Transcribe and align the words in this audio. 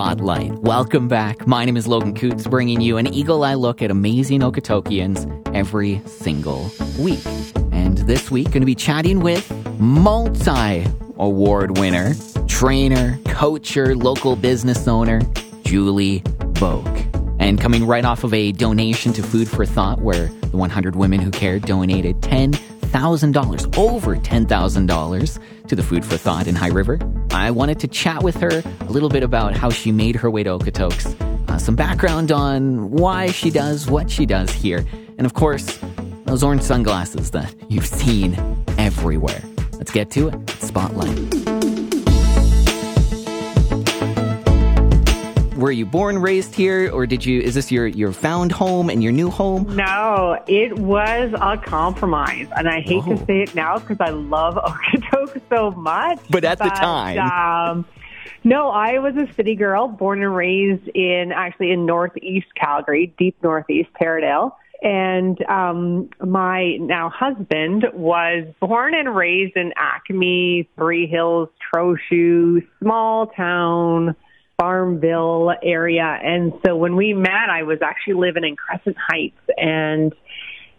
Spotlight. 0.00 0.52
Welcome 0.60 1.08
back. 1.08 1.46
My 1.46 1.66
name 1.66 1.76
is 1.76 1.86
Logan 1.86 2.14
Coots, 2.14 2.46
bringing 2.46 2.80
you 2.80 2.96
an 2.96 3.06
eagle 3.06 3.44
eye 3.44 3.52
look 3.52 3.82
at 3.82 3.90
amazing 3.90 4.40
Okotokians 4.40 5.28
every 5.54 6.00
single 6.06 6.70
week. 6.98 7.22
And 7.70 7.98
this 7.98 8.30
week, 8.30 8.46
going 8.46 8.62
to 8.62 8.66
be 8.66 8.74
chatting 8.74 9.20
with 9.20 9.52
multi 9.78 10.86
award 11.18 11.76
winner, 11.76 12.14
trainer, 12.48 13.18
coacher, 13.26 13.94
local 13.94 14.36
business 14.36 14.88
owner, 14.88 15.20
Julie 15.64 16.20
Boak. 16.54 17.36
And 17.38 17.60
coming 17.60 17.86
right 17.86 18.06
off 18.06 18.24
of 18.24 18.32
a 18.32 18.52
donation 18.52 19.12
to 19.12 19.22
Food 19.22 19.50
for 19.50 19.66
Thought, 19.66 20.00
where 20.00 20.28
the 20.28 20.56
100 20.56 20.96
Women 20.96 21.20
Who 21.20 21.30
Cared 21.30 21.66
donated 21.66 22.22
$10,000, 22.90 23.78
over 23.78 24.16
$10,000 24.16 25.66
to 25.68 25.76
the 25.76 25.82
Food 25.82 26.04
for 26.04 26.16
Thought 26.16 26.46
in 26.46 26.54
High 26.54 26.68
River. 26.68 26.98
I 27.30 27.50
wanted 27.50 27.78
to 27.80 27.88
chat 27.88 28.22
with 28.22 28.36
her 28.36 28.62
a 28.80 28.90
little 28.90 29.08
bit 29.08 29.22
about 29.22 29.56
how 29.56 29.70
she 29.70 29.92
made 29.92 30.16
her 30.16 30.30
way 30.30 30.42
to 30.42 30.50
Okotoks, 30.50 31.14
uh, 31.48 31.58
some 31.58 31.76
background 31.76 32.32
on 32.32 32.90
why 32.90 33.30
she 33.30 33.50
does 33.50 33.88
what 33.88 34.10
she 34.10 34.26
does 34.26 34.50
here, 34.50 34.84
and 35.18 35.26
of 35.26 35.34
course, 35.34 35.78
those 36.24 36.42
orange 36.42 36.62
sunglasses 36.62 37.30
that 37.30 37.54
you've 37.68 37.86
seen 37.86 38.36
everywhere. 38.78 39.42
Let's 39.74 39.92
get 39.92 40.10
to 40.12 40.28
it. 40.28 40.50
Spotlight. 40.50 41.49
Were 45.60 45.70
you 45.70 45.86
born, 45.86 46.18
raised 46.18 46.54
here, 46.54 46.90
or 46.90 47.06
did 47.06 47.24
you? 47.24 47.40
Is 47.40 47.54
this 47.54 47.70
your 47.70 47.86
your 47.86 48.12
found 48.12 48.52
home 48.52 48.90
and 48.90 49.02
your 49.02 49.12
new 49.12 49.30
home? 49.30 49.76
No, 49.76 50.42
it 50.46 50.78
was 50.78 51.32
a 51.40 51.56
compromise, 51.58 52.48
and 52.56 52.68
I 52.68 52.80
hate 52.80 53.04
to 53.04 53.16
say 53.26 53.42
it 53.42 53.54
now 53.54 53.78
because 53.78 53.98
I 54.00 54.10
love 54.10 54.54
Okotoks 54.64 55.40
so 55.48 55.70
much. 55.72 56.18
But 56.30 56.44
at 56.44 56.58
but, 56.58 56.64
the 56.64 56.70
time. 56.70 57.18
Um, 57.18 57.86
no, 58.42 58.70
I 58.70 58.98
was 58.98 59.14
a 59.16 59.32
city 59.34 59.54
girl, 59.54 59.88
born 59.88 60.22
and 60.22 60.34
raised 60.34 60.88
in 60.88 61.32
actually 61.32 61.72
in 61.72 61.84
northeast 61.84 62.48
Calgary, 62.54 63.14
deep 63.18 63.36
northeast 63.42 63.90
Taradale. 64.00 64.52
And 64.82 65.42
um, 65.44 66.08
my 66.24 66.76
now 66.76 67.10
husband 67.10 67.84
was 67.92 68.46
born 68.60 68.94
and 68.94 69.14
raised 69.14 69.56
in 69.56 69.74
Acme, 69.76 70.66
Three 70.74 71.06
Hills, 71.06 71.50
Trochu, 71.70 72.66
small 72.80 73.26
town, 73.26 74.16
Farmville 74.60 75.54
area. 75.62 76.18
And 76.22 76.52
so 76.66 76.76
when 76.76 76.94
we 76.94 77.14
met, 77.14 77.48
I 77.50 77.62
was 77.62 77.78
actually 77.82 78.14
living 78.14 78.44
in 78.44 78.56
Crescent 78.56 78.96
Heights 78.98 79.40
and 79.56 80.14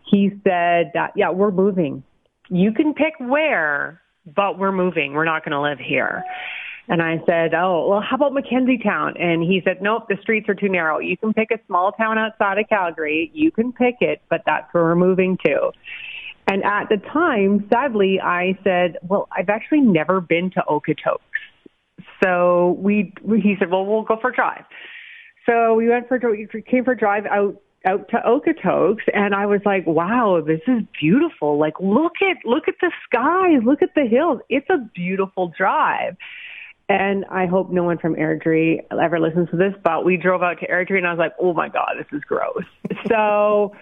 he 0.09 0.29
said, 0.43 0.91
that, 0.93 1.13
yeah, 1.15 1.31
we're 1.31 1.51
moving. 1.51 2.03
You 2.49 2.73
can 2.73 2.93
pick 2.93 3.13
where, 3.17 4.01
but 4.25 4.59
we're 4.59 4.71
moving. 4.71 5.13
We're 5.13 5.25
not 5.25 5.43
going 5.43 5.53
to 5.53 5.61
live 5.61 5.79
here. 5.79 6.23
And 6.87 7.01
I 7.01 7.23
said, 7.25 7.53
oh, 7.53 7.87
well, 7.89 8.01
how 8.01 8.17
about 8.17 8.33
Mackenzie 8.33 8.79
Town? 8.83 9.15
And 9.17 9.41
he 9.41 9.61
said, 9.63 9.81
nope, 9.81 10.07
the 10.09 10.17
streets 10.21 10.49
are 10.49 10.55
too 10.55 10.67
narrow. 10.67 10.99
You 10.99 11.15
can 11.15 11.33
pick 11.33 11.49
a 11.51 11.59
small 11.65 11.93
town 11.93 12.17
outside 12.17 12.57
of 12.59 12.67
Calgary. 12.67 13.31
You 13.33 13.49
can 13.51 13.71
pick 13.71 13.95
it, 14.01 14.21
but 14.29 14.41
that's 14.45 14.71
where 14.73 14.83
we're 14.83 14.95
moving 14.95 15.37
to. 15.45 15.71
And 16.47 16.63
at 16.65 16.89
the 16.89 16.97
time, 16.97 17.67
sadly, 17.71 18.19
I 18.21 18.57
said, 18.63 18.97
well, 19.07 19.29
I've 19.31 19.49
actually 19.49 19.81
never 19.81 20.19
been 20.19 20.51
to 20.51 20.63
Okotoks. 20.67 21.19
So 22.23 22.77
we, 22.79 23.13
he 23.25 23.55
said, 23.59 23.69
well, 23.71 23.85
we'll 23.85 24.03
go 24.03 24.17
for 24.21 24.29
a 24.29 24.35
drive. 24.35 24.63
So 25.45 25.73
we 25.73 25.89
went 25.89 26.07
for, 26.07 26.19
we 26.29 26.47
came 26.61 26.85
for 26.85 26.91
a 26.91 26.97
drive 26.97 27.25
out 27.25 27.55
out 27.85 28.07
to 28.09 28.17
Okotoks 28.17 29.01
and 29.13 29.33
I 29.33 29.45
was 29.45 29.61
like, 29.65 29.85
wow, 29.87 30.41
this 30.45 30.61
is 30.67 30.83
beautiful. 30.99 31.59
Like 31.59 31.73
look 31.79 32.13
at 32.21 32.37
look 32.45 32.67
at 32.67 32.75
the 32.79 32.91
skies, 33.05 33.61
look 33.65 33.81
at 33.81 33.89
the 33.95 34.05
hills. 34.05 34.39
It's 34.49 34.67
a 34.69 34.77
beautiful 34.93 35.51
drive. 35.57 36.15
And 36.89 37.25
I 37.31 37.45
hope 37.45 37.71
no 37.71 37.83
one 37.83 37.97
from 37.97 38.15
Airdrie 38.15 38.81
ever 38.91 39.19
listens 39.19 39.49
to 39.51 39.57
this, 39.57 39.73
but 39.83 40.03
we 40.03 40.17
drove 40.17 40.43
out 40.43 40.59
to 40.59 40.67
Airdrie 40.67 40.97
and 40.97 41.07
I 41.07 41.11
was 41.11 41.19
like, 41.19 41.33
oh 41.39 41.53
my 41.53 41.69
God, 41.69 41.93
this 41.97 42.07
is 42.11 42.21
gross. 42.25 42.65
so 43.07 43.73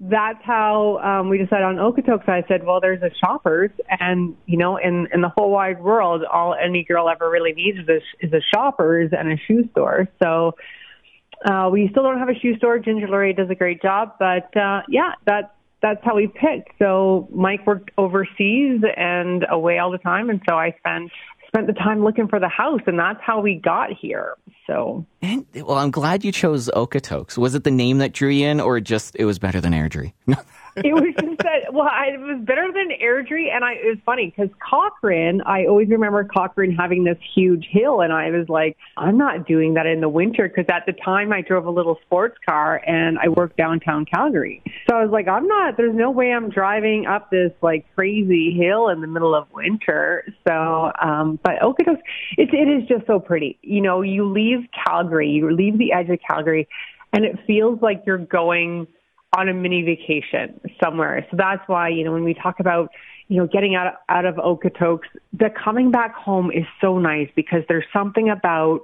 that's 0.00 0.44
how 0.44 0.98
um, 0.98 1.28
we 1.28 1.38
decided 1.38 1.64
on 1.64 1.76
Okotoks. 1.76 2.28
I 2.28 2.44
said, 2.46 2.64
well, 2.64 2.80
there's 2.80 3.02
a 3.02 3.10
shoppers, 3.24 3.70
and 3.88 4.36
you 4.46 4.56
know, 4.56 4.76
in 4.76 5.08
in 5.12 5.22
the 5.22 5.28
whole 5.28 5.50
wide 5.50 5.80
world, 5.82 6.22
all 6.24 6.54
any 6.54 6.84
girl 6.84 7.08
ever 7.08 7.28
really 7.28 7.52
needs 7.52 7.78
is 7.78 7.88
a, 7.88 8.26
is 8.26 8.32
a 8.32 8.40
shoppers 8.54 9.10
and 9.16 9.32
a 9.32 9.36
shoe 9.46 9.68
store. 9.72 10.08
So 10.22 10.54
uh, 11.44 11.68
we 11.72 11.88
still 11.90 12.04
don't 12.04 12.18
have 12.18 12.28
a 12.28 12.38
shoe 12.38 12.56
store. 12.56 12.78
Ginger 12.78 13.08
Laurier 13.08 13.32
does 13.32 13.50
a 13.50 13.56
great 13.56 13.82
job, 13.82 14.14
but 14.20 14.56
uh, 14.56 14.82
yeah, 14.88 15.12
that's 15.26 15.48
that's 15.82 16.00
how 16.04 16.14
we 16.14 16.28
picked. 16.28 16.78
So 16.78 17.28
Mike 17.32 17.66
worked 17.66 17.90
overseas 17.98 18.82
and 18.96 19.46
away 19.50 19.78
all 19.78 19.90
the 19.90 19.98
time, 19.98 20.30
and 20.30 20.40
so 20.48 20.56
I 20.56 20.76
spent 20.78 21.10
spent 21.48 21.66
the 21.66 21.72
time 21.72 22.04
looking 22.04 22.28
for 22.28 22.38
the 22.38 22.48
house, 22.48 22.80
and 22.86 22.98
that's 22.98 23.20
how 23.20 23.40
we 23.40 23.56
got 23.56 23.90
here. 23.90 24.34
So, 24.66 25.04
and, 25.22 25.46
well, 25.54 25.78
I'm 25.78 25.90
glad 25.90 26.24
you 26.24 26.30
chose 26.30 26.70
Okotoks. 26.74 27.36
Was 27.36 27.54
it 27.54 27.64
the 27.64 27.70
name 27.70 27.98
that 27.98 28.12
drew 28.12 28.28
you 28.28 28.46
in, 28.46 28.60
or 28.60 28.80
just 28.80 29.16
it 29.16 29.24
was 29.24 29.38
better 29.38 29.60
than 29.60 29.72
Airdrie? 29.72 30.12
it 30.84 30.94
was 30.94 31.14
just 31.20 31.38
that, 31.38 31.72
well, 31.72 31.88
I, 31.90 32.14
it 32.14 32.20
was 32.20 32.40
better 32.44 32.70
than 32.72 32.88
Airdrie. 33.02 33.52
And 33.52 33.64
I, 33.64 33.72
it 33.74 33.86
was 33.86 33.98
funny 34.04 34.32
because 34.34 34.54
Cochrane, 34.58 35.40
I 35.42 35.66
always 35.66 35.88
remember 35.88 36.24
Cochrane 36.24 36.74
having 36.74 37.04
this 37.04 37.18
huge 37.34 37.66
hill. 37.70 38.00
And 38.00 38.12
I 38.12 38.30
was 38.30 38.48
like, 38.48 38.76
I'm 38.96 39.18
not 39.18 39.46
doing 39.46 39.74
that 39.74 39.86
in 39.86 40.00
the 40.00 40.08
winter 40.08 40.48
because 40.48 40.66
at 40.70 40.86
the 40.86 40.92
time 40.92 41.32
I 41.32 41.42
drove 41.42 41.66
a 41.66 41.70
little 41.70 41.98
sports 42.06 42.36
car 42.46 42.82
and 42.86 43.18
I 43.18 43.28
worked 43.28 43.56
downtown 43.56 44.04
Calgary. 44.04 44.62
So 44.88 44.96
I 44.96 45.02
was 45.02 45.10
like, 45.10 45.28
I'm 45.28 45.46
not, 45.46 45.76
there's 45.76 45.94
no 45.94 46.10
way 46.10 46.32
I'm 46.32 46.50
driving 46.50 47.06
up 47.06 47.30
this 47.30 47.52
like 47.62 47.86
crazy 47.94 48.52
hill 48.52 48.88
in 48.88 49.00
the 49.00 49.06
middle 49.06 49.34
of 49.34 49.46
winter. 49.52 50.24
So, 50.46 50.92
um, 51.00 51.38
but 51.42 51.60
Okotoks, 51.60 52.00
it, 52.36 52.52
it 52.52 52.68
is 52.68 52.88
just 52.88 53.06
so 53.06 53.18
pretty. 53.20 53.58
You 53.62 53.80
know, 53.80 54.02
you 54.02 54.30
leave 54.30 54.68
Calgary, 54.86 55.28
you 55.28 55.50
leave 55.50 55.78
the 55.78 55.92
edge 55.92 56.08
of 56.08 56.18
Calgary 56.28 56.68
and 57.12 57.24
it 57.24 57.38
feels 57.46 57.80
like 57.80 58.02
you're 58.06 58.18
going 58.18 58.86
on 59.38 59.48
a 59.48 59.54
mini 59.54 59.82
vacation 59.82 60.60
somewhere. 60.82 61.26
So 61.30 61.36
that's 61.36 61.62
why, 61.68 61.88
you 61.88 62.04
know, 62.04 62.12
when 62.12 62.24
we 62.24 62.34
talk 62.34 62.60
about, 62.60 62.90
you 63.28 63.36
know, 63.38 63.46
getting 63.46 63.74
out, 63.74 63.94
out 64.08 64.24
of 64.24 64.36
Okotoks, 64.36 65.08
the 65.32 65.50
coming 65.50 65.90
back 65.90 66.14
home 66.14 66.50
is 66.50 66.64
so 66.80 66.98
nice 66.98 67.28
because 67.36 67.62
there's 67.68 67.84
something 67.92 68.28
about 68.30 68.80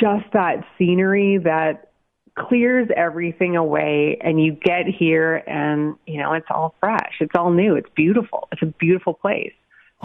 just 0.00 0.24
that 0.32 0.64
scenery 0.78 1.38
that 1.38 1.90
clears 2.36 2.88
everything 2.96 3.56
away 3.56 4.18
and 4.20 4.44
you 4.44 4.52
get 4.52 4.86
here 4.86 5.36
and, 5.46 5.94
you 6.06 6.18
know, 6.18 6.32
it's 6.32 6.46
all 6.50 6.74
fresh. 6.80 7.14
It's 7.20 7.34
all 7.36 7.52
new. 7.52 7.76
It's 7.76 7.90
beautiful. 7.94 8.48
It's 8.50 8.62
a 8.62 8.66
beautiful 8.66 9.14
place. 9.14 9.52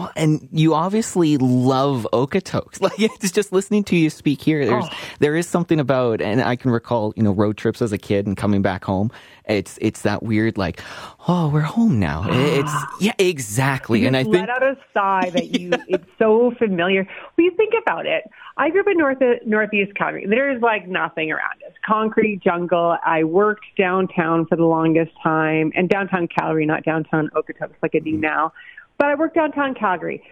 Well, 0.00 0.12
and 0.16 0.48
you 0.50 0.72
obviously 0.72 1.36
love 1.36 2.06
Okotoks. 2.12 2.80
Like 2.90 2.98
it's 2.98 3.30
just 3.30 3.52
listening 3.52 3.84
to 3.84 3.96
you 3.96 4.08
speak 4.08 4.40
here. 4.40 4.64
There's 4.64 4.86
oh. 4.86 4.98
there 5.18 5.36
is 5.36 5.46
something 5.46 5.78
about, 5.78 6.22
and 6.22 6.40
I 6.40 6.56
can 6.56 6.70
recall 6.70 7.12
you 7.14 7.22
know 7.22 7.30
road 7.32 7.58
trips 7.58 7.82
as 7.82 7.92
a 7.92 7.98
kid 7.98 8.26
and 8.26 8.36
coming 8.36 8.62
back 8.62 8.84
home. 8.84 9.12
It's 9.44 9.78
it's 9.82 10.02
that 10.02 10.22
weird 10.22 10.56
like, 10.56 10.80
oh, 11.28 11.50
we're 11.50 11.60
home 11.60 12.00
now. 12.00 12.24
It's 12.26 12.72
yeah, 13.00 13.12
exactly. 13.18 14.00
You 14.00 14.06
and 14.06 14.16
I 14.16 14.22
let 14.22 14.32
think 14.32 14.48
out 14.48 14.62
a 14.62 14.76
sigh 14.94 15.30
that 15.30 15.60
you 15.60 15.72
it's 15.88 16.06
so 16.18 16.52
familiar. 16.58 17.06
When 17.34 17.44
you 17.44 17.52
think 17.54 17.74
about 17.82 18.06
it, 18.06 18.24
I 18.56 18.70
grew 18.70 18.80
up 18.80 18.86
in 18.90 18.96
north 18.96 19.18
northeast 19.44 19.94
Calgary. 19.94 20.24
There 20.26 20.50
is 20.50 20.62
like 20.62 20.88
nothing 20.88 21.30
around 21.30 21.62
us. 21.66 21.74
Concrete 21.86 22.40
jungle. 22.42 22.96
I 23.04 23.24
worked 23.24 23.66
downtown 23.76 24.46
for 24.46 24.56
the 24.56 24.64
longest 24.64 25.12
time, 25.22 25.70
and 25.74 25.88
downtown 25.88 26.28
Calgary, 26.28 26.64
not 26.64 26.82
downtown 26.82 27.28
Okotoks 27.36 27.74
like 27.82 27.92
I 27.94 27.98
do 27.98 28.16
mm. 28.16 28.20
now 28.20 28.52
but 29.00 29.08
I 29.08 29.14
worked 29.14 29.34
downtown 29.34 29.74
Calgary. 29.74 30.22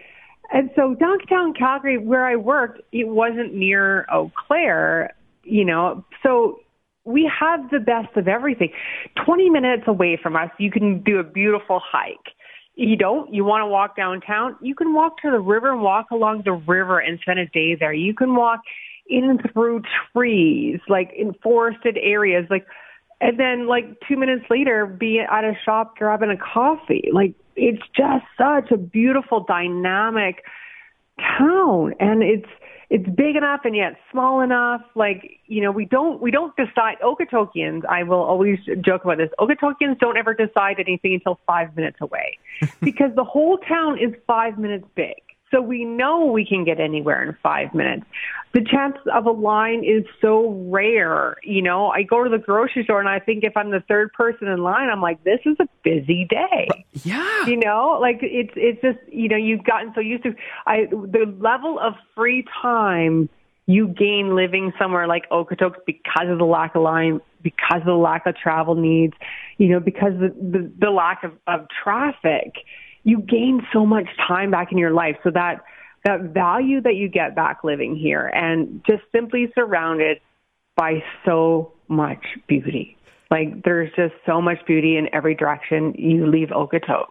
And 0.53 0.69
so 0.75 0.93
downtown 0.93 1.53
Calgary, 1.55 1.97
where 1.97 2.25
I 2.25 2.35
worked, 2.35 2.81
it 2.91 3.07
wasn't 3.07 3.55
near 3.55 4.05
Eau 4.11 4.31
Claire, 4.35 5.15
you 5.43 5.65
know, 5.65 6.05
so 6.21 6.59
we 7.03 7.29
have 7.39 7.71
the 7.71 7.79
best 7.79 8.15
of 8.15 8.27
everything. 8.27 8.69
20 9.25 9.49
minutes 9.49 9.83
away 9.87 10.19
from 10.21 10.35
us, 10.35 10.49
you 10.59 10.69
can 10.69 11.01
do 11.01 11.17
a 11.17 11.23
beautiful 11.23 11.81
hike. 11.83 12.35
You 12.75 12.95
don't, 12.95 13.33
you 13.33 13.43
want 13.43 13.63
to 13.63 13.67
walk 13.67 13.97
downtown, 13.97 14.55
you 14.61 14.75
can 14.75 14.93
walk 14.93 15.17
to 15.23 15.31
the 15.31 15.39
river 15.39 15.71
and 15.71 15.81
walk 15.81 16.11
along 16.11 16.43
the 16.45 16.53
river 16.53 16.99
and 16.99 17.19
spend 17.21 17.39
a 17.39 17.47
day 17.47 17.75
there. 17.75 17.91
You 17.91 18.13
can 18.13 18.35
walk 18.35 18.61
in 19.07 19.39
through 19.51 19.81
trees, 20.13 20.79
like 20.87 21.11
in 21.17 21.33
forested 21.41 21.97
areas, 21.99 22.45
like, 22.51 22.67
and 23.21 23.39
then 23.39 23.67
like 23.67 23.85
two 24.07 24.15
minutes 24.15 24.45
later 24.49 24.85
be 24.85 25.19
at 25.19 25.43
a 25.43 25.53
shop 25.65 25.97
grabbing 25.97 26.29
a 26.29 26.37
coffee. 26.37 27.09
Like 27.11 27.33
it's 27.55 27.83
just 27.95 28.25
such 28.37 28.71
a 28.71 28.77
beautiful, 28.77 29.41
dynamic 29.41 30.43
town, 31.17 31.93
and 31.99 32.23
it's 32.23 32.49
it's 32.89 33.07
big 33.07 33.35
enough 33.35 33.61
and 33.65 33.75
yet 33.75 33.97
small 34.11 34.41
enough. 34.41 34.81
Like 34.95 35.39
you 35.47 35.61
know, 35.61 35.71
we 35.71 35.85
don't 35.85 36.21
we 36.21 36.31
don't 36.31 36.55
decide. 36.55 36.97
Okotokians, 37.03 37.85
I 37.85 38.03
will 38.03 38.21
always 38.21 38.59
joke 38.81 39.03
about 39.03 39.17
this. 39.17 39.29
Okotokians 39.39 39.99
don't 39.99 40.17
ever 40.17 40.33
decide 40.33 40.77
anything 40.79 41.13
until 41.13 41.39
five 41.45 41.75
minutes 41.75 41.97
away, 41.99 42.37
because 42.81 43.13
the 43.15 43.23
whole 43.23 43.57
town 43.57 43.99
is 43.99 44.13
five 44.25 44.57
minutes 44.57 44.85
big. 44.95 45.21
So 45.51 45.61
we 45.61 45.85
know 45.85 46.25
we 46.25 46.45
can 46.45 46.63
get 46.63 46.79
anywhere 46.79 47.23
in 47.23 47.35
five 47.41 47.73
minutes. 47.73 48.05
The 48.53 48.61
chance 48.61 48.97
of 49.13 49.25
a 49.25 49.31
line 49.31 49.83
is 49.83 50.03
so 50.21 50.65
rare. 50.69 51.37
You 51.43 51.61
know, 51.61 51.89
I 51.89 52.03
go 52.03 52.23
to 52.23 52.29
the 52.29 52.37
grocery 52.37 52.83
store 52.83 52.99
and 52.99 53.09
I 53.09 53.19
think 53.19 53.43
if 53.43 53.55
I'm 53.55 53.69
the 53.69 53.83
third 53.87 54.11
person 54.13 54.47
in 54.47 54.63
line, 54.63 54.89
I'm 54.89 55.01
like, 55.01 55.23
this 55.23 55.39
is 55.45 55.55
a 55.59 55.67
busy 55.83 56.25
day. 56.29 56.67
Yeah. 57.03 57.45
You 57.45 57.57
know, 57.57 57.97
like 58.01 58.19
it's, 58.21 58.53
it's 58.55 58.81
just, 58.81 58.99
you 59.11 59.29
know, 59.29 59.37
you've 59.37 59.63
gotten 59.63 59.91
so 59.93 60.01
used 60.01 60.23
to, 60.23 60.33
I, 60.65 60.85
the 60.89 61.35
level 61.39 61.79
of 61.79 61.93
free 62.15 62.45
time 62.61 63.29
you 63.69 63.87
gain 63.87 64.35
living 64.35 64.73
somewhere 64.79 65.07
like 65.07 65.29
Okotoks 65.29 65.77
because 65.85 66.27
of 66.27 66.39
the 66.39 66.45
lack 66.45 66.73
of 66.73 66.81
line, 66.81 67.21
because 67.43 67.81
of 67.81 67.85
the 67.85 67.93
lack 67.93 68.25
of 68.25 68.35
travel 68.35 68.73
needs, 68.73 69.13
you 69.59 69.67
know, 69.67 69.79
because 69.79 70.13
of 70.13 70.21
the, 70.21 70.35
the, 70.39 70.71
the 70.79 70.89
lack 70.89 71.23
of, 71.23 71.33
of 71.45 71.67
traffic. 71.83 72.53
You 73.09 73.21
gain 73.21 73.65
so 73.73 73.85
much 73.85 74.05
time 74.27 74.51
back 74.51 74.71
in 74.71 74.77
your 74.77 74.91
life. 74.91 75.15
So 75.23 75.31
that 75.31 75.63
that 76.05 76.21
value 76.21 76.81
that 76.81 76.95
you 76.95 77.09
get 77.09 77.35
back 77.35 77.63
living 77.63 77.95
here 77.95 78.27
and 78.27 78.81
just 78.87 79.03
simply 79.11 79.51
surrounded 79.53 80.19
by 80.75 81.03
so 81.25 81.73
much 81.87 82.23
beauty. 82.47 82.95
Like 83.29 83.63
there's 83.63 83.91
just 83.95 84.13
so 84.25 84.41
much 84.41 84.65
beauty 84.65 84.97
in 84.97 85.07
every 85.13 85.35
direction 85.35 85.93
you 85.97 86.25
leave 86.25 86.49
Okotoks. 86.49 87.07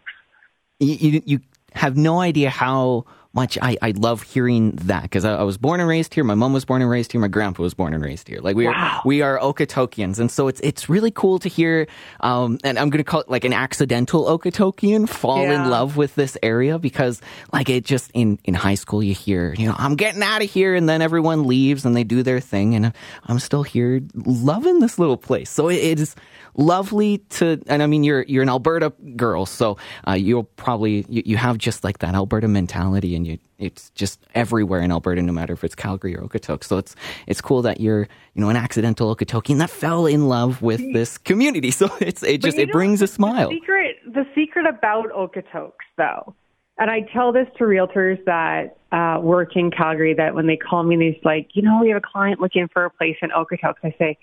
You, 0.81 0.95
you, 0.95 1.23
you 1.27 1.41
have 1.75 1.97
no 1.97 2.21
idea 2.21 2.51
how 2.51 3.05
much 3.39 3.57
I, 3.63 3.77
I 3.81 3.91
love 3.93 4.23
hearing 4.23 4.73
that 4.91 5.03
because 5.03 5.25
I, 5.25 5.35
I, 5.37 5.43
was 5.45 5.57
born 5.59 5.79
and 5.79 5.89
raised 5.89 6.13
here. 6.13 6.25
My 6.25 6.35
mom 6.35 6.53
was 6.53 6.65
born 6.65 6.83
and 6.83 6.91
raised 6.91 7.13
here. 7.13 7.21
My 7.21 7.29
grandpa 7.29 7.63
was 7.63 7.73
born 7.73 7.95
and 7.95 8.03
raised 8.03 8.27
here. 8.27 8.41
Like 8.41 8.57
we 8.57 8.67
wow. 8.67 8.73
are 8.73 9.03
we 9.05 9.23
are 9.23 9.39
Okotokians, 9.39 10.19
and 10.19 10.29
so 10.31 10.49
it's 10.49 10.61
it's 10.61 10.89
really 10.89 11.13
cool 11.13 11.39
to 11.39 11.49
hear. 11.49 11.87
Um, 12.19 12.59
and 12.65 12.79
I'm 12.79 12.91
going 12.91 12.99
to 12.99 13.05
call 13.05 13.21
it 13.21 13.29
like 13.29 13.45
an 13.45 13.53
accidental 13.53 14.25
Okotokian 14.25 15.09
fall 15.09 15.43
yeah. 15.43 15.65
in 15.65 15.71
love 15.71 15.97
with 15.97 16.17
this 16.17 16.37
area 16.43 16.79
because 16.81 17.21
like 17.53 17.69
it 17.69 17.85
just 17.85 18.11
in 18.13 18.41
in 18.45 18.55
high 18.55 18.75
school 18.75 19.03
you 19.03 19.15
hear 19.15 19.55
you 19.57 19.67
know 19.67 19.75
I'm 19.79 19.95
getting 19.95 20.23
out 20.23 20.43
of 20.43 20.51
here, 20.51 20.75
and 20.75 20.89
then 20.89 21.01
everyone 21.01 21.47
leaves 21.47 21.85
and 21.85 21.95
they 21.95 22.05
do 22.05 22.25
their 22.25 22.41
thing, 22.41 22.75
and 22.75 22.93
I'm 23.25 23.39
still 23.39 23.63
here 23.63 24.01
loving 24.15 24.81
this 24.81 24.99
little 24.99 25.17
place. 25.17 25.51
So 25.51 25.69
it, 25.69 25.77
it 25.77 26.01
is 26.01 26.17
lovely 26.59 27.19
to, 27.31 27.63
and 27.69 27.83
I 27.83 27.87
mean, 27.87 28.05
you're 28.05 28.23
you're 28.23 28.43
an 28.43 28.49
Alberta 28.49 28.93
girl, 29.17 29.47
so 29.47 29.79
uh, 30.07 30.13
you'll 30.13 30.45
probably 30.45 31.07
you, 31.09 31.23
you, 31.25 31.37
have 31.37 31.57
just 31.57 31.85
like 31.85 31.99
that 31.99 32.15
Alberta 32.15 32.49
mentality, 32.49 33.15
and 33.15 33.27
you 33.29 33.39
it's 33.59 33.91
just 33.91 34.21
everywhere 34.35 34.81
in 34.81 34.91
Alberta, 34.91 35.23
no 35.23 35.33
matter 35.33 35.53
if 35.53 35.65
it's 35.65 35.75
Calgary 35.75 36.17
or 36.17 36.23
Okotoks. 36.23 36.65
So 36.65 36.79
it's 36.79 36.97
it's 37.27 37.41
cool 37.41 37.63
that 37.63 37.81
you're 37.81 38.09
you 38.35 38.41
know 38.41 38.49
an 38.49 38.57
accidental 38.57 39.15
Okotokian 39.15 39.59
that 39.59 39.71
fell 39.71 40.07
in 40.07 40.29
love 40.29 40.63
with 40.63 40.81
this 40.93 41.19
community. 41.19 41.73
So 41.79 41.89
it's 42.01 42.25
it 42.25 42.43
just 42.43 42.59
it 42.59 42.73
brings 42.73 43.03
a 43.03 43.07
smile. 43.07 43.51
The 43.51 43.55
secret 43.55 43.97
the 44.07 44.27
secret 44.35 44.67
about 44.67 45.11
Okotoks 45.13 45.87
though. 45.97 46.35
And 46.79 46.91
I 46.91 47.01
tell 47.13 47.33
this 47.33 47.47
to 47.59 47.65
realtors 47.65 48.25
that 48.25 48.79
uh, 48.93 49.21
work 49.21 49.57
in 49.57 49.71
Calgary 49.71 50.15
that 50.15 50.35
when 50.35 50.47
they 50.47 50.57
call 50.57 50.85
me, 50.85 50.95
and 50.95 51.03
they're 51.03 51.21
like, 51.25 51.51
you 51.55 51.63
know, 51.63 51.81
we 51.83 51.89
have 51.89 51.99
a 51.99 52.07
client 52.07 52.41
looking 52.41 52.69
for 52.73 52.85
a 52.85 52.91
place 52.91 53.17
in 53.21 53.31
Okotoks. 53.31 53.77
I 53.83 53.95
say, 53.99 54.19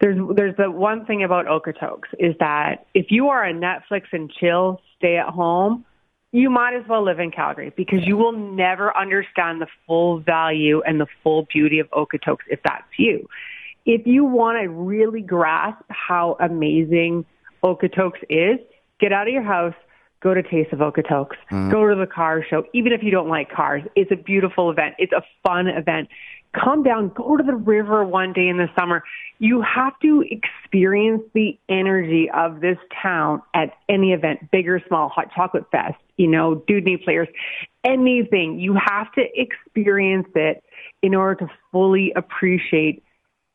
there's 0.00 0.18
there's 0.36 0.56
the 0.56 0.70
one 0.70 1.06
thing 1.06 1.24
about 1.24 1.46
Okotoks 1.46 2.08
is 2.18 2.34
that 2.40 2.86
if 2.94 3.06
you 3.10 3.28
are 3.28 3.44
a 3.44 3.52
Netflix 3.52 4.04
and 4.12 4.30
chill, 4.30 4.80
stay 4.96 5.16
at 5.16 5.28
home, 5.28 5.84
you 6.32 6.50
might 6.50 6.74
as 6.74 6.86
well 6.88 7.04
live 7.04 7.20
in 7.20 7.30
Calgary 7.30 7.72
because 7.76 8.06
you 8.06 8.16
will 8.16 8.32
never 8.32 8.94
understand 8.96 9.60
the 9.60 9.66
full 9.86 10.20
value 10.20 10.82
and 10.82 11.00
the 11.00 11.06
full 11.22 11.46
beauty 11.52 11.78
of 11.78 11.88
Okotoks 11.90 12.44
if 12.48 12.60
that's 12.64 12.84
you. 12.98 13.28
If 13.86 14.06
you 14.06 14.24
want 14.24 14.60
to 14.60 14.68
really 14.68 15.22
grasp 15.22 15.82
how 15.88 16.36
amazing 16.38 17.24
Okotoks 17.64 18.22
is, 18.28 18.58
get 19.00 19.12
out 19.12 19.26
of 19.26 19.32
your 19.32 19.42
house, 19.42 19.74
go 20.20 20.34
to 20.34 20.42
Taste 20.42 20.72
of 20.72 20.80
Okotoks, 20.80 21.36
mm. 21.50 21.70
go 21.70 21.88
to 21.88 21.94
the 21.94 22.06
car 22.06 22.44
show, 22.48 22.64
even 22.74 22.92
if 22.92 23.02
you 23.02 23.10
don't 23.10 23.28
like 23.28 23.50
cars. 23.50 23.82
It's 23.96 24.10
a 24.10 24.16
beautiful 24.16 24.70
event. 24.70 24.96
It's 24.98 25.12
a 25.12 25.22
fun 25.46 25.68
event 25.68 26.08
come 26.52 26.82
down, 26.82 27.10
go 27.14 27.36
to 27.36 27.42
the 27.42 27.54
river 27.54 28.04
one 28.04 28.32
day 28.32 28.48
in 28.48 28.56
the 28.56 28.68
summer. 28.78 29.02
You 29.38 29.62
have 29.62 29.98
to 30.00 30.24
experience 30.30 31.22
the 31.34 31.58
energy 31.68 32.30
of 32.30 32.60
this 32.60 32.78
town 33.02 33.42
at 33.54 33.74
any 33.88 34.12
event, 34.12 34.50
big 34.50 34.68
or 34.68 34.82
small, 34.88 35.08
hot 35.08 35.30
chocolate 35.34 35.64
fest, 35.70 35.96
you 36.16 36.26
know, 36.26 36.62
Dewdney 36.68 37.02
players, 37.02 37.28
anything. 37.84 38.58
You 38.58 38.74
have 38.74 39.12
to 39.12 39.22
experience 39.34 40.28
it 40.34 40.62
in 41.02 41.14
order 41.14 41.46
to 41.46 41.52
fully 41.70 42.12
appreciate 42.16 43.02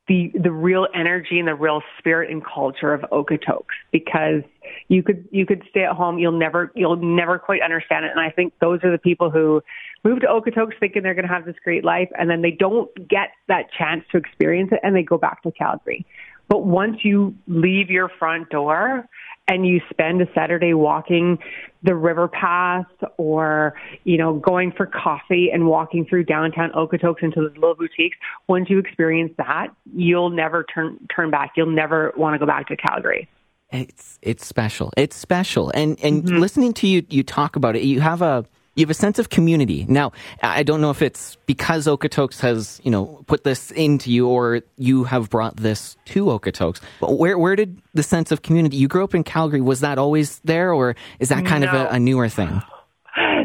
the 0.07 0.31
the 0.35 0.51
real 0.51 0.87
energy 0.93 1.39
and 1.39 1.47
the 1.47 1.55
real 1.55 1.81
spirit 1.97 2.29
and 2.29 2.43
culture 2.45 2.93
of 2.93 3.01
Okotoks 3.11 3.75
because 3.91 4.43
you 4.89 5.01
could 5.01 5.27
you 5.31 5.45
could 5.45 5.63
stay 5.69 5.83
at 5.83 5.95
home 5.95 6.19
you'll 6.19 6.37
never 6.37 6.71
you'll 6.75 6.97
never 6.97 7.39
quite 7.39 7.61
understand 7.61 8.03
it 8.03 8.11
and 8.11 8.19
I 8.19 8.29
think 8.29 8.53
those 8.59 8.83
are 8.83 8.91
the 8.91 8.97
people 8.97 9.29
who 9.29 9.61
move 10.03 10.19
to 10.21 10.27
Okotoks 10.27 10.77
thinking 10.79 11.03
they're 11.03 11.13
going 11.13 11.27
to 11.27 11.33
have 11.33 11.45
this 11.45 11.55
great 11.63 11.83
life, 11.83 12.09
and 12.17 12.29
then 12.29 12.41
they 12.41 12.51
don't 12.51 12.89
get 13.07 13.29
that 13.47 13.71
chance 13.77 14.03
to 14.11 14.17
experience 14.17 14.69
it, 14.71 14.79
and 14.83 14.95
they 14.95 15.03
go 15.03 15.17
back 15.17 15.41
to 15.43 15.51
Calgary. 15.51 16.05
But 16.49 16.65
once 16.65 16.97
you 17.03 17.35
leave 17.47 17.89
your 17.89 18.09
front 18.09 18.49
door 18.49 19.07
and 19.47 19.67
you 19.67 19.81
spend 19.89 20.21
a 20.21 20.25
Saturday 20.33 20.73
walking 20.73 21.37
the 21.83 21.95
river 21.95 22.27
path 22.27 22.85
or, 23.17 23.73
you 24.05 24.17
know, 24.17 24.35
going 24.35 24.71
for 24.71 24.85
coffee 24.85 25.49
and 25.53 25.67
walking 25.67 26.05
through 26.05 26.23
downtown 26.23 26.71
Okotoks 26.71 27.21
into 27.21 27.41
those 27.41 27.55
little 27.55 27.75
boutiques, 27.75 28.17
once 28.47 28.69
you 28.69 28.79
experience 28.79 29.33
that, 29.37 29.67
you'll 29.93 30.29
never 30.29 30.63
turn 30.73 30.97
turn 31.13 31.29
back. 31.29 31.51
You'll 31.57 31.67
never 31.67 32.13
want 32.15 32.35
to 32.35 32.39
go 32.39 32.45
back 32.45 32.67
to 32.69 32.77
Calgary. 32.77 33.27
It's 33.71 34.19
it's 34.21 34.45
special. 34.45 34.91
It's 34.95 35.15
special. 35.15 35.71
And 35.71 35.99
and 36.01 36.23
mm-hmm. 36.23 36.37
listening 36.37 36.73
to 36.73 36.87
you 36.87 37.05
you 37.09 37.23
talk 37.23 37.55
about 37.55 37.75
it, 37.75 37.83
you 37.83 37.99
have 37.99 38.21
a 38.21 38.45
you 38.75 38.83
have 38.83 38.89
a 38.89 38.95
sense 38.95 39.19
of 39.19 39.29
community. 39.29 39.85
Now, 39.87 40.11
I 40.41 40.63
don't 40.63 40.81
know 40.81 40.89
if 40.89 41.01
it's 41.01 41.37
because 41.45 41.85
Okotoks 41.85 42.39
has, 42.39 42.81
you 42.83 42.89
know, 42.89 43.23
put 43.27 43.43
this 43.43 43.71
into 43.71 44.11
you 44.11 44.27
or 44.27 44.61
you 44.77 45.03
have 45.03 45.29
brought 45.29 45.57
this 45.57 45.95
to 46.05 46.25
Okotoks. 46.25 46.81
But 46.99 47.17
where, 47.17 47.37
where 47.37 47.55
did 47.55 47.81
the 47.93 48.03
sense 48.03 48.31
of 48.31 48.41
community, 48.41 48.77
you 48.77 48.87
grew 48.87 49.03
up 49.03 49.13
in 49.13 49.23
Calgary, 49.23 49.61
was 49.61 49.81
that 49.81 49.99
always 49.99 50.39
there 50.39 50.73
or 50.73 50.95
is 51.19 51.29
that 51.29 51.45
kind 51.45 51.63
no. 51.63 51.69
of 51.69 51.73
a, 51.75 51.95
a, 51.95 51.99
newer 51.99 52.29
thing? 52.29 52.61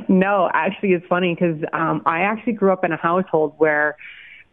No, 0.08 0.50
actually 0.54 0.92
it's 0.92 1.06
funny 1.06 1.34
because 1.34 1.62
um, 1.74 2.00
I 2.06 2.20
actually 2.20 2.54
grew 2.54 2.72
up 2.72 2.82
in 2.82 2.92
a 2.92 2.96
household 2.96 3.52
where 3.58 3.96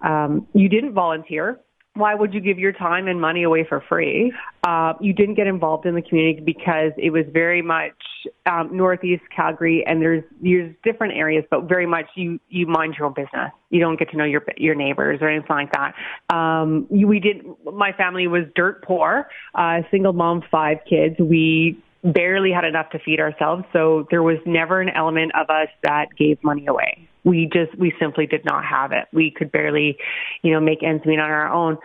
um, 0.02 0.46
you 0.54 0.68
didn't 0.68 0.92
volunteer 0.92 1.62
why 1.96 2.14
would 2.14 2.34
you 2.34 2.42
give 2.42 2.60
your 2.60 2.74
time 2.74 3.08
and 3.08 3.20
money 3.20 3.44
away 3.44 3.66
for 3.68 3.82
free? 3.88 4.34
Uh, 4.64 4.94
you 5.00 5.14
didn't 5.14 5.36
get 5.36 5.48
involved 5.48 5.86
in 5.86 5.96
the 5.96 6.02
community 6.02 6.42
because 6.42 6.92
it 6.98 7.10
was 7.10 7.24
very 7.32 7.62
much 7.62 7.94
um, 8.46 8.76
northeast 8.76 9.24
Calgary, 9.34 9.84
and 9.88 10.02
there's 10.02 10.24
there's 10.42 10.74
different 10.84 11.14
areas, 11.14 11.46
but 11.50 11.64
very 11.64 11.86
much 11.86 12.06
you 12.16 12.40
you 12.50 12.68
mind 12.68 12.96
your 12.98 13.08
own 13.08 13.14
business. 13.14 13.52
You 13.70 13.80
don't 13.80 13.98
get 13.98 14.10
to 14.12 14.18
know 14.18 14.26
your 14.26 14.44
your 14.58 14.76
neighbors 14.76 15.20
or 15.22 15.30
anything 15.30 15.48
like 15.50 15.72
that. 15.72 16.36
Um, 16.36 16.86
we 16.90 17.20
did. 17.20 17.46
My 17.64 17.94
family 17.94 18.28
was 18.28 18.44
dirt 18.56 18.84
poor, 18.84 19.30
uh, 19.54 19.82
single 19.90 20.14
mom, 20.14 20.44
five 20.52 20.80
kids. 20.90 21.16
We 21.18 21.82
barely 22.04 22.52
had 22.52 22.66
enough 22.66 22.90
to 22.90 23.00
feed 23.00 23.22
ourselves, 23.22 23.64
so 23.72 24.06
there 24.12 24.22
was 24.22 24.38
never 24.46 24.82
an 24.82 24.90
element 24.90 25.32
of 25.34 25.50
us 25.50 25.70
that 25.84 26.08
gave 26.18 26.44
money 26.44 26.68
away 26.68 27.08
we 27.26 27.50
just 27.52 27.78
we 27.78 27.94
simply 28.00 28.28
did 28.28 28.46
not 28.46 28.64
have 28.64 28.92
it. 28.92 29.08
We 29.12 29.32
could 29.32 29.52
barely, 29.52 29.98
you 30.44 30.54
know, 30.54 30.62
make 30.62 30.84
ends 30.84 31.06
meet 31.06 31.20
on 31.20 31.30
our 31.30 31.52
own. 31.52 31.78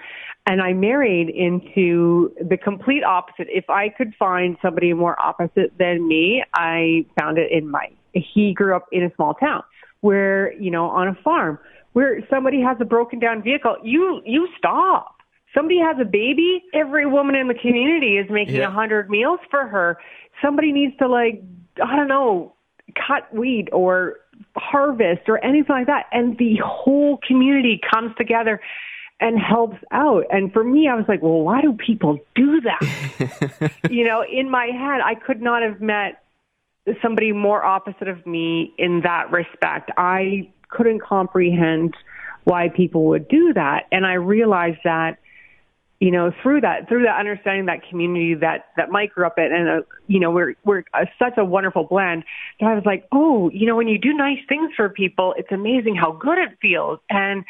And 0.47 0.63
I 0.63 0.73
married 0.73 1.29
into 1.29 2.33
the 2.41 2.57
complete 2.57 3.03
opposite. 3.05 3.49
If 3.51 3.69
I 3.69 3.89
could 3.89 4.15
find 4.19 4.57
somebody 4.63 4.93
more 4.93 5.21
opposite 5.21 5.73
than 5.79 6.07
me, 6.07 6.43
I 6.55 7.07
found 7.19 7.39
it 7.39 7.51
in 7.53 7.71
Mike. 7.71 7.97
He 8.13 8.53
grew 8.55 8.75
up 8.75 8.87
in 8.93 9.05
a 9.05 9.15
small 9.17 9.35
town 9.35 9.63
where, 10.01 10.53
you 10.55 10.71
know, 10.71 10.87
on 10.87 11.09
a 11.09 11.15
farm 11.23 11.59
where 11.93 12.21
somebody 12.31 12.61
has 12.61 12.77
a 12.81 12.85
broken 12.85 13.19
down 13.19 13.43
vehicle, 13.43 13.77
you 13.83 14.21
you 14.25 14.49
stop. 14.57 15.17
Somebody 15.55 15.81
has 15.81 15.97
a 16.01 16.05
baby, 16.05 16.63
every 16.73 17.07
woman 17.07 17.35
in 17.35 17.49
the 17.49 17.55
community 17.55 18.17
is 18.17 18.31
making 18.31 18.57
a 18.57 18.61
yeah. 18.61 18.71
hundred 18.71 19.11
meals 19.11 19.41
for 19.51 19.67
her. 19.67 19.99
Somebody 20.43 20.73
needs 20.73 20.97
to 20.99 21.09
like 21.09 21.43
I 21.83 21.97
don't 21.97 22.09
know, 22.09 22.55
cut 22.95 23.33
weed 23.35 23.69
or 23.73 24.19
harvest 24.57 25.23
or 25.29 25.43
anything 25.45 25.75
like 25.75 25.87
that. 25.87 26.07
And 26.13 26.37
the 26.39 26.59
whole 26.65 27.19
community 27.27 27.81
comes 27.91 28.15
together 28.17 28.61
and 29.21 29.39
helps 29.39 29.77
out. 29.93 30.25
And 30.31 30.53
for 30.53 30.65
me, 30.65 30.89
I 30.89 30.95
was 30.95 31.05
like, 31.07 31.23
well, 31.23 31.41
why 31.43 31.61
do 31.61 31.75
people 31.75 32.19
do 32.35 32.61
that? 32.63 33.73
you 33.91 34.05
know, 34.05 34.25
in 34.25 34.51
my 34.51 34.67
head, 34.67 35.01
I 35.05 35.15
could 35.15 35.43
not 35.43 35.63
have 35.63 35.81
met 35.81 36.23
somebody 37.03 37.33
more 37.33 37.63
opposite 37.63 38.09
of 38.09 38.27
me 38.27 38.73
in 38.79 39.03
that 39.03 39.31
respect. 39.31 39.91
I 39.97 40.51
couldn't 40.71 41.03
comprehend 41.03 41.95
why 42.45 42.69
people 42.69 43.05
would 43.07 43.29
do 43.29 43.53
that. 43.55 43.87
And 43.93 44.07
I 44.07 44.15
realized 44.15 44.79
that 44.85 45.19
you 46.01 46.11
know, 46.11 46.33
through 46.43 46.63
that, 46.63 46.89
through 46.89 47.03
that 47.05 47.19
understanding 47.19 47.67
that 47.67 47.87
community 47.89 48.35
that, 48.35 48.67
that 48.77 48.91
Mike 48.91 49.13
grew 49.13 49.27
up 49.27 49.39
in 49.39 49.53
and, 49.53 49.69
uh, 49.69 49.83
you 50.07 50.19
know, 50.19 50.31
we're, 50.31 50.55
we're 50.65 50.83
a, 50.95 51.07
such 51.19 51.37
a 51.37 51.45
wonderful 51.45 51.85
blend 51.85 52.25
that 52.59 52.67
I 52.67 52.75
was 52.75 52.85
like, 52.87 53.07
oh, 53.13 53.51
you 53.53 53.67
know, 53.67 53.77
when 53.77 53.87
you 53.87 53.99
do 53.99 54.15
nice 54.15 54.39
things 54.49 54.71
for 54.75 54.89
people, 54.89 55.35
it's 55.37 55.53
amazing 55.53 55.97
how 55.97 56.13
good 56.13 56.39
it 56.39 56.57
feels. 56.61 57.01
And, 57.11 57.45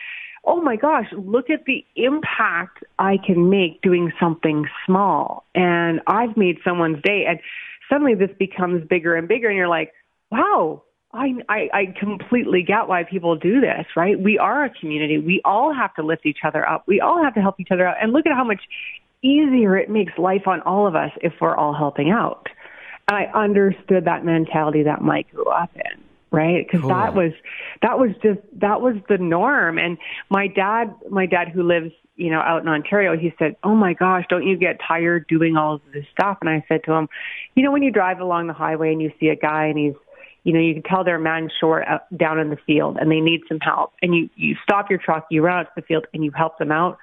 oh 0.45 0.61
my 0.61 0.75
gosh, 0.75 1.07
look 1.13 1.49
at 1.49 1.65
the 1.65 1.85
impact 1.95 2.83
I 2.99 3.19
can 3.25 3.51
make 3.51 3.83
doing 3.83 4.13
something 4.19 4.67
small. 4.85 5.45
And 5.55 6.01
I've 6.09 6.37
made 6.37 6.59
someone's 6.65 7.01
day 7.05 7.27
and 7.29 7.39
suddenly 7.89 8.15
this 8.15 8.31
becomes 8.37 8.87
bigger 8.89 9.15
and 9.15 9.29
bigger 9.29 9.49
and 9.49 9.57
you're 9.57 9.69
like, 9.69 9.93
wow, 10.33 10.83
I, 11.13 11.35
I, 11.49 11.69
I 11.73 11.95
completely 11.99 12.63
get 12.63 12.87
why 12.87 13.03
people 13.03 13.35
do 13.37 13.61
this, 13.61 13.85
right? 13.97 14.19
We 14.19 14.39
are 14.39 14.65
a 14.65 14.71
community. 14.71 15.19
We 15.19 15.41
all 15.45 15.75
have 15.75 15.93
to 15.95 16.03
lift 16.03 16.25
each 16.25 16.39
other 16.45 16.69
up. 16.69 16.85
We 16.87 17.01
all 17.01 17.23
have 17.23 17.35
to 17.35 17.41
help 17.41 17.59
each 17.59 17.71
other 17.73 17.87
out. 17.87 17.97
And 18.01 18.13
look 18.13 18.27
at 18.27 18.33
how 18.33 18.45
much 18.45 18.61
easier 19.23 19.77
it 19.77 19.91
makes 19.91 20.17
life 20.19 20.47
on 20.47 20.61
all 20.63 20.87
of 20.87 20.95
us 20.95 21.11
if 21.21 21.33
we're 21.41 21.57
all 21.57 21.75
helping 21.75 22.11
out. 22.11 22.47
And 23.09 23.17
I 23.19 23.25
understood 23.39 24.05
that 24.05 24.25
mentality 24.25 24.85
that 24.85 25.03
Mike 25.03 25.31
grew 25.33 25.47
up 25.51 25.71
in. 25.75 26.01
right? 26.31 26.65
Because 26.65 26.83
Cool. 26.83 26.91
that 26.91 27.15
was 27.15 27.33
that 27.83 27.99
was 27.99 28.11
just 28.23 28.39
that 28.61 28.81
was 28.81 28.95
the 29.09 29.19
norm. 29.19 29.79
And 29.79 29.99
my 30.29 30.47
dad, 30.47 30.95
my 31.11 31.27
dad 31.27 31.49
who 31.49 31.65
lives 31.65 31.91
you 32.15 32.31
know 32.31 32.39
out 32.39 32.63
in 32.63 32.69
Ontario, 32.69 33.17
he 33.17 33.35
said, 33.37 33.57
"Oh 33.65 33.75
my 33.75 33.95
gosh, 33.95 34.27
don't 34.31 34.47
you 34.47 34.57
get 34.57 34.79
tired 34.87 35.27
doing 35.27 35.57
all 35.57 35.75
of 35.75 35.81
this 35.93 36.05
stuff?" 36.13 36.39
And 36.41 36.49
I 36.49 36.65
said 36.69 36.85
to 36.85 36.93
him, 36.93 37.09
"You 37.57 37.65
know, 37.65 37.73
when 37.73 37.83
you 37.83 37.91
drive 37.91 38.21
along 38.21 38.47
the 38.47 38.53
highway 38.53 38.93
and 38.93 39.03
you 39.03 39.11
see 39.19 39.27
a 39.29 39.35
guy 39.37 39.67
and 39.67 39.77
he's 39.79 39.95
you 40.45 40.53
know, 40.53 40.61
you 40.61 40.75
can 40.75 40.83
tell 40.83 41.05
they're 41.05 41.17
a 41.17 41.21
man 41.21 41.51
short 41.61 41.85
out, 41.87 42.03
down 42.17 42.39
in 42.39 42.51
the 42.51 42.57
field 42.67 42.97
and 43.01 43.11
they 43.11 43.21
need 43.21 43.43
some 43.49 43.61
help. 43.61 43.93
And 44.03 44.15
you, 44.15 44.31
you 44.37 44.57
stop 44.63 44.91
your 44.91 44.99
truck, 44.99 45.27
you 45.31 45.43
run 45.43 45.61
out 45.61 45.63
to 45.65 45.73
the 45.77 45.83
field 45.83 46.07
and 46.15 46.25
you 46.25 46.31
help 46.35 46.59
them 46.59 46.73
out. 46.73 46.99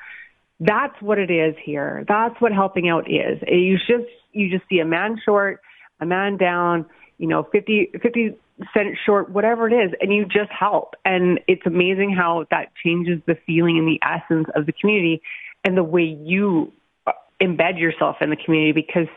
That's 0.60 1.00
what 1.01 1.20
it 1.20 1.29
is 1.29 1.56
here. 1.63 2.03
That's 2.08 2.39
what 2.41 2.51
helping 2.51 2.89
out 2.89 3.10
is. 3.10 3.39
You 3.48 3.77
just, 3.77 4.10
you 4.32 4.50
just 4.50 4.67
see 4.70 4.79
a 4.79 4.86
man 4.86 5.20
short, 5.24 5.62
a 6.00 6.06
man 6.06 6.38
down, 6.38 6.88
you 7.20 7.27
know, 7.27 7.48
50, 7.51 7.91
50 8.01 8.38
cent 8.74 8.98
short, 9.06 9.29
whatever 9.29 9.67
it 9.67 9.74
is, 9.74 9.91
and 10.01 10.12
you 10.12 10.25
just 10.25 10.51
help. 10.51 10.96
And 11.06 11.39
it's 11.48 11.62
amazing 11.65 12.15
how 12.17 12.46
that 12.50 12.72
changes 12.84 13.22
the 13.27 13.38
feeling 13.46 13.77
and 13.77 13.88
the 13.88 14.00
essence 14.03 14.48
of 14.56 14.65
the 14.65 14.72
community 14.72 15.22
and 15.63 15.77
the 15.77 15.84
way 15.84 16.03
you 16.03 16.72
uh, 17.06 17.12
embed 17.41 17.79
yourself 17.79 18.17
in 18.22 18.29
the 18.29 18.36
community 18.36 18.72
because 18.72 19.08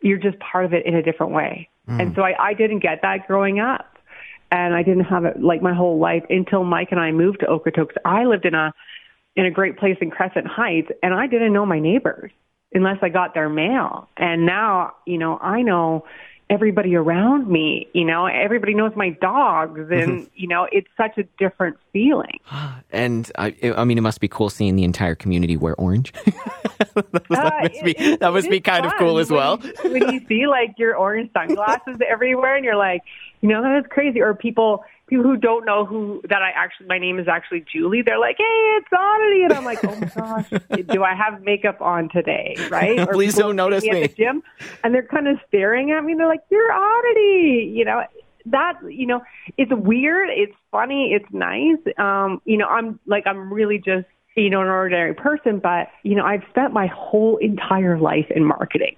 you're 0.00 0.18
just 0.18 0.38
part 0.38 0.64
of 0.64 0.72
it 0.72 0.86
in 0.86 0.94
a 0.94 1.02
different 1.02 1.32
way. 1.32 1.68
And 1.86 2.14
so 2.14 2.22
I, 2.22 2.34
I 2.50 2.54
didn't 2.54 2.80
get 2.80 3.02
that 3.02 3.26
growing 3.26 3.60
up. 3.60 3.98
And 4.50 4.74
I 4.74 4.82
didn't 4.82 5.04
have 5.04 5.24
it 5.24 5.42
like 5.42 5.62
my 5.62 5.74
whole 5.74 5.98
life 5.98 6.22
until 6.30 6.64
Mike 6.64 6.88
and 6.92 7.00
I 7.00 7.10
moved 7.10 7.40
to 7.40 7.46
Okotoks. 7.46 7.96
I 8.04 8.24
lived 8.24 8.44
in 8.44 8.54
a 8.54 8.72
in 9.36 9.46
a 9.46 9.50
great 9.50 9.76
place 9.78 9.96
in 10.00 10.10
Crescent 10.10 10.46
Heights 10.46 10.88
and 11.02 11.12
I 11.12 11.26
didn't 11.26 11.52
know 11.52 11.66
my 11.66 11.80
neighbors 11.80 12.30
unless 12.72 12.98
I 13.02 13.08
got 13.08 13.34
their 13.34 13.48
mail. 13.48 14.08
And 14.16 14.46
now, 14.46 14.92
you 15.06 15.18
know, 15.18 15.38
I 15.38 15.62
know 15.62 16.04
everybody 16.50 16.94
around 16.94 17.48
me, 17.48 17.88
you 17.94 18.04
know, 18.04 18.26
everybody 18.26 18.74
knows 18.74 18.92
my 18.96 19.10
dogs 19.10 19.80
and, 19.90 20.28
you 20.34 20.46
know, 20.46 20.68
it's 20.70 20.88
such 20.96 21.16
a 21.18 21.24
different 21.38 21.76
feeling. 21.92 22.38
And 22.92 23.28
I, 23.36 23.56
I 23.76 23.82
mean, 23.84 23.98
it 23.98 24.02
must 24.02 24.20
be 24.20 24.28
cool 24.28 24.48
seeing 24.50 24.76
the 24.76 24.84
entire 24.84 25.16
community 25.16 25.56
wear 25.56 25.74
orange. 25.74 26.12
that 26.94 27.28
must 27.28 27.30
Uh, 27.32 27.68
be, 27.84 27.90
it- 27.98 28.20
that 28.20 28.32
must 28.32 28.48
be 28.48 28.60
kind 28.60 28.86
of 28.86 28.92
cool 28.98 29.18
as 29.18 29.30
when 29.30 29.38
well. 29.38 29.60
you- 29.84 29.90
when 29.92 30.12
you 30.12 30.20
see 30.28 30.46
like 30.46 30.74
your 30.78 30.94
orange 30.96 31.32
sunglasses 31.32 31.96
everywhere, 32.08 32.54
and 32.54 32.64
you're 32.64 32.76
like, 32.76 33.02
you 33.40 33.48
know, 33.48 33.62
that 33.62 33.78
is 33.78 33.84
crazy. 33.90 34.20
Or 34.20 34.32
people, 34.34 34.84
people 35.06 35.24
who 35.24 35.36
don't 35.36 35.64
know 35.64 35.84
who 35.84 36.22
that 36.28 36.42
I 36.42 36.50
actually, 36.54 36.86
my 36.86 36.98
name 36.98 37.18
is 37.18 37.28
actually 37.28 37.64
Julie. 37.70 38.02
They're 38.02 38.18
like, 38.18 38.36
hey, 38.38 38.78
it's 38.78 38.88
Oddity, 38.96 39.44
and 39.44 39.52
I'm 39.52 39.64
like, 39.64 39.84
oh 39.84 39.94
my 39.96 40.06
gosh, 40.06 40.86
do 40.88 41.04
I 41.04 41.14
have 41.14 41.42
makeup 41.42 41.80
on 41.80 42.08
today? 42.08 42.56
Right? 42.70 42.98
Or 43.00 43.12
Please 43.12 43.34
don't 43.34 43.56
notice 43.56 43.84
me. 43.84 43.90
at 43.90 44.10
the 44.10 44.16
gym, 44.16 44.42
and 44.82 44.94
they're 44.94 45.06
kind 45.06 45.28
of 45.28 45.38
staring 45.48 45.90
at 45.90 46.02
me. 46.04 46.12
and 46.12 46.20
They're 46.20 46.28
like, 46.28 46.44
you're 46.50 46.72
Oddity, 46.72 47.72
you 47.74 47.84
know. 47.84 48.02
That 48.46 48.74
you 48.90 49.06
know, 49.06 49.22
it's 49.56 49.72
weird. 49.74 50.28
It's 50.30 50.52
funny. 50.70 51.14
It's 51.14 51.32
nice. 51.32 51.78
Um, 51.96 52.42
you 52.44 52.58
know, 52.58 52.66
I'm 52.66 53.00
like, 53.06 53.26
I'm 53.26 53.50
really 53.50 53.78
just 53.78 54.06
you 54.36 54.50
know, 54.50 54.60
an 54.60 54.68
ordinary 54.68 55.14
person, 55.14 55.60
but, 55.60 55.88
you 56.02 56.16
know, 56.16 56.24
I've 56.24 56.42
spent 56.50 56.72
my 56.72 56.88
whole 56.88 57.36
entire 57.36 57.98
life 57.98 58.26
in 58.34 58.44
marketing. 58.44 58.96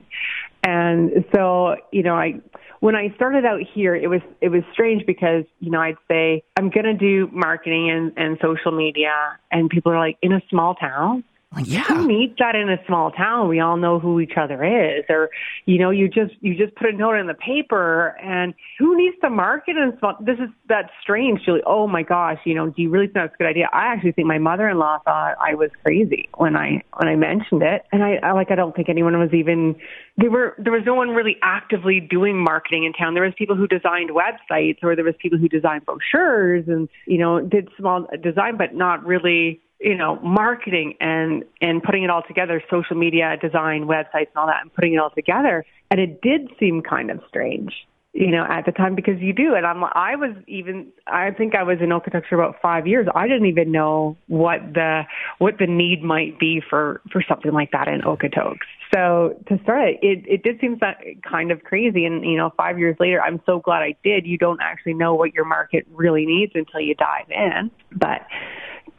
And 0.64 1.24
so, 1.34 1.76
you 1.92 2.02
know, 2.02 2.14
I, 2.14 2.40
when 2.80 2.94
I 2.94 3.12
started 3.16 3.44
out 3.44 3.60
here, 3.74 3.94
it 3.94 4.08
was, 4.08 4.20
it 4.40 4.48
was 4.48 4.62
strange 4.72 5.04
because, 5.06 5.44
you 5.60 5.70
know, 5.70 5.80
I'd 5.80 5.96
say, 6.08 6.42
I'm 6.56 6.70
going 6.70 6.84
to 6.84 6.94
do 6.94 7.28
marketing 7.32 7.90
and, 7.90 8.12
and 8.16 8.38
social 8.42 8.72
media. 8.72 9.12
And 9.50 9.70
people 9.70 9.92
are 9.92 9.98
like, 9.98 10.18
in 10.22 10.32
a 10.32 10.42
small 10.50 10.74
town? 10.74 11.24
Like, 11.54 11.68
yeah. 11.68 11.84
Who 11.84 12.08
needs 12.08 12.34
that 12.38 12.56
in 12.56 12.68
a 12.68 12.76
small 12.86 13.12
town? 13.12 13.48
We 13.48 13.60
all 13.60 13.76
know 13.76 14.00
who 14.00 14.18
each 14.20 14.36
other 14.36 14.64
is. 14.64 15.04
Or, 15.08 15.30
you 15.64 15.78
know, 15.78 15.90
you 15.90 16.08
just 16.08 16.34
you 16.40 16.56
just 16.56 16.74
put 16.74 16.88
a 16.88 16.92
note 16.92 17.14
in 17.14 17.28
the 17.28 17.34
paper 17.34 18.16
and 18.20 18.52
who 18.78 18.96
needs 18.96 19.16
to 19.22 19.30
market 19.30 19.76
in 19.76 19.96
small 19.98 20.16
this 20.20 20.38
is 20.38 20.50
that's 20.68 20.90
strange, 21.00 21.44
Julie. 21.44 21.62
Oh 21.64 21.86
my 21.86 22.02
gosh, 22.02 22.38
you 22.44 22.54
know, 22.54 22.70
do 22.70 22.82
you 22.82 22.90
really 22.90 23.06
think 23.06 23.14
that's 23.14 23.34
a 23.34 23.38
good 23.38 23.46
idea? 23.46 23.68
I 23.72 23.86
actually 23.86 24.12
think 24.12 24.26
my 24.26 24.38
mother 24.38 24.68
in 24.68 24.78
law 24.78 24.98
thought 25.04 25.36
I 25.40 25.54
was 25.54 25.70
crazy 25.84 26.28
when 26.36 26.56
I 26.56 26.82
when 26.96 27.08
I 27.08 27.14
mentioned 27.14 27.62
it. 27.62 27.84
And 27.92 28.02
I, 28.02 28.16
I 28.22 28.32
like 28.32 28.50
I 28.50 28.56
don't 28.56 28.74
think 28.74 28.88
anyone 28.88 29.16
was 29.18 29.32
even 29.32 29.76
they 30.20 30.28
were 30.28 30.56
there 30.58 30.72
was 30.72 30.82
no 30.84 30.94
one 30.94 31.10
really 31.10 31.36
actively 31.42 32.00
doing 32.00 32.36
marketing 32.36 32.84
in 32.84 32.92
town. 32.92 33.14
There 33.14 33.22
was 33.22 33.34
people 33.38 33.54
who 33.54 33.68
designed 33.68 34.10
websites 34.10 34.82
or 34.82 34.96
there 34.96 35.04
was 35.04 35.14
people 35.20 35.38
who 35.38 35.48
designed 35.48 35.86
brochures 35.86 36.64
and, 36.66 36.88
you 37.06 37.18
know, 37.18 37.40
did 37.40 37.68
small 37.78 38.06
design 38.22 38.56
but 38.56 38.74
not 38.74 39.06
really 39.06 39.62
you 39.80 39.94
know, 39.94 40.18
marketing 40.20 40.94
and 41.00 41.44
and 41.60 41.82
putting 41.82 42.02
it 42.02 42.10
all 42.10 42.22
together, 42.26 42.62
social 42.70 42.96
media, 42.96 43.36
design, 43.40 43.84
websites, 43.84 44.28
and 44.28 44.36
all 44.36 44.46
that, 44.46 44.62
and 44.62 44.72
putting 44.72 44.94
it 44.94 44.98
all 44.98 45.10
together. 45.10 45.64
And 45.90 46.00
it 46.00 46.20
did 46.22 46.50
seem 46.58 46.82
kind 46.82 47.10
of 47.10 47.20
strange, 47.28 47.72
you 48.12 48.30
know, 48.30 48.44
at 48.48 48.64
the 48.64 48.72
time 48.72 48.94
because 48.94 49.20
you 49.20 49.32
do. 49.32 49.54
And 49.54 49.66
I'm, 49.66 49.84
I 49.84 50.16
was 50.16 50.34
even, 50.48 50.88
I 51.06 51.30
think 51.30 51.54
I 51.54 51.62
was 51.62 51.78
in 51.80 51.90
for 52.28 52.34
about 52.34 52.56
five 52.62 52.86
years. 52.86 53.06
I 53.14 53.28
didn't 53.28 53.46
even 53.46 53.70
know 53.70 54.16
what 54.28 54.60
the 54.72 55.02
what 55.38 55.58
the 55.58 55.66
need 55.66 56.02
might 56.02 56.38
be 56.38 56.62
for 56.68 57.02
for 57.12 57.22
something 57.28 57.52
like 57.52 57.70
that 57.72 57.86
in 57.86 58.00
Okotoks. 58.00 58.66
So 58.94 59.38
to 59.48 59.58
start 59.62 59.88
it, 59.88 59.98
it, 60.02 60.24
it 60.26 60.42
did 60.42 60.58
seem 60.60 60.80
kind 61.28 61.50
of 61.50 61.62
crazy. 61.64 62.06
And 62.06 62.24
you 62.24 62.38
know, 62.38 62.50
five 62.56 62.78
years 62.78 62.96
later, 62.98 63.20
I'm 63.20 63.42
so 63.44 63.60
glad 63.60 63.82
I 63.82 63.94
did. 64.02 64.26
You 64.26 64.38
don't 64.38 64.60
actually 64.62 64.94
know 64.94 65.14
what 65.14 65.34
your 65.34 65.44
market 65.44 65.86
really 65.92 66.24
needs 66.24 66.52
until 66.54 66.80
you 66.80 66.94
dive 66.94 67.30
in, 67.30 67.70
but 67.92 68.22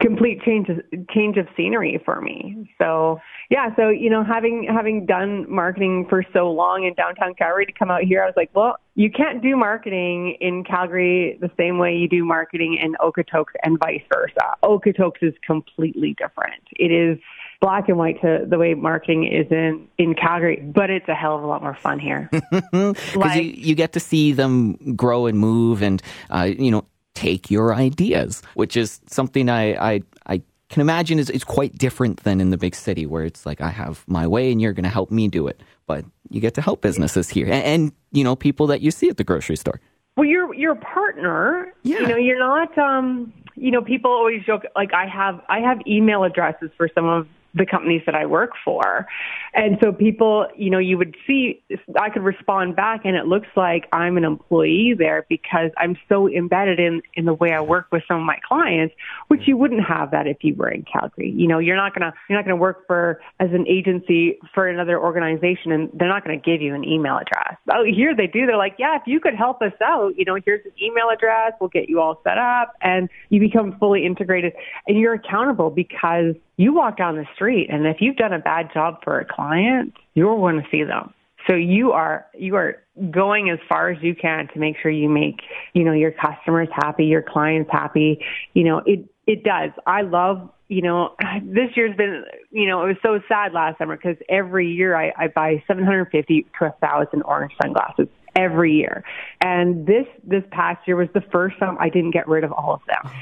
complete 0.00 0.40
change 0.42 0.68
of 0.68 0.78
change 1.10 1.36
of 1.36 1.46
scenery 1.56 2.00
for 2.04 2.20
me. 2.20 2.72
So 2.78 3.20
yeah, 3.50 3.74
so 3.76 3.88
you 3.88 4.10
know, 4.10 4.22
having 4.24 4.66
having 4.70 5.06
done 5.06 5.50
marketing 5.50 6.06
for 6.08 6.24
so 6.32 6.50
long 6.50 6.84
in 6.84 6.94
downtown 6.94 7.34
Calgary 7.34 7.66
to 7.66 7.72
come 7.72 7.90
out 7.90 8.02
here, 8.02 8.22
I 8.22 8.26
was 8.26 8.34
like, 8.36 8.50
well, 8.54 8.76
you 8.94 9.10
can't 9.10 9.42
do 9.42 9.56
marketing 9.56 10.36
in 10.40 10.64
Calgary 10.64 11.38
the 11.40 11.50
same 11.56 11.78
way 11.78 11.94
you 11.96 12.08
do 12.08 12.24
marketing 12.24 12.78
in 12.82 12.94
Okotoks 13.00 13.52
and 13.62 13.78
vice 13.78 14.02
versa. 14.12 14.56
Okotoks 14.62 15.22
is 15.22 15.34
completely 15.46 16.14
different. 16.18 16.62
It 16.72 16.90
is 16.92 17.18
black 17.60 17.88
and 17.88 17.98
white 17.98 18.20
to 18.20 18.46
the 18.48 18.56
way 18.56 18.74
marketing 18.74 19.24
is 19.26 19.50
in 19.50 19.88
in 19.98 20.14
Calgary, 20.14 20.62
but 20.64 20.90
it's 20.90 21.08
a 21.08 21.14
hell 21.14 21.36
of 21.36 21.42
a 21.42 21.46
lot 21.46 21.62
more 21.62 21.74
fun 21.74 21.98
here. 21.98 22.30
Because 22.70 23.16
Like- 23.16 23.42
you, 23.42 23.50
you 23.50 23.74
get 23.74 23.92
to 23.94 24.00
see 24.00 24.32
them 24.32 24.94
grow 24.94 25.26
and 25.26 25.38
move 25.38 25.82
and, 25.82 26.00
uh, 26.30 26.48
you 26.56 26.70
know, 26.70 26.84
take 27.18 27.50
your 27.50 27.74
ideas, 27.74 28.42
which 28.54 28.76
is 28.76 29.00
something 29.06 29.48
I, 29.48 29.64
I, 29.92 30.02
I 30.26 30.42
can 30.68 30.80
imagine 30.80 31.18
is, 31.18 31.30
is 31.30 31.44
quite 31.44 31.72
different 31.76 32.22
than 32.24 32.40
in 32.40 32.50
the 32.50 32.58
big 32.58 32.74
city 32.74 33.06
where 33.06 33.24
it's 33.24 33.44
like, 33.48 33.60
I 33.60 33.70
have 33.70 34.04
my 34.06 34.26
way 34.26 34.52
and 34.52 34.60
you're 34.60 34.72
going 34.72 34.84
to 34.84 34.96
help 35.00 35.10
me 35.10 35.28
do 35.28 35.48
it. 35.48 35.60
But 35.86 36.04
you 36.30 36.40
get 36.40 36.54
to 36.54 36.62
help 36.62 36.80
businesses 36.82 37.28
here 37.28 37.46
and, 37.46 37.64
and, 37.72 37.92
you 38.12 38.24
know, 38.24 38.36
people 38.36 38.66
that 38.68 38.80
you 38.80 38.90
see 38.90 39.08
at 39.08 39.16
the 39.16 39.24
grocery 39.24 39.56
store. 39.56 39.80
Well, 40.16 40.26
you're 40.26 40.52
you're 40.52 40.72
a 40.72 40.84
partner. 40.98 41.72
Yeah. 41.84 42.00
You 42.00 42.06
know, 42.08 42.16
you're 42.16 42.38
not. 42.40 42.76
Um, 42.76 43.32
you 43.54 43.70
know, 43.70 43.82
people 43.82 44.10
always 44.10 44.42
joke 44.44 44.64
like 44.74 44.92
I 44.92 45.06
have 45.06 45.40
I 45.48 45.60
have 45.60 45.78
email 45.86 46.24
addresses 46.24 46.70
for 46.76 46.88
some 46.92 47.06
of 47.06 47.28
the 47.58 47.66
companies 47.66 48.02
that 48.06 48.14
I 48.14 48.26
work 48.26 48.52
for, 48.64 49.06
and 49.54 49.78
so 49.82 49.92
people, 49.92 50.46
you 50.56 50.70
know, 50.70 50.78
you 50.78 50.96
would 50.98 51.16
see 51.26 51.62
I 52.00 52.10
could 52.10 52.22
respond 52.22 52.76
back, 52.76 53.02
and 53.04 53.16
it 53.16 53.26
looks 53.26 53.48
like 53.56 53.88
I'm 53.92 54.16
an 54.16 54.24
employee 54.24 54.94
there 54.96 55.26
because 55.28 55.70
I'm 55.76 55.96
so 56.08 56.28
embedded 56.28 56.78
in 56.78 57.02
in 57.14 57.24
the 57.24 57.34
way 57.34 57.52
I 57.52 57.60
work 57.60 57.88
with 57.90 58.02
some 58.08 58.18
of 58.18 58.22
my 58.24 58.38
clients, 58.46 58.94
which 59.28 59.42
you 59.46 59.56
wouldn't 59.56 59.84
have 59.84 60.10
that 60.12 60.26
if 60.26 60.38
you 60.42 60.54
were 60.54 60.70
in 60.70 60.84
Calgary. 60.84 61.30
You 61.30 61.48
know, 61.48 61.58
you're 61.58 61.76
not 61.76 61.94
gonna 61.94 62.12
you're 62.28 62.38
not 62.38 62.44
gonna 62.44 62.56
work 62.56 62.86
for 62.86 63.20
as 63.40 63.50
an 63.52 63.66
agency 63.68 64.38
for 64.54 64.68
another 64.68 65.00
organization, 65.00 65.72
and 65.72 65.90
they're 65.94 66.08
not 66.08 66.24
gonna 66.24 66.36
give 66.36 66.60
you 66.60 66.74
an 66.74 66.84
email 66.84 67.18
address. 67.18 67.56
Oh, 67.72 67.84
here 67.84 68.14
they 68.14 68.26
do. 68.26 68.46
They're 68.46 68.56
like, 68.56 68.76
yeah, 68.78 68.96
if 68.96 69.02
you 69.06 69.20
could 69.20 69.34
help 69.34 69.62
us 69.62 69.72
out, 69.82 70.14
you 70.16 70.24
know, 70.24 70.38
here's 70.44 70.64
an 70.64 70.72
email 70.82 71.10
address. 71.12 71.52
We'll 71.60 71.70
get 71.70 71.88
you 71.88 72.00
all 72.00 72.20
set 72.24 72.38
up, 72.38 72.74
and 72.82 73.08
you 73.30 73.40
become 73.40 73.76
fully 73.78 74.04
integrated, 74.04 74.52
and 74.86 74.98
you're 74.98 75.14
accountable 75.14 75.70
because 75.70 76.34
you 76.58 76.74
walk 76.74 76.98
down 76.98 77.16
the 77.16 77.24
street, 77.34 77.68
and 77.70 77.86
if 77.86 77.98
you've 78.00 78.16
done 78.16 78.32
a 78.32 78.38
bad 78.40 78.70
job 78.74 78.98
for 79.04 79.18
a 79.20 79.24
client, 79.24 79.94
you're 80.14 80.36
going 80.36 80.56
to 80.56 80.68
see 80.70 80.82
them. 80.82 81.14
So 81.46 81.54
you 81.54 81.92
are 81.92 82.26
you 82.36 82.56
are 82.56 82.82
going 83.10 83.48
as 83.48 83.60
far 83.68 83.90
as 83.90 84.02
you 84.02 84.14
can 84.14 84.48
to 84.48 84.58
make 84.58 84.76
sure 84.82 84.90
you 84.90 85.08
make 85.08 85.40
you 85.72 85.84
know 85.84 85.92
your 85.92 86.10
customers 86.10 86.68
happy, 86.72 87.06
your 87.06 87.22
clients 87.22 87.70
happy. 87.70 88.18
You 88.52 88.64
know 88.64 88.82
it 88.84 89.08
it 89.26 89.44
does. 89.44 89.70
I 89.86 90.02
love 90.02 90.50
you 90.66 90.82
know 90.82 91.14
this 91.42 91.70
year's 91.76 91.96
been 91.96 92.24
you 92.50 92.66
know 92.66 92.82
it 92.82 92.88
was 92.88 92.96
so 93.02 93.20
sad 93.28 93.52
last 93.52 93.78
summer 93.78 93.96
because 93.96 94.16
every 94.28 94.68
year 94.68 94.96
I, 94.96 95.12
I 95.16 95.28
buy 95.28 95.62
750 95.68 96.46
to 96.58 96.64
a 96.66 96.74
thousand 96.80 97.22
orange 97.22 97.52
sunglasses 97.62 98.08
every 98.38 98.72
year. 98.72 99.02
And 99.40 99.86
this 99.86 100.06
this 100.24 100.44
past 100.52 100.86
year 100.86 100.96
was 100.96 101.08
the 101.12 101.20
first 101.32 101.58
time 101.58 101.76
I 101.80 101.88
didn't 101.88 102.12
get 102.12 102.28
rid 102.28 102.44
of 102.44 102.52
all 102.52 102.72
of 102.72 102.80
them. 102.86 103.12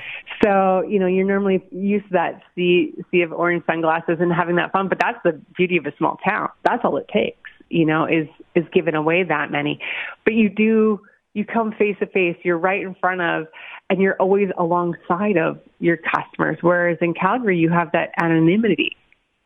So, 0.44 0.82
you 0.82 0.99
know, 0.99 1.06
you're 1.06 1.26
normally 1.26 1.64
used 1.73 2.04
to 2.08 2.12
that 2.12 2.42
sea 2.54 2.92
sea 3.11 3.23
of 3.23 3.32
orange 3.32 3.64
sunglasses 3.66 4.18
and 4.20 4.32
having 4.32 4.56
that 4.56 4.73
fun, 4.73 4.88
but 4.88 4.99
that's 5.00 5.18
the 5.25 5.40
beauty 5.56 5.78
of 5.78 5.87
a 5.87 5.96
small 5.96 6.18
town. 6.28 6.50
That's 6.64 6.85
all 6.85 6.99
it 6.99 7.08
takes, 7.08 7.50
you 7.70 7.87
know, 7.87 8.04
is 8.04 8.28
is 8.54 8.64
giving 8.73 8.94
away 8.94 9.25
that 9.25 9.50
many. 9.50 9.80
But 10.25 10.35
you 10.35 10.50
do 10.50 11.00
you 11.32 11.44
come 11.44 11.73
face 11.73 11.96
to 12.00 12.06
face, 12.06 12.37
you're 12.44 12.58
right 12.58 12.82
in 12.82 12.94
front 12.94 13.20
of 13.20 13.46
and 13.88 14.00
you're 14.00 14.16
always 14.16 14.49
alongside 14.58 15.37
of 15.37 15.61
your 15.80 15.96
customers. 15.96 16.58
Whereas 16.61 16.99
in 17.00 17.14
Calgary 17.14 17.58
you 17.58 17.70
have 17.70 17.92
that 17.92 18.11
anonymity 18.20 18.96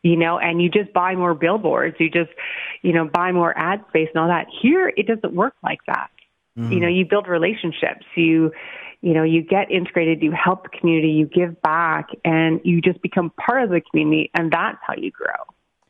you 0.03 0.15
know, 0.15 0.39
and 0.39 0.61
you 0.61 0.69
just 0.69 0.93
buy 0.93 1.15
more 1.15 1.33
billboards, 1.33 1.95
you 1.99 2.09
just, 2.09 2.31
you 2.81 2.93
know, 2.93 3.05
buy 3.05 3.31
more 3.31 3.57
ad 3.57 3.83
space 3.89 4.09
and 4.13 4.21
all 4.21 4.27
that. 4.27 4.47
Here, 4.61 4.91
it 4.95 5.07
doesn't 5.07 5.33
work 5.33 5.53
like 5.63 5.79
that. 5.87 6.09
Mm-hmm. 6.57 6.71
You 6.71 6.79
know, 6.79 6.87
you 6.87 7.05
build 7.05 7.27
relationships. 7.27 8.05
You, 8.15 8.51
you 9.01 9.13
know, 9.13 9.23
you 9.23 9.43
get 9.43 9.71
integrated, 9.71 10.21
you 10.21 10.31
help 10.31 10.63
the 10.63 10.77
community, 10.77 11.09
you 11.09 11.25
give 11.25 11.61
back, 11.61 12.09
and 12.25 12.59
you 12.63 12.81
just 12.81 13.01
become 13.01 13.31
part 13.31 13.63
of 13.63 13.69
the 13.69 13.81
community, 13.81 14.31
and 14.33 14.51
that's 14.51 14.77
how 14.85 14.95
you 14.95 15.11
grow. 15.11 15.33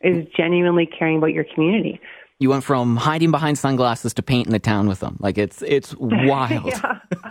Is 0.01 0.25
genuinely 0.36 0.88
caring 0.88 1.18
about 1.18 1.32
your 1.32 1.46
community 1.53 2.01
you 2.41 2.50
went 2.50 2.63
from 2.63 2.98
hiding 2.98 3.30
behind 3.30 3.60
sunglasses 3.60 4.15
to 4.15 4.24
painting 4.24 4.51
the 4.51 4.58
town 4.58 4.88
with 4.88 5.00
them. 5.00 5.15
Like 5.20 5.38
it's 5.38 5.62
it's 5.62 5.96
wild. 6.00 6.74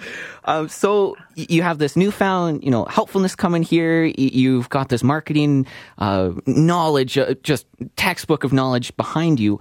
um, 0.44 0.68
so 0.68 1.16
you 1.34 1.62
have 1.62 1.78
this 1.78 1.96
newfound, 1.96 2.64
you 2.64 2.70
know, 2.70 2.84
helpfulness 2.84 3.34
coming 3.34 3.62
here. 3.62 4.04
You've 4.16 4.68
got 4.68 4.88
this 4.88 5.02
marketing 5.02 5.66
uh, 5.98 6.32
knowledge, 6.46 7.18
uh, 7.18 7.34
just 7.42 7.66
textbook 7.96 8.44
of 8.44 8.52
knowledge 8.52 8.96
behind 8.96 9.40
you. 9.40 9.60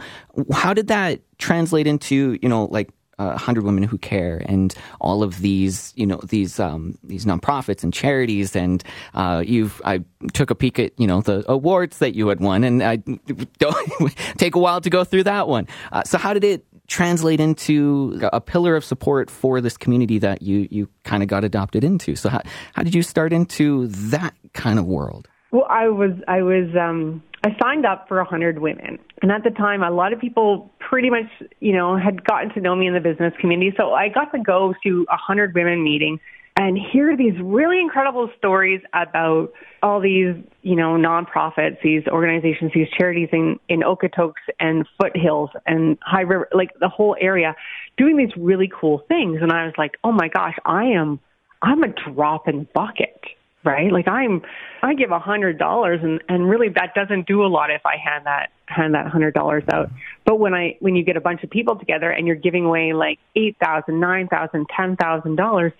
How 0.51 0.73
did 0.73 0.87
that 0.87 1.21
translate 1.37 1.87
into, 1.87 2.37
you 2.41 2.49
know, 2.49 2.65
like 2.65 2.89
uh, 3.19 3.35
100 3.35 3.63
Women 3.63 3.83
Who 3.83 3.97
Care 3.97 4.41
and 4.45 4.73
all 5.01 5.21
of 5.21 5.41
these, 5.41 5.93
you 5.95 6.07
know, 6.07 6.21
these 6.23 6.59
um, 6.59 6.97
these 7.03 7.25
nonprofits 7.25 7.83
and 7.83 7.93
charities. 7.93 8.55
And 8.55 8.81
uh, 9.13 9.43
you've 9.45 9.81
I 9.83 10.03
took 10.33 10.49
a 10.49 10.55
peek 10.55 10.79
at 10.79 10.97
you 10.97 11.05
know 11.05 11.21
the 11.21 11.43
awards 11.51 11.99
that 11.99 12.15
you 12.15 12.29
had 12.29 12.39
won, 12.39 12.63
and 12.63 12.81
I 12.81 12.95
don't 13.59 14.15
take 14.37 14.55
a 14.55 14.59
while 14.59 14.79
to 14.81 14.89
go 14.89 15.03
through 15.03 15.23
that 15.23 15.47
one. 15.47 15.67
Uh, 15.91 16.03
so 16.03 16.17
how 16.17 16.33
did 16.33 16.45
it 16.45 16.65
translate 16.89 17.39
into 17.39 18.19
a 18.33 18.41
pillar 18.41 18.75
of 18.75 18.83
support 18.83 19.29
for 19.29 19.61
this 19.61 19.77
community 19.77 20.19
that 20.19 20.41
you 20.41 20.67
you 20.69 20.89
kind 21.03 21.23
of 21.23 21.29
got 21.29 21.43
adopted 21.43 21.83
into? 21.83 22.15
So 22.15 22.29
how 22.29 22.41
how 22.73 22.83
did 22.83 22.93
you 22.93 23.03
start 23.03 23.31
into 23.31 23.87
that 23.87 24.33
kind 24.53 24.79
of 24.79 24.85
world? 24.85 25.27
Well, 25.51 25.65
I 25.69 25.87
was 25.87 26.11
I 26.27 26.41
was 26.41 26.69
um, 26.79 27.23
I 27.43 27.55
signed 27.61 27.85
up 27.85 28.07
for 28.07 28.17
a 28.17 28.23
100 28.23 28.59
women, 28.59 28.99
and 29.21 29.31
at 29.31 29.43
the 29.43 29.51
time, 29.51 29.81
a 29.81 29.91
lot 29.91 30.13
of 30.13 30.19
people 30.19 30.71
pretty 30.79 31.09
much 31.09 31.25
you 31.59 31.73
know 31.73 31.97
had 31.97 32.23
gotten 32.25 32.53
to 32.53 32.61
know 32.61 32.75
me 32.75 32.87
in 32.87 32.93
the 32.93 32.99
business 32.99 33.33
community, 33.39 33.73
so 33.77 33.93
I 33.93 34.09
got 34.09 34.31
to 34.33 34.39
go 34.39 34.73
to 34.83 35.05
a 35.09 35.13
100 35.13 35.55
women 35.55 35.83
meeting 35.83 36.19
and 36.59 36.77
hear 36.77 37.15
these 37.15 37.39
really 37.41 37.79
incredible 37.79 38.29
stories 38.37 38.81
about 38.91 39.53
all 39.81 40.01
these 40.01 40.35
you 40.61 40.75
know 40.75 40.97
nonprofits, 40.97 41.81
these 41.81 42.03
organizations, 42.07 42.71
these 42.75 42.89
charities 42.97 43.29
in 43.31 43.57
in 43.69 43.79
Okotoks 43.79 44.43
and 44.59 44.85
Foothills 45.01 45.51
and 45.65 45.97
High 46.01 46.21
River, 46.21 46.49
like 46.51 46.71
the 46.81 46.89
whole 46.89 47.15
area, 47.19 47.55
doing 47.97 48.17
these 48.17 48.35
really 48.35 48.69
cool 48.69 49.05
things, 49.07 49.39
and 49.41 49.53
I 49.53 49.65
was 49.65 49.73
like, 49.77 49.93
oh 50.03 50.11
my 50.11 50.27
gosh, 50.27 50.55
I 50.65 50.83
am 50.83 51.21
I'm 51.61 51.81
a 51.81 51.87
drop 51.87 52.49
in 52.49 52.59
the 52.59 52.67
bucket 52.73 53.23
right? 53.65 53.91
Like 53.91 54.07
I'm, 54.07 54.41
I 54.81 54.93
give 54.93 55.11
a 55.11 55.19
hundred 55.19 55.57
dollars 55.57 55.99
and, 56.01 56.23
and 56.29 56.49
really 56.49 56.69
that 56.75 56.93
doesn't 56.95 57.27
do 57.27 57.43
a 57.43 57.47
lot 57.47 57.69
if 57.71 57.85
I 57.85 57.97
hand 57.97 58.25
that, 58.25 58.51
hand 58.67 58.93
that 58.93 59.07
hundred 59.07 59.33
dollars 59.33 59.63
out. 59.71 59.89
But 60.25 60.39
when 60.39 60.53
I, 60.53 60.77
when 60.79 60.95
you 60.95 61.03
get 61.03 61.17
a 61.17 61.21
bunch 61.21 61.43
of 61.43 61.49
people 61.49 61.75
together 61.77 62.09
and 62.09 62.25
you're 62.25 62.37
giving 62.37 62.63
away 62.63 62.93
like 62.93 63.19
eight 63.35 63.57
thousand, 63.61 63.99
nine 63.99 64.29
thousand, 64.29 64.67
ten 64.75 64.95
thousand 64.95 65.35
dollars, 65.35 65.73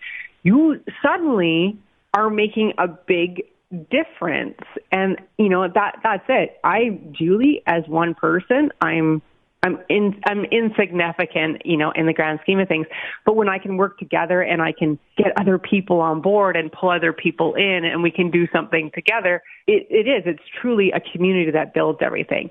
you 0.44 0.82
suddenly 1.04 1.78
are 2.14 2.30
making 2.30 2.74
a 2.78 2.88
big 2.88 3.44
difference. 3.92 4.60
And, 4.92 5.18
you 5.38 5.50
know, 5.50 5.68
that, 5.68 6.00
that's 6.04 6.26
it. 6.28 6.60
I, 6.64 7.00
Julie, 7.12 7.62
as 7.68 7.84
one 7.88 8.16
person, 8.16 8.72
I'm, 8.82 9.22
I'm 9.62 9.78
in, 9.90 10.20
I'm 10.26 10.46
insignificant, 10.46 11.64
you 11.66 11.78
know, 11.78 11.92
in 11.92 12.08
the 12.08 12.14
grand 12.14 12.40
scheme 12.44 12.60
of 12.60 12.68
things. 12.68 12.88
But 13.26 13.36
when 13.36 13.50
I 13.50 13.60
can 13.60 13.78
work 13.78 14.00
together 14.00 14.42
and 14.42 14.62
I 14.62 14.72
can 14.72 14.98
get 15.18 15.28
other 15.40 15.60
people 15.60 16.00
on 16.00 16.22
board 16.22 16.56
and 16.56 16.72
pull 16.72 16.90
other 16.90 17.14
people 17.14 17.56
in 17.56 17.84
and 17.84 18.02
we 18.02 18.10
can 18.10 18.32
do 18.32 18.48
something 18.54 18.90
together, 18.96 19.44
it, 19.68 19.86
it 19.90 20.08
is. 20.08 20.24
It's 20.26 20.44
truly 20.62 20.92
a 20.92 21.00
community 21.00 21.52
that 21.52 21.74
builds 21.74 22.00
everything. 22.02 22.50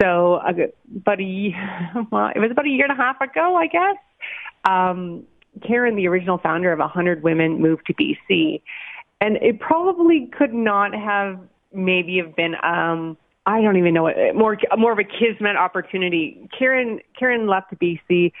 So, 0.00 0.34
uh, 0.34 0.52
about 0.96 1.20
a, 1.20 1.54
well, 2.10 2.30
it 2.34 2.38
was 2.38 2.50
about 2.50 2.66
a 2.66 2.70
year 2.70 2.84
and 2.84 2.92
a 2.92 3.02
half 3.02 3.20
ago, 3.20 3.56
I 3.56 3.66
guess. 3.66 3.96
Um, 4.64 5.24
Karen, 5.66 5.96
the 5.96 6.08
original 6.08 6.38
founder 6.38 6.72
of 6.72 6.78
100 6.78 7.22
Women, 7.22 7.60
moved 7.60 7.86
to 7.86 7.94
BC. 7.94 8.62
And 9.20 9.36
it 9.36 9.60
probably 9.60 10.28
could 10.36 10.52
not 10.52 10.94
have 10.94 11.38
maybe 11.72 12.18
have 12.18 12.34
been, 12.34 12.54
um, 12.62 13.16
I 13.46 13.60
don't 13.60 13.76
even 13.76 13.94
know 13.94 14.10
more 14.34 14.56
more 14.76 14.92
of 14.92 14.98
a 14.98 15.04
kismet 15.04 15.56
opportunity. 15.56 16.48
Karen 16.56 17.00
Karen 17.18 17.48
left 17.48 17.74
BC, 17.74 18.32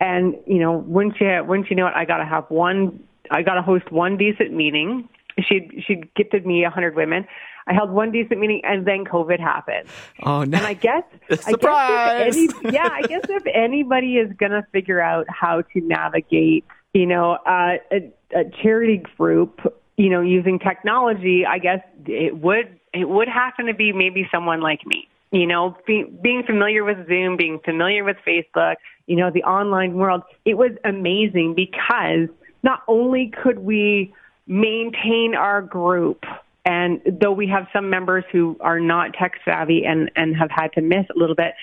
and 0.00 0.36
you 0.46 0.58
know, 0.58 0.78
wouldn't 0.78 1.20
you 1.20 1.44
wouldn't 1.46 1.70
you 1.70 1.76
know 1.76 1.86
it? 1.86 1.92
I 1.94 2.04
got 2.04 2.18
to 2.18 2.24
have 2.24 2.44
one. 2.48 3.02
I 3.30 3.42
got 3.42 3.54
to 3.54 3.62
host 3.62 3.92
one 3.92 4.16
decent 4.16 4.52
meeting. 4.52 5.08
She 5.40 5.82
she 5.86 6.02
gifted 6.16 6.44
me 6.44 6.64
a 6.64 6.70
hundred 6.70 6.96
women. 6.96 7.26
I 7.68 7.74
held 7.74 7.90
one 7.90 8.10
decent 8.10 8.40
meeting, 8.40 8.62
and 8.64 8.86
then 8.86 9.04
COVID 9.04 9.38
happened. 9.38 9.88
Oh 10.22 10.44
no! 10.44 10.56
And 10.56 10.66
I 10.66 10.74
guess 10.74 11.04
surprise. 11.40 12.34
I 12.36 12.46
guess 12.46 12.54
any, 12.64 12.72
yeah, 12.74 12.88
I 12.90 13.02
guess 13.02 13.24
if 13.28 13.44
anybody 13.52 14.16
is 14.16 14.32
going 14.38 14.52
to 14.52 14.66
figure 14.72 15.00
out 15.00 15.26
how 15.28 15.62
to 15.62 15.80
navigate, 15.80 16.64
you 16.94 17.06
know, 17.06 17.32
uh, 17.46 17.76
a, 17.92 18.12
a 18.34 18.44
charity 18.62 19.02
group, 19.16 19.60
you 19.96 20.08
know, 20.08 20.22
using 20.22 20.58
technology, 20.58 21.44
I 21.44 21.58
guess 21.58 21.80
it 22.06 22.36
would 22.38 22.78
it 22.94 23.08
would 23.08 23.28
happen 23.28 23.66
to 23.66 23.74
be 23.74 23.92
maybe 23.92 24.26
someone 24.32 24.60
like 24.60 24.86
me. 24.86 25.08
You 25.30 25.46
know, 25.46 25.76
be, 25.86 26.04
being 26.22 26.42
familiar 26.42 26.84
with 26.84 27.06
Zoom, 27.06 27.36
being 27.36 27.60
familiar 27.62 28.02
with 28.02 28.16
Facebook, 28.26 28.76
you 29.06 29.16
know, 29.16 29.30
the 29.30 29.42
online 29.42 29.94
world, 29.94 30.22
it 30.46 30.54
was 30.56 30.70
amazing 30.84 31.54
because 31.54 32.28
not 32.62 32.82
only 32.88 33.30
could 33.42 33.58
we 33.58 34.14
maintain 34.46 35.34
our 35.34 35.60
group, 35.60 36.24
and 36.64 37.00
though 37.20 37.32
we 37.32 37.48
have 37.48 37.66
some 37.72 37.88
members 37.88 38.24
who 38.30 38.56
are 38.60 38.80
not 38.80 39.14
tech 39.14 39.32
savvy 39.44 39.84
and, 39.84 40.10
and 40.16 40.36
have 40.36 40.50
had 40.50 40.72
to 40.74 40.80
miss 40.80 41.06
a 41.14 41.18
little 41.18 41.36
bit, 41.36 41.54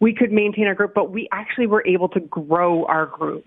we 0.00 0.14
could 0.14 0.32
maintain 0.32 0.66
our 0.66 0.74
group, 0.74 0.92
but 0.94 1.10
we 1.10 1.28
actually 1.32 1.66
were 1.66 1.86
able 1.86 2.08
to 2.10 2.20
grow 2.20 2.84
our 2.86 3.06
group. 3.06 3.46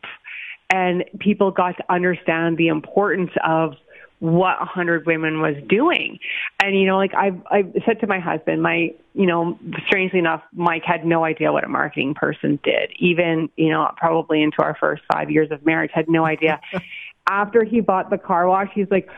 And 0.71 1.03
people 1.19 1.51
got 1.51 1.77
to 1.77 1.83
understand 1.91 2.57
the 2.57 2.67
importance 2.67 3.31
of 3.45 3.73
what 4.19 4.55
a 4.61 4.65
hundred 4.65 5.05
women 5.05 5.41
was 5.41 5.55
doing. 5.67 6.17
And, 6.63 6.79
you 6.79 6.87
know, 6.87 6.95
like 6.95 7.13
I've, 7.13 7.41
I've 7.51 7.73
said 7.85 7.99
to 7.99 8.07
my 8.07 8.19
husband, 8.19 8.63
my, 8.63 8.93
you 9.13 9.25
know, 9.25 9.59
strangely 9.85 10.19
enough, 10.19 10.41
Mike 10.53 10.83
had 10.85 11.05
no 11.05 11.25
idea 11.25 11.51
what 11.51 11.65
a 11.65 11.67
marketing 11.67 12.13
person 12.13 12.57
did. 12.63 12.91
Even, 12.97 13.49
you 13.57 13.69
know, 13.69 13.91
probably 13.97 14.41
into 14.41 14.61
our 14.61 14.77
first 14.79 15.03
five 15.11 15.29
years 15.29 15.51
of 15.51 15.65
marriage, 15.65 15.91
had 15.93 16.07
no 16.07 16.25
idea. 16.25 16.61
After 17.27 17.63
he 17.63 17.81
bought 17.81 18.09
the 18.09 18.17
car 18.17 18.47
wash, 18.47 18.69
he's 18.73 18.89
like, 18.89 19.09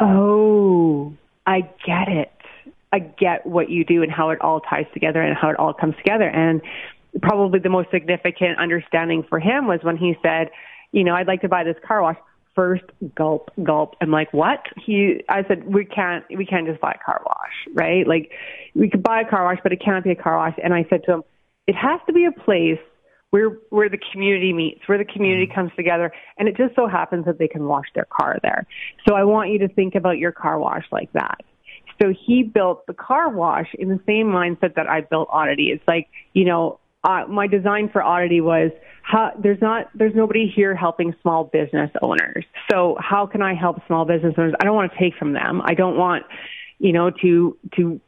oh, 0.00 1.14
I 1.46 1.60
get 1.86 2.08
it. 2.08 2.32
I 2.92 3.00
get 3.00 3.44
what 3.44 3.70
you 3.70 3.84
do 3.84 4.02
and 4.02 4.12
how 4.12 4.30
it 4.30 4.40
all 4.40 4.60
ties 4.60 4.86
together 4.94 5.20
and 5.20 5.36
how 5.36 5.50
it 5.50 5.58
all 5.58 5.74
comes 5.74 5.96
together. 5.96 6.28
And 6.28 6.62
probably 7.22 7.58
the 7.58 7.68
most 7.68 7.90
significant 7.90 8.58
understanding 8.58 9.24
for 9.28 9.40
him 9.40 9.66
was 9.66 9.80
when 9.82 9.96
he 9.96 10.14
said, 10.22 10.50
you 10.92 11.02
know, 11.04 11.14
I'd 11.14 11.26
like 11.26 11.40
to 11.42 11.48
buy 11.48 11.64
this 11.64 11.76
car 11.86 12.02
wash. 12.02 12.16
First 12.54 12.84
gulp 13.16 13.50
gulp. 13.64 13.96
I'm 14.00 14.12
like 14.12 14.32
what? 14.32 14.60
He 14.86 15.24
i 15.28 15.42
said 15.48 15.64
we 15.66 15.84
can't 15.84 16.24
we 16.36 16.46
can't 16.46 16.68
just 16.68 16.80
buy 16.80 16.92
a 16.92 17.04
car 17.04 17.20
wash 17.26 17.74
right? 17.74 18.06
Like 18.06 18.30
we 18.76 18.88
could 18.88 19.02
buy 19.02 19.22
a 19.22 19.28
car 19.28 19.44
wash 19.44 19.58
but 19.60 19.72
it 19.72 19.82
can't 19.84 20.04
be 20.04 20.12
a 20.12 20.14
car 20.14 20.36
wash. 20.36 20.54
And 20.62 20.72
i 20.72 20.86
said 20.88 21.02
to 21.06 21.14
him 21.14 21.22
it 21.66 21.74
has 21.74 21.98
to 22.06 22.12
be 22.12 22.26
a 22.26 22.30
place 22.30 22.78
where 23.34 23.50
where 23.70 23.88
the 23.88 23.98
community 24.12 24.52
meets 24.52 24.86
where 24.86 24.98
the 24.98 25.04
community 25.04 25.46
mm-hmm. 25.46 25.54
comes 25.54 25.72
together 25.76 26.12
and 26.38 26.48
it 26.48 26.56
just 26.56 26.74
so 26.76 26.86
happens 26.86 27.24
that 27.24 27.38
they 27.38 27.48
can 27.48 27.64
wash 27.64 27.86
their 27.94 28.06
car 28.16 28.38
there 28.42 28.64
so 29.08 29.16
i 29.16 29.24
want 29.24 29.50
you 29.50 29.58
to 29.58 29.68
think 29.68 29.96
about 29.96 30.18
your 30.18 30.30
car 30.30 30.58
wash 30.58 30.84
like 30.92 31.12
that 31.12 31.40
so 32.00 32.12
he 32.26 32.42
built 32.42 32.86
the 32.86 32.94
car 32.94 33.28
wash 33.28 33.68
in 33.78 33.88
the 33.88 34.00
same 34.06 34.26
mindset 34.26 34.74
that 34.76 34.88
I 34.88 35.02
built 35.02 35.28
Oddity. 35.30 35.70
It's 35.70 35.86
like, 35.86 36.08
you 36.32 36.44
know, 36.44 36.80
uh, 37.04 37.24
my 37.28 37.46
design 37.46 37.88
for 37.92 38.02
Oddity 38.02 38.40
was 38.40 38.70
how, 39.02 39.32
there's 39.40 39.60
not 39.60 39.90
there's 39.94 40.14
nobody 40.14 40.50
here 40.54 40.74
helping 40.74 41.14
small 41.20 41.44
business 41.44 41.90
owners. 42.00 42.44
So 42.70 42.96
how 42.98 43.26
can 43.26 43.42
I 43.42 43.54
help 43.54 43.86
small 43.86 44.04
business 44.04 44.34
owners? 44.38 44.54
I 44.60 44.64
don't 44.64 44.74
want 44.74 44.92
to 44.92 44.98
take 44.98 45.14
from 45.16 45.34
them. 45.34 45.60
I 45.64 45.74
don't 45.74 45.96
want 45.96 46.24
you 46.78 46.92
know 46.92 47.10
to 47.22 47.56
to 47.76 48.00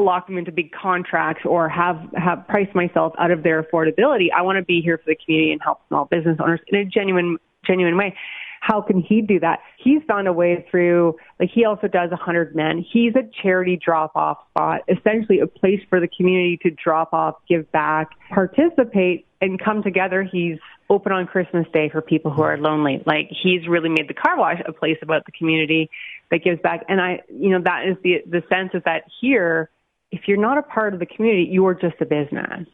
lock 0.00 0.26
them 0.26 0.38
into 0.38 0.52
big 0.52 0.70
contracts 0.72 1.42
or 1.44 1.68
have 1.68 1.96
have 2.16 2.46
price 2.48 2.68
myself 2.74 3.12
out 3.18 3.30
of 3.30 3.42
their 3.42 3.62
affordability. 3.62 4.26
I 4.36 4.42
want 4.42 4.58
to 4.58 4.64
be 4.64 4.80
here 4.80 4.98
for 4.98 5.04
the 5.06 5.16
community 5.24 5.52
and 5.52 5.60
help 5.62 5.80
small 5.88 6.04
business 6.04 6.38
owners 6.40 6.60
in 6.68 6.78
a 6.78 6.84
genuine 6.84 7.38
genuine 7.64 7.96
way 7.96 8.14
how 8.62 8.80
can 8.80 9.00
he 9.00 9.20
do 9.20 9.40
that? 9.40 9.58
He's 9.76 10.00
found 10.06 10.28
a 10.28 10.32
way 10.32 10.64
through, 10.70 11.16
like 11.40 11.50
he 11.52 11.64
also 11.64 11.88
does 11.88 12.12
a 12.12 12.16
hundred 12.16 12.54
men. 12.54 12.86
He's 12.92 13.12
a 13.16 13.28
charity 13.42 13.76
drop 13.76 14.12
off 14.14 14.38
spot, 14.50 14.82
essentially 14.88 15.40
a 15.40 15.48
place 15.48 15.80
for 15.90 15.98
the 15.98 16.06
community 16.06 16.60
to 16.62 16.70
drop 16.70 17.12
off, 17.12 17.34
give 17.48 17.70
back, 17.72 18.10
participate 18.32 19.26
and 19.40 19.60
come 19.60 19.82
together. 19.82 20.22
He's 20.22 20.58
open 20.92 21.12
on 21.12 21.26
Christmas 21.26 21.66
Day 21.72 21.88
for 21.88 22.02
people 22.02 22.30
who 22.30 22.42
are 22.42 22.58
lonely. 22.58 23.02
Like 23.06 23.28
he's 23.30 23.66
really 23.66 23.88
made 23.88 24.08
the 24.08 24.14
car 24.14 24.36
wash 24.36 24.60
a 24.66 24.72
place 24.72 24.98
about 25.02 25.24
the 25.24 25.32
community 25.32 25.90
that 26.30 26.44
gives 26.44 26.60
back. 26.60 26.84
And 26.88 27.00
I, 27.00 27.20
you 27.28 27.50
know, 27.50 27.62
that 27.64 27.86
is 27.88 27.96
the, 28.02 28.22
the 28.26 28.42
sense 28.48 28.70
is 28.74 28.82
that 28.84 29.04
here, 29.20 29.70
if 30.10 30.28
you're 30.28 30.40
not 30.40 30.58
a 30.58 30.62
part 30.62 30.92
of 30.92 31.00
the 31.00 31.06
community, 31.06 31.48
you're 31.50 31.74
just 31.74 31.96
a 32.00 32.04
business. 32.04 32.66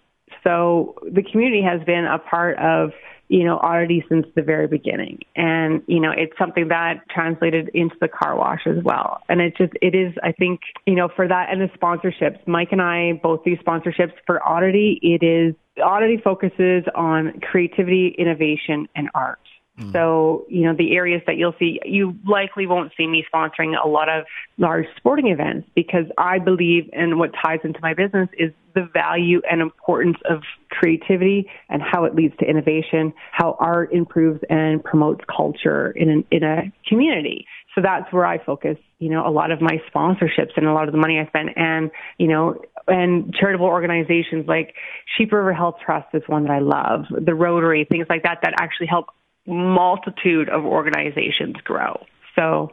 So 0.43 0.97
the 1.03 1.23
community 1.23 1.63
has 1.63 1.81
been 1.87 2.05
a 2.05 2.19
part 2.19 2.59
of 2.59 2.91
you 3.29 3.45
know, 3.45 3.59
oddity 3.59 4.03
since 4.09 4.27
the 4.35 4.43
very 4.43 4.67
beginning. 4.67 5.21
And, 5.37 5.83
you 5.87 6.01
know, 6.01 6.11
it's 6.11 6.33
something 6.39 6.69
that 6.69 7.09
translated 7.11 7.71
into 7.75 7.95
the 8.01 8.09
car 8.09 8.37
wash 8.37 8.67
as 8.67 8.83
well. 8.83 9.21
And 9.29 9.41
it 9.41 9.55
just, 9.57 9.75
it 9.83 9.95
is, 9.95 10.15
I 10.23 10.33
think, 10.33 10.61
you 10.87 10.95
know, 10.95 11.09
for 11.15 11.29
that 11.29 11.49
and 11.51 11.61
the 11.61 11.69
sponsorships, 11.79 12.39
Mike 12.47 12.69
and 12.73 12.81
I 12.81 13.21
both 13.23 13.45
do 13.45 13.55
sponsorships 13.59 14.15
for 14.27 14.47
oddity. 14.47 14.99
It 15.03 15.23
is 15.25 15.55
Oddity 15.81 16.19
focuses 16.23 16.85
on 16.95 17.41
creativity, 17.41 18.15
innovation, 18.19 18.89
and 18.95 19.09
art. 19.15 19.41
Mm. 19.79 19.93
So, 19.93 20.45
you 20.49 20.65
know, 20.65 20.75
the 20.75 20.97
areas 20.97 21.23
that 21.27 21.37
you'll 21.37 21.55
see, 21.59 21.79
you 21.85 22.19
likely 22.27 22.67
won't 22.67 22.93
see 22.97 23.07
me 23.07 23.25
sponsoring 23.33 23.75
a 23.83 23.87
lot 23.87 24.09
of 24.09 24.25
large 24.57 24.87
sporting 24.97 25.29
events 25.29 25.69
because 25.75 26.07
I 26.17 26.39
believe 26.39 26.91
and 26.93 27.19
what 27.19 27.31
ties 27.45 27.61
into 27.63 27.79
my 27.81 27.95
business 27.95 28.29
is 28.37 28.53
the 28.75 28.89
value 28.93 29.41
and 29.49 29.61
importance 29.61 30.17
of 30.29 30.43
creativity 30.71 31.49
and 31.69 31.81
how 31.81 32.05
it 32.05 32.15
leads 32.15 32.37
to 32.39 32.45
innovation, 32.45 33.13
how 33.33 33.57
art 33.61 33.93
improves 33.93 34.41
and 34.51 34.83
promotes 34.83 35.25
culture 35.35 35.91
in 35.93 36.11
an, 36.11 36.25
in 36.31 36.43
a 36.43 36.73
community. 36.89 37.47
So 37.75 37.83
that's 37.83 38.13
where 38.13 38.27
I 38.27 38.45
focus, 38.45 38.77
you 38.99 39.11
know, 39.11 39.27
a 39.27 39.31
lot 39.31 39.53
of 39.53 39.61
my 39.61 39.81
sponsorships 39.95 40.57
and 40.57 40.67
a 40.67 40.73
lot 40.73 40.89
of 40.89 40.93
the 40.93 40.99
money 40.99 41.21
I 41.21 41.27
spend 41.27 41.51
and, 41.55 41.91
you 42.19 42.27
know, 42.27 42.61
and 42.89 43.35
charitable 43.35 43.67
organizations 43.67 44.47
like 44.47 44.75
Sheep 45.17 45.33
River 45.33 45.53
Health 45.53 45.77
Trust 45.85 46.09
is 46.15 46.23
one 46.27 46.45
that 46.45 46.53
I 46.53 46.59
love, 46.61 47.05
the 47.11 47.35
Rotary, 47.35 47.87
things 47.89 48.07
like 48.09 48.23
that 48.25 48.39
that 48.43 48.55
actually 48.61 48.87
help 48.87 49.07
multitude 49.47 50.49
of 50.49 50.65
organizations 50.65 51.57
grow. 51.65 52.05
So 52.35 52.73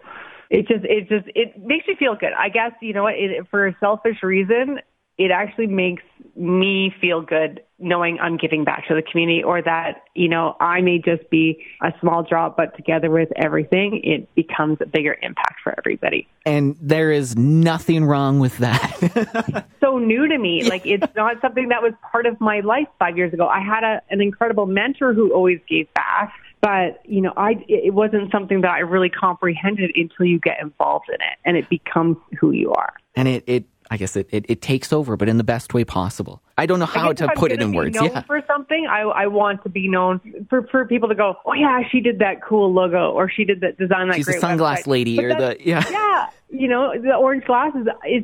it 0.50 0.68
just 0.68 0.86
it 0.86 1.10
just 1.10 1.28
it 1.36 1.58
makes 1.64 1.86
you 1.88 1.96
feel 1.98 2.16
good. 2.16 2.32
I 2.38 2.50
guess 2.50 2.72
you 2.82 2.94
know 2.94 3.04
what 3.04 3.16
it, 3.16 3.48
for 3.50 3.68
a 3.68 3.76
selfish 3.80 4.18
reason, 4.22 4.80
it 5.18 5.32
actually 5.32 5.68
makes 5.68 6.04
me 6.36 6.94
feel 7.00 7.22
good 7.22 7.62
knowing 7.80 8.20
I'm 8.20 8.38
giving 8.38 8.64
back 8.64 8.88
to 8.88 8.96
the 8.96 9.02
community 9.02 9.44
or 9.44 9.62
that, 9.62 10.04
you 10.14 10.30
know, 10.30 10.56
I 10.60 10.82
may 10.82 10.98
just 10.98 11.30
be 11.30 11.66
a 11.82 11.94
small 12.00 12.24
drop, 12.24 12.56
but 12.56 12.76
together 12.76 13.10
with 13.10 13.30
everything, 13.36 14.02
it 14.04 14.34
becomes 14.36 14.78
a 14.82 14.86
bigger 14.86 15.18
impact 15.22 15.62
for 15.64 15.74
everybody. 15.78 16.28
And 16.46 16.78
there 16.82 17.12
is 17.12 17.38
nothing 17.38 18.06
wrong 18.06 18.40
with 18.40 18.58
that. 18.60 19.66
so 19.82 19.98
new 19.98 20.28
to 20.28 20.38
me. 20.38 20.64
Like 20.64 20.86
it's 20.86 21.14
not 21.16 21.42
something 21.42 21.70
that 21.70 21.82
was 21.82 21.94
part 22.12 22.26
of 22.26 22.40
my 22.40 22.62
life 22.62 22.88
five 23.00 23.18
years 23.18 23.34
ago. 23.34 23.48
I 23.48 23.60
had 23.60 23.84
a, 23.84 24.02
an 24.10 24.22
incredible 24.22 24.66
mentor 24.66 25.14
who 25.14 25.34
always 25.34 25.60
gave 25.68 25.94
back 25.94 26.34
but 26.62 27.02
you 27.06 27.22
know 27.22 27.34
i 27.36 27.64
it 27.68 27.94
wasn't 27.94 28.32
something 28.32 28.62
that 28.62 28.72
i 28.72 28.80
really 28.80 29.10
comprehended 29.10 29.92
until 29.94 30.26
you 30.26 30.40
get 30.40 30.58
involved 30.62 31.06
in 31.10 31.16
it 31.16 31.38
and 31.44 31.58
it 31.58 31.68
becomes 31.70 32.16
who 32.40 32.52
you 32.52 32.72
are 32.72 32.94
and 33.16 33.28
it, 33.28 33.44
it 33.46 33.66
I 33.92 33.98
guess 33.98 34.16
it, 34.16 34.28
it, 34.32 34.46
it, 34.50 34.62
takes 34.62 34.92
over, 34.92 35.16
but 35.16 35.30
in 35.30 35.38
the 35.38 35.44
best 35.44 35.74
way 35.74 35.84
possible. 35.84 36.42
I 36.58 36.66
don't 36.66 36.80
know 36.80 36.86
how 36.86 37.14
to 37.14 37.28
put 37.36 37.52
it 37.52 37.62
in 37.62 37.74
words. 37.74 37.98
yeah. 38.02 38.22
For 38.22 38.44
something, 38.48 38.88
I, 38.90 39.02
I 39.02 39.28
want 39.28 39.62
to 39.64 39.70
be 39.70 39.88
known 39.88 40.22
for, 40.50 40.64
for 40.68 40.86
people 40.86 41.10
to 41.10 41.16
go, 41.16 41.36
oh 41.46 41.54
yeah, 41.54 41.82
she 41.92 42.00
did 42.00 42.20
that 42.20 42.42
cool 42.44 42.74
logo, 42.74 43.12
or 43.12 43.30
she 43.30 43.44
did 43.44 43.62
that 43.62 43.78
design 43.78 44.08
that 44.08 44.16
She's 44.16 44.26
great 44.26 44.42
the 44.42 44.48
sunglass 44.48 44.80
website. 44.80 44.88
lady, 44.88 45.16
but 45.18 45.26
or 45.26 45.36
the 45.36 45.58
yeah, 45.60 45.84
yeah. 45.90 46.30
You 46.50 46.68
know, 46.68 46.94
the 47.00 47.14
orange 47.14 47.46
glasses 47.46 47.88
is 48.10 48.24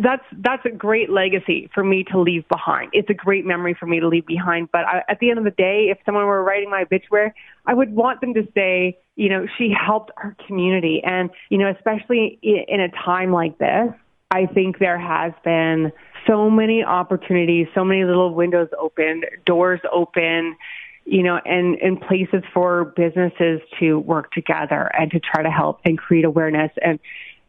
that's 0.00 0.24
that's 0.38 0.64
a 0.66 0.70
great 0.70 1.10
legacy 1.10 1.70
for 1.74 1.82
me 1.82 2.04
to 2.04 2.20
leave 2.20 2.46
behind. 2.48 2.90
It's 2.92 3.10
a 3.10 3.14
great 3.14 3.44
memory 3.44 3.74
for 3.74 3.86
me 3.86 4.00
to 4.00 4.08
leave 4.08 4.26
behind. 4.26 4.70
But 4.70 4.84
I, 4.84 5.02
at 5.08 5.18
the 5.18 5.30
end 5.30 5.38
of 5.38 5.44
the 5.44 5.50
day, 5.50 5.88
if 5.90 5.98
someone 6.04 6.26
were 6.26 6.42
writing 6.42 6.70
my 6.70 6.82
obituary, 6.82 7.32
I 7.66 7.74
would 7.74 7.94
want 7.94 8.20
them 8.20 8.34
to 8.34 8.46
say, 8.54 8.98
you 9.16 9.28
know, 9.28 9.46
she 9.58 9.72
helped 9.72 10.10
our 10.16 10.36
community, 10.46 11.02
and 11.04 11.30
you 11.48 11.58
know, 11.58 11.70
especially 11.70 12.38
in 12.42 12.80
a 12.80 12.88
time 12.88 13.32
like 13.32 13.58
this 13.58 13.92
I 14.32 14.46
think 14.46 14.78
there 14.78 14.98
has 14.98 15.32
been 15.44 15.92
so 16.26 16.48
many 16.48 16.82
opportunities, 16.82 17.66
so 17.74 17.84
many 17.84 18.04
little 18.04 18.34
windows 18.34 18.68
open, 18.80 19.24
doors 19.44 19.80
open, 19.92 20.56
you 21.04 21.22
know, 21.22 21.38
and, 21.44 21.74
and 21.76 22.00
places 22.00 22.42
for 22.54 22.86
businesses 22.96 23.60
to 23.78 23.98
work 23.98 24.32
together 24.32 24.90
and 24.98 25.10
to 25.10 25.20
try 25.20 25.42
to 25.42 25.50
help 25.50 25.80
and 25.84 25.98
create 25.98 26.24
awareness 26.24 26.70
and, 26.82 26.98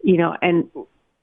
you 0.03 0.17
know, 0.17 0.35
and, 0.41 0.69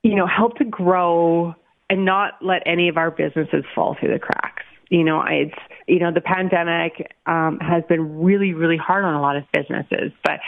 you 0.02 0.14
know, 0.14 0.26
help 0.26 0.56
to 0.56 0.64
grow 0.64 1.54
and 1.90 2.06
not 2.06 2.38
let 2.40 2.62
any 2.64 2.88
of 2.88 2.96
our 2.96 3.10
businesses 3.10 3.64
fall 3.74 3.96
through 4.00 4.14
the 4.14 4.18
cracks. 4.18 4.62
You 4.88 5.04
know, 5.04 5.22
it's, 5.28 5.54
you 5.86 5.98
know, 5.98 6.10
the 6.10 6.22
pandemic 6.22 7.12
um, 7.26 7.58
has 7.60 7.84
been 7.86 8.22
really, 8.22 8.54
really 8.54 8.78
hard 8.78 9.04
on 9.04 9.12
a 9.12 9.20
lot 9.20 9.36
of 9.36 9.44
businesses, 9.52 10.10
but 10.24 10.40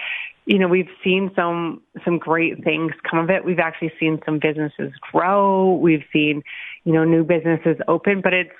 you 0.53 0.59
know, 0.59 0.69
we've 0.69 0.91
seen 1.03 1.31
some 1.35 1.81
some 2.05 2.19
great 2.19 2.63
things 2.63 2.93
come 3.11 3.19
of 3.19 3.31
it. 3.31 3.43
We've 3.43 3.59
actually 3.59 3.91
seen 3.99 4.21
some 4.27 4.39
businesses 4.39 4.93
grow. 5.11 5.77
We've 5.77 6.05
seen, 6.13 6.43
you 6.85 6.93
know, 6.93 7.05
new 7.05 7.25
businesses 7.25 7.79
open, 7.89 8.21
but 8.21 8.35
it's, 8.35 8.53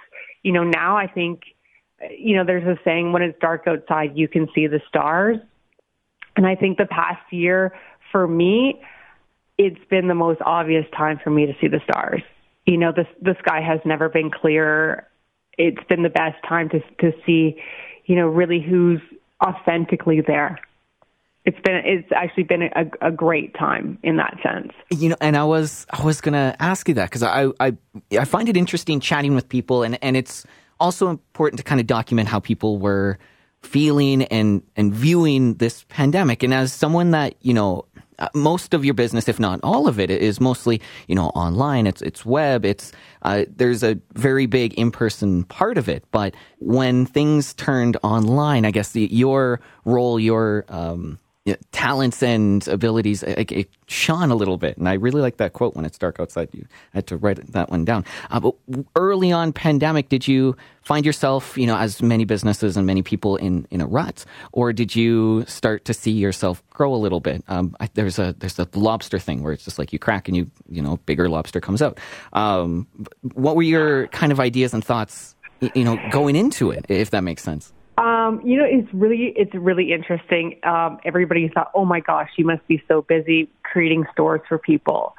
you 0.43 0.53
know, 0.53 0.65
now 0.65 0.97
I 0.97 1.07
think 1.07 1.43
you 2.19 2.35
know, 2.35 2.45
there's 2.47 2.65
a 2.65 2.81
saying 2.83 3.13
when 3.13 3.21
it's 3.21 3.39
dark 3.41 3.65
outside, 3.67 4.13
you 4.17 4.27
can 4.27 4.49
see 4.55 4.67
the 4.67 4.81
stars. 4.89 5.37
And 6.35 6.47
I 6.47 6.55
think 6.55 6.79
the 6.79 6.87
past 6.87 7.31
year 7.31 7.75
for 8.11 8.27
me, 8.27 8.81
it's 9.59 9.85
been 9.91 10.09
the 10.09 10.15
most 10.15 10.41
obvious 10.47 10.87
time 10.97 11.21
for 11.23 11.29
me 11.29 11.45
to 11.45 11.53
see 11.61 11.69
the 11.69 11.81
stars. 11.85 12.23
You 12.65 12.79
know, 12.79 12.93
the 12.93 13.05
the 13.21 13.37
sky 13.41 13.61
has 13.61 13.81
never 13.85 14.09
been 14.09 14.31
clearer. 14.31 15.07
It's 15.59 15.85
been 15.91 16.03
the 16.03 16.09
best 16.09 16.43
time 16.49 16.71
to 16.71 16.81
to 17.03 17.13
see, 17.27 17.61
you 18.07 18.17
know, 18.17 18.29
really 18.29 18.63
who's 18.63 19.03
authentically 19.45 20.23
there 20.23 20.59
it's 21.45 21.59
been 21.61 21.83
it's 21.85 22.09
actually 22.15 22.45
been 22.45 22.63
a, 22.63 22.91
a, 23.01 23.11
great 23.11 23.55
time 23.55 23.99
in 24.03 24.17
that 24.17 24.37
sense. 24.43 24.73
You 24.91 25.11
know, 25.11 25.17
and 25.21 25.37
I 25.37 25.45
was 25.45 25.87
I 25.91 26.05
was 26.05 26.21
gonna 26.21 26.55
ask 26.61 26.87
you 26.89 26.95
that 26.95 27.11
because 27.11 27.25
I, 27.25 27.49
I 27.59 27.77
I 28.17 28.25
find 28.25 28.49
it 28.49 28.57
interesting 28.57 29.01
chatting 29.01 29.35
with 29.35 29.49
people, 29.49 29.83
and 29.83 29.99
and 30.03 30.17
it's 30.17 30.47
also 30.79 31.09
important 31.09 31.59
to 31.59 31.65
kind 31.65 31.81
of 31.81 31.87
document 31.87 32.29
how 32.29 32.39
people 32.39 32.79
were 32.79 33.19
feeling 33.63 34.23
and 34.25 34.63
and 34.77 34.95
viewing 34.95 35.55
this 35.55 35.85
pandemic. 35.89 36.45
And 36.45 36.55
as 36.55 36.73
someone 36.73 37.11
that 37.11 37.35
you 37.41 37.55
know 37.55 37.87
uh, 38.21 38.29
most 38.35 38.73
of 38.73 38.85
your 38.85 38.95
business, 38.95 39.29
if 39.29 39.41
not 39.41 39.59
all 39.65 39.89
of 39.89 39.99
it, 39.99 40.11
is 40.11 40.41
mostly 40.41 40.81
you 41.09 41.17
know 41.17 41.31
online. 41.31 41.89
It's 41.89 42.03
it's 42.03 42.25
web. 42.25 42.65
It's 42.65 42.93
uh, 43.23 43.47
there's 43.49 43.83
a 43.83 43.99
very 44.13 44.47
big 44.47 44.75
in 44.75 44.93
person 44.93 45.43
part 45.43 45.77
of 45.77 45.89
it. 45.89 46.05
But 46.13 46.37
when 46.61 47.05
things 47.05 47.53
turned 47.55 47.97
online, 48.05 48.65
I 48.65 48.71
guess 48.71 48.93
the, 48.93 49.09
your 49.11 49.61
role, 49.85 50.21
your 50.21 50.65
um, 50.69 51.19
you 51.45 51.53
know, 51.53 51.59
talents 51.73 52.23
and 52.23 52.67
abilities 52.69 53.25
it, 53.25 53.51
it, 53.51 53.69
shone 53.89 54.31
a 54.31 54.35
little 54.35 54.59
bit. 54.59 54.77
And 54.77 54.89
I 54.89 54.95
really 54.95 55.21
like 55.21 55.39
that 55.39 55.53
quote 55.53 55.75
when 55.75 55.85
it's 55.85 55.99
dark 55.99 56.21
outside. 56.21 56.49
You 56.53 56.65
I 56.95 56.99
had 56.99 57.07
to 57.09 57.17
write 57.17 57.53
that 57.53 57.69
one 57.69 57.85
down. 57.85 58.05
Uh, 58.31 58.41
but 58.41 58.55
early 58.95 59.33
on 59.33 59.53
pandemic, 59.53 60.09
did 60.09 60.29
you 60.29 60.57
find 60.83 61.05
yourself, 61.05 61.59
you 61.59 61.67
know, 61.67 61.77
as 61.77 62.01
many 62.01 62.25
businesses 62.25 62.77
and 62.77 62.87
many 62.87 63.03
people 63.03 63.37
in, 63.37 63.67
in 63.71 63.81
a 63.81 63.87
rut, 63.87 64.25
or 64.53 64.73
did 64.73 64.95
you 64.95 65.45
start 65.47 65.85
to 65.87 65.95
see 65.95 66.13
yourself 66.13 66.63
grow 66.71 66.95
a 66.95 66.97
little 66.97 67.21
bit? 67.21 67.43
Um, 67.49 67.77
I, 67.81 67.89
there's 67.95 68.21
a 68.21 68.35
there's 68.39 68.59
a 68.59 68.69
lobster 68.75 69.19
thing 69.19 69.43
where 69.43 69.53
it's 69.53 69.65
just 69.65 69.79
like 69.79 69.93
you 69.93 69.99
crack 69.99 70.29
and 70.29 70.37
you 70.37 70.51
you 70.71 70.81
know 70.81 70.99
bigger 71.07 71.29
lobster 71.29 71.61
comes 71.61 71.83
out. 71.83 71.99
Um, 72.33 72.87
what 73.35 73.57
were 73.57 73.63
your 73.63 74.07
kind 74.09 74.31
of 74.31 74.39
ideas 74.39 74.75
and 74.75 74.85
thoughts, 74.85 75.35
you 75.75 75.85
know, 75.85 75.99
going 76.11 76.37
into 76.37 76.71
it, 76.71 76.87
if 76.89 77.11
that 77.11 77.25
makes 77.25 77.43
sense? 77.43 77.73
Um, 77.99 78.41
you 78.43 78.57
know, 78.57 78.65
it's 78.65 78.89
really 78.95 79.33
it's 79.37 79.55
really 79.55 79.93
interesting. 79.93 80.59
Um, 80.63 80.99
everybody 81.05 81.49
thought, 81.49 81.71
"Oh 81.75 81.85
my 81.85 82.01
gosh, 82.01 82.31
you 82.37 82.47
must 82.47 82.67
be 82.67 82.83
so 82.89 83.03
busy 83.03 83.51
creating 83.63 84.07
stores 84.13 84.41
for 84.49 84.59
people." 84.59 85.15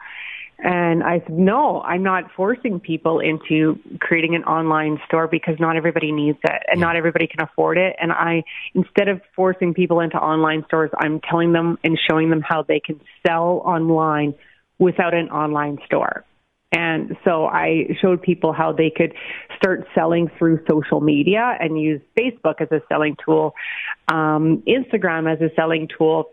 And 0.58 1.04
I 1.04 1.20
said, 1.20 1.38
"No, 1.38 1.82
I'm 1.82 2.02
not 2.02 2.32
forcing 2.36 2.80
people 2.80 3.20
into 3.20 3.80
creating 4.00 4.34
an 4.34 4.44
online 4.46 5.00
store 5.06 5.28
because 5.28 5.60
not 5.60 5.76
everybody 5.76 6.12
needs 6.12 6.40
it 6.44 6.64
and 6.72 6.82
not 6.82 6.96
everybody 6.96 7.28
can 7.28 7.42
afford 7.44 7.78
it. 7.78 7.96
And 8.02 8.12
I 8.12 8.44
instead 8.74 9.08
of 9.08 9.22
forcing 9.36 9.76
people 9.76 10.00
into 10.00 10.18
online 10.18 10.66
stores, 10.66 10.90
I'm 10.98 11.20
telling 11.20 11.52
them 11.52 11.78
and 11.84 12.00
showing 12.10 12.32
them 12.32 12.42
how 12.42 12.64
they 12.64 12.80
can 12.80 13.00
sell 13.26 13.62
online 13.66 14.34
without 14.80 15.14
an 15.14 15.30
online 15.30 15.78
store." 15.86 16.26
And 16.74 17.16
so 17.24 17.46
I 17.46 17.96
showed 18.02 18.22
people 18.22 18.52
how 18.52 18.74
they 18.74 18.90
could 18.90 19.14
start 19.56 19.88
selling 19.94 20.30
through 20.38 20.60
social 20.70 21.02
media 21.02 21.56
and 21.60 21.80
use 21.80 22.02
Facebook 22.18 22.56
as 22.60 22.72
a 22.72 22.82
selling 22.90 23.16
tool, 23.24 23.54
um, 24.08 24.64
Instagram 24.68 25.32
as 25.32 25.40
a 25.40 25.54
selling 25.56 25.88
tool, 25.96 26.32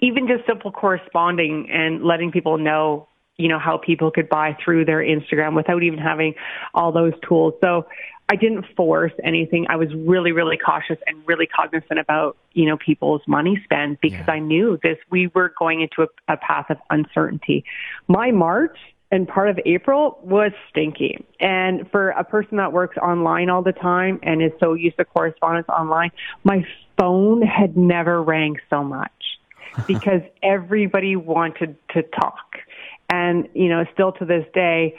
even 0.00 0.26
just 0.26 0.46
simple 0.46 0.72
corresponding 0.72 1.68
and 1.70 2.02
letting 2.02 2.32
people 2.32 2.56
know, 2.56 3.06
you 3.36 3.48
know, 3.48 3.58
how 3.58 3.76
people 3.76 4.10
could 4.10 4.28
buy 4.28 4.56
through 4.64 4.86
their 4.86 5.00
Instagram 5.00 5.54
without 5.54 5.82
even 5.82 5.98
having 5.98 6.34
all 6.74 6.90
those 6.92 7.12
tools. 7.26 7.54
So 7.60 7.86
I 8.30 8.36
didn't 8.36 8.64
force 8.76 9.12
anything. 9.24 9.66
I 9.68 9.76
was 9.76 9.88
really, 9.92 10.30
really 10.30 10.56
cautious 10.56 10.98
and 11.06 11.18
really 11.26 11.46
cognizant 11.46 11.98
about, 11.98 12.36
you 12.52 12.64
know, 12.64 12.76
people's 12.76 13.22
money 13.26 13.60
spend 13.64 13.98
because 14.00 14.26
yeah. 14.26 14.34
I 14.34 14.38
knew 14.38 14.78
this, 14.82 14.98
we 15.10 15.26
were 15.34 15.52
going 15.58 15.80
into 15.80 16.02
a, 16.02 16.32
a 16.32 16.36
path 16.36 16.66
of 16.70 16.78
uncertainty. 16.90 17.64
My 18.06 18.30
March 18.30 18.78
and 19.10 19.26
part 19.26 19.48
of 19.48 19.58
April 19.66 20.18
was 20.22 20.52
stinky. 20.70 21.24
And 21.40 21.90
for 21.90 22.10
a 22.10 22.24
person 22.24 22.58
that 22.58 22.72
works 22.72 22.96
online 22.96 23.50
all 23.50 23.62
the 23.62 23.72
time 23.72 24.20
and 24.22 24.42
is 24.42 24.52
so 24.60 24.74
used 24.74 24.96
to 24.98 25.04
correspondence 25.04 25.68
online, 25.68 26.10
my 26.44 26.64
phone 26.98 27.42
had 27.42 27.76
never 27.76 28.22
rang 28.22 28.56
so 28.68 28.84
much 28.84 29.10
because 29.86 30.22
everybody 30.42 31.16
wanted 31.16 31.76
to 31.90 32.02
talk. 32.02 32.58
And, 33.08 33.48
you 33.54 33.68
know, 33.68 33.84
still 33.92 34.12
to 34.12 34.24
this 34.24 34.46
day, 34.54 34.96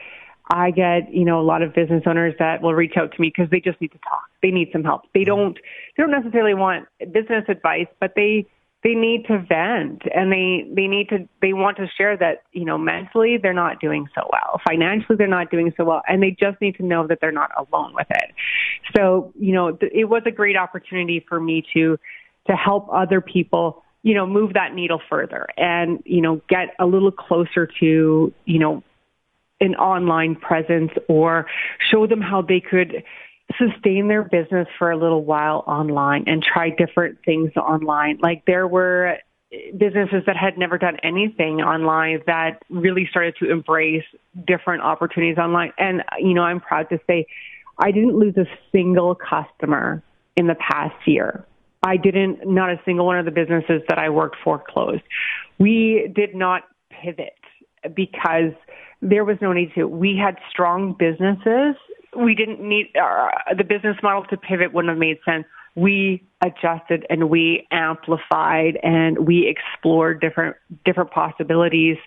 I 0.49 0.71
get, 0.71 1.13
you 1.13 1.23
know, 1.23 1.39
a 1.39 1.43
lot 1.43 1.61
of 1.61 1.73
business 1.73 2.03
owners 2.05 2.33
that 2.39 2.61
will 2.61 2.73
reach 2.73 2.97
out 2.97 3.13
to 3.13 3.21
me 3.21 3.31
because 3.33 3.49
they 3.49 3.61
just 3.61 3.79
need 3.79 3.93
to 3.93 3.99
talk. 3.99 4.29
They 4.41 4.51
need 4.51 4.69
some 4.73 4.83
help. 4.83 5.03
They 5.13 5.21
mm-hmm. 5.21 5.27
don't, 5.27 5.59
they 5.95 6.03
don't 6.03 6.11
necessarily 6.11 6.53
want 6.53 6.87
business 7.13 7.45
advice, 7.47 7.87
but 8.01 8.13
they, 8.15 8.47
they 8.83 8.95
need 8.95 9.25
to 9.27 9.37
vent 9.39 10.01
and 10.13 10.31
they 10.31 10.67
they 10.73 10.87
need 10.87 11.09
to 11.09 11.27
they 11.41 11.53
want 11.53 11.77
to 11.77 11.87
share 11.97 12.17
that 12.17 12.43
you 12.51 12.65
know 12.65 12.77
mentally 12.77 13.37
they're 13.37 13.53
not 13.53 13.79
doing 13.79 14.07
so 14.15 14.27
well. 14.31 14.59
Financially 14.67 15.15
they're 15.15 15.27
not 15.27 15.51
doing 15.51 15.73
so 15.77 15.85
well 15.85 16.01
and 16.07 16.21
they 16.21 16.31
just 16.31 16.59
need 16.61 16.75
to 16.77 16.83
know 16.83 17.05
that 17.07 17.19
they're 17.21 17.31
not 17.31 17.51
alone 17.57 17.93
with 17.93 18.07
it. 18.09 18.31
So 18.95 19.31
you 19.39 19.53
know 19.53 19.73
th- 19.73 19.91
it 19.93 20.05
was 20.05 20.23
a 20.25 20.31
great 20.31 20.57
opportunity 20.57 21.23
for 21.27 21.39
me 21.39 21.63
to 21.73 21.97
to 22.47 22.53
help 22.53 22.87
other 22.91 23.21
people 23.21 23.83
you 24.03 24.15
know 24.15 24.25
move 24.25 24.53
that 24.53 24.73
needle 24.73 25.01
further 25.09 25.47
and 25.57 26.01
you 26.05 26.21
know 26.21 26.41
get 26.49 26.69
a 26.79 26.85
little 26.85 27.11
closer 27.11 27.67
to 27.79 28.33
you 28.45 28.59
know 28.59 28.83
an 29.59 29.75
online 29.75 30.35
presence 30.35 30.91
or 31.07 31.45
show 31.91 32.07
them 32.07 32.19
how 32.19 32.41
they 32.41 32.59
could 32.59 33.03
sustain 33.61 34.07
their 34.07 34.23
business 34.23 34.67
for 34.77 34.91
a 34.91 34.97
little 34.97 35.23
while 35.23 35.63
online 35.67 36.25
and 36.27 36.43
try 36.43 36.69
different 36.69 37.19
things 37.25 37.51
online. 37.55 38.19
Like 38.21 38.43
there 38.45 38.67
were 38.67 39.17
businesses 39.77 40.23
that 40.25 40.37
had 40.37 40.57
never 40.57 40.77
done 40.77 40.97
anything 41.03 41.61
online 41.61 42.21
that 42.25 42.63
really 42.69 43.07
started 43.09 43.35
to 43.39 43.51
embrace 43.51 44.03
different 44.47 44.81
opportunities 44.81 45.37
online. 45.37 45.73
And, 45.77 46.03
you 46.19 46.33
know, 46.33 46.43
I'm 46.43 46.61
proud 46.61 46.89
to 46.89 46.99
say 47.05 47.25
I 47.77 47.91
didn't 47.91 48.17
lose 48.17 48.37
a 48.37 48.45
single 48.71 49.15
customer 49.15 50.01
in 50.37 50.47
the 50.47 50.55
past 50.55 50.95
year. 51.05 51.45
I 51.83 51.97
didn't, 51.97 52.47
not 52.47 52.69
a 52.69 52.79
single 52.85 53.05
one 53.05 53.17
of 53.17 53.25
the 53.25 53.31
businesses 53.31 53.81
that 53.89 53.97
I 53.97 54.09
worked 54.09 54.37
for 54.43 54.63
closed. 54.65 55.01
We 55.59 56.11
did 56.15 56.35
not 56.35 56.63
pivot 56.89 57.33
because 57.95 58.53
there 59.01 59.25
was 59.25 59.37
no 59.41 59.51
need 59.51 59.71
to. 59.75 59.85
We 59.85 60.15
had 60.15 60.37
strong 60.49 60.95
businesses 60.97 61.75
we 62.17 62.35
didn't 62.35 62.61
need 62.61 62.91
uh, 63.01 63.29
the 63.57 63.63
business 63.63 63.97
model 64.03 64.25
to 64.25 64.37
pivot 64.37 64.73
wouldn't 64.73 64.89
have 64.89 64.97
made 64.97 65.17
sense. 65.25 65.45
We 65.75 66.23
adjusted 66.41 67.05
and 67.09 67.29
we 67.29 67.67
amplified 67.71 68.77
and 68.83 69.25
we 69.25 69.47
explored 69.47 70.19
different 70.19 70.57
different 70.83 71.11
possibilities 71.11 71.97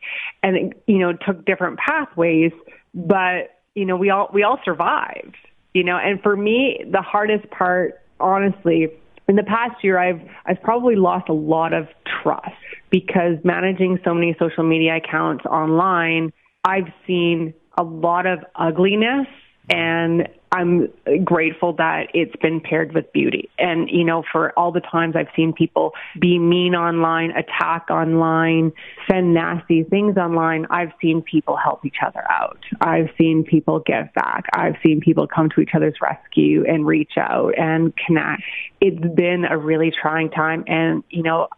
and 0.43 0.75
you 0.87 0.99
know 0.99 1.14
took 1.14 1.45
different 1.47 1.79
pathways, 1.79 2.53
but 2.95 3.61
you 3.75 3.87
know 3.87 3.97
we 3.97 4.11
all 4.11 4.29
we 4.33 4.43
all 4.43 4.59
survived. 4.64 5.37
You 5.73 5.85
know, 5.85 5.97
and 5.97 6.23
for 6.23 6.37
me 6.37 6.85
the 6.90 7.03
hardest 7.03 7.51
part 7.51 8.01
honestly 8.21 8.88
in 9.27 9.37
the 9.37 9.43
past 9.43 9.83
year 9.83 9.99
I've 9.99 10.21
I've 10.45 10.61
probably 10.62 10.97
lost 10.97 11.31
a 11.31 11.35
lot 11.35 11.73
of 11.73 11.88
trust 12.23 12.53
because 12.90 13.38
managing 13.45 13.99
so 14.05 14.12
many 14.12 14.37
social 14.38 14.64
media 14.64 14.97
accounts 14.97 15.47
online, 15.47 16.33
I've 16.64 16.93
seen 17.07 17.55
a 17.79 17.83
lot 17.83 18.27
of 18.27 18.40
ugliness 18.55 19.27
and 19.68 20.29
I'm 20.53 20.88
grateful 21.24 21.72
that 21.74 22.09
it's 22.14 22.37
been 22.37 22.61
paired 22.61 22.94
with 22.94 23.12
beauty. 23.12 23.50
And, 23.59 23.90
you 23.90 24.05
know, 24.05 24.22
for 24.31 24.57
all 24.57 24.70
the 24.70 24.81
times 24.81 25.16
I've 25.16 25.29
seen 25.35 25.53
people 25.53 25.94
be 26.20 26.38
mean 26.38 26.77
online, 26.77 27.33
attack 27.33 27.90
online, 27.90 28.72
send 29.11 29.35
nasty 29.35 29.83
things 29.83 30.16
online, 30.16 30.66
I've 30.70 30.92
seen 31.03 31.22
people 31.22 31.57
help 31.57 31.85
each 31.85 31.96
other 32.07 32.22
out. 32.31 32.61
I've 32.81 33.09
seen 33.18 33.42
people 33.42 33.81
give 33.81 34.12
back. 34.14 34.44
I've 34.55 34.77
seen 34.87 35.00
people 35.00 35.27
come 35.27 35.48
to 35.57 35.61
each 35.61 35.74
other's 35.74 35.96
rescue 36.00 36.64
and 36.68 36.87
reach 36.87 37.12
out 37.16 37.59
and 37.59 37.92
connect. 37.96 38.42
It's 38.81 39.14
been 39.16 39.44
a 39.44 39.59
really 39.59 39.90
trying 39.90 40.31
time. 40.31 40.62
And, 40.68 41.03
you 41.11 41.24
know, 41.24 41.48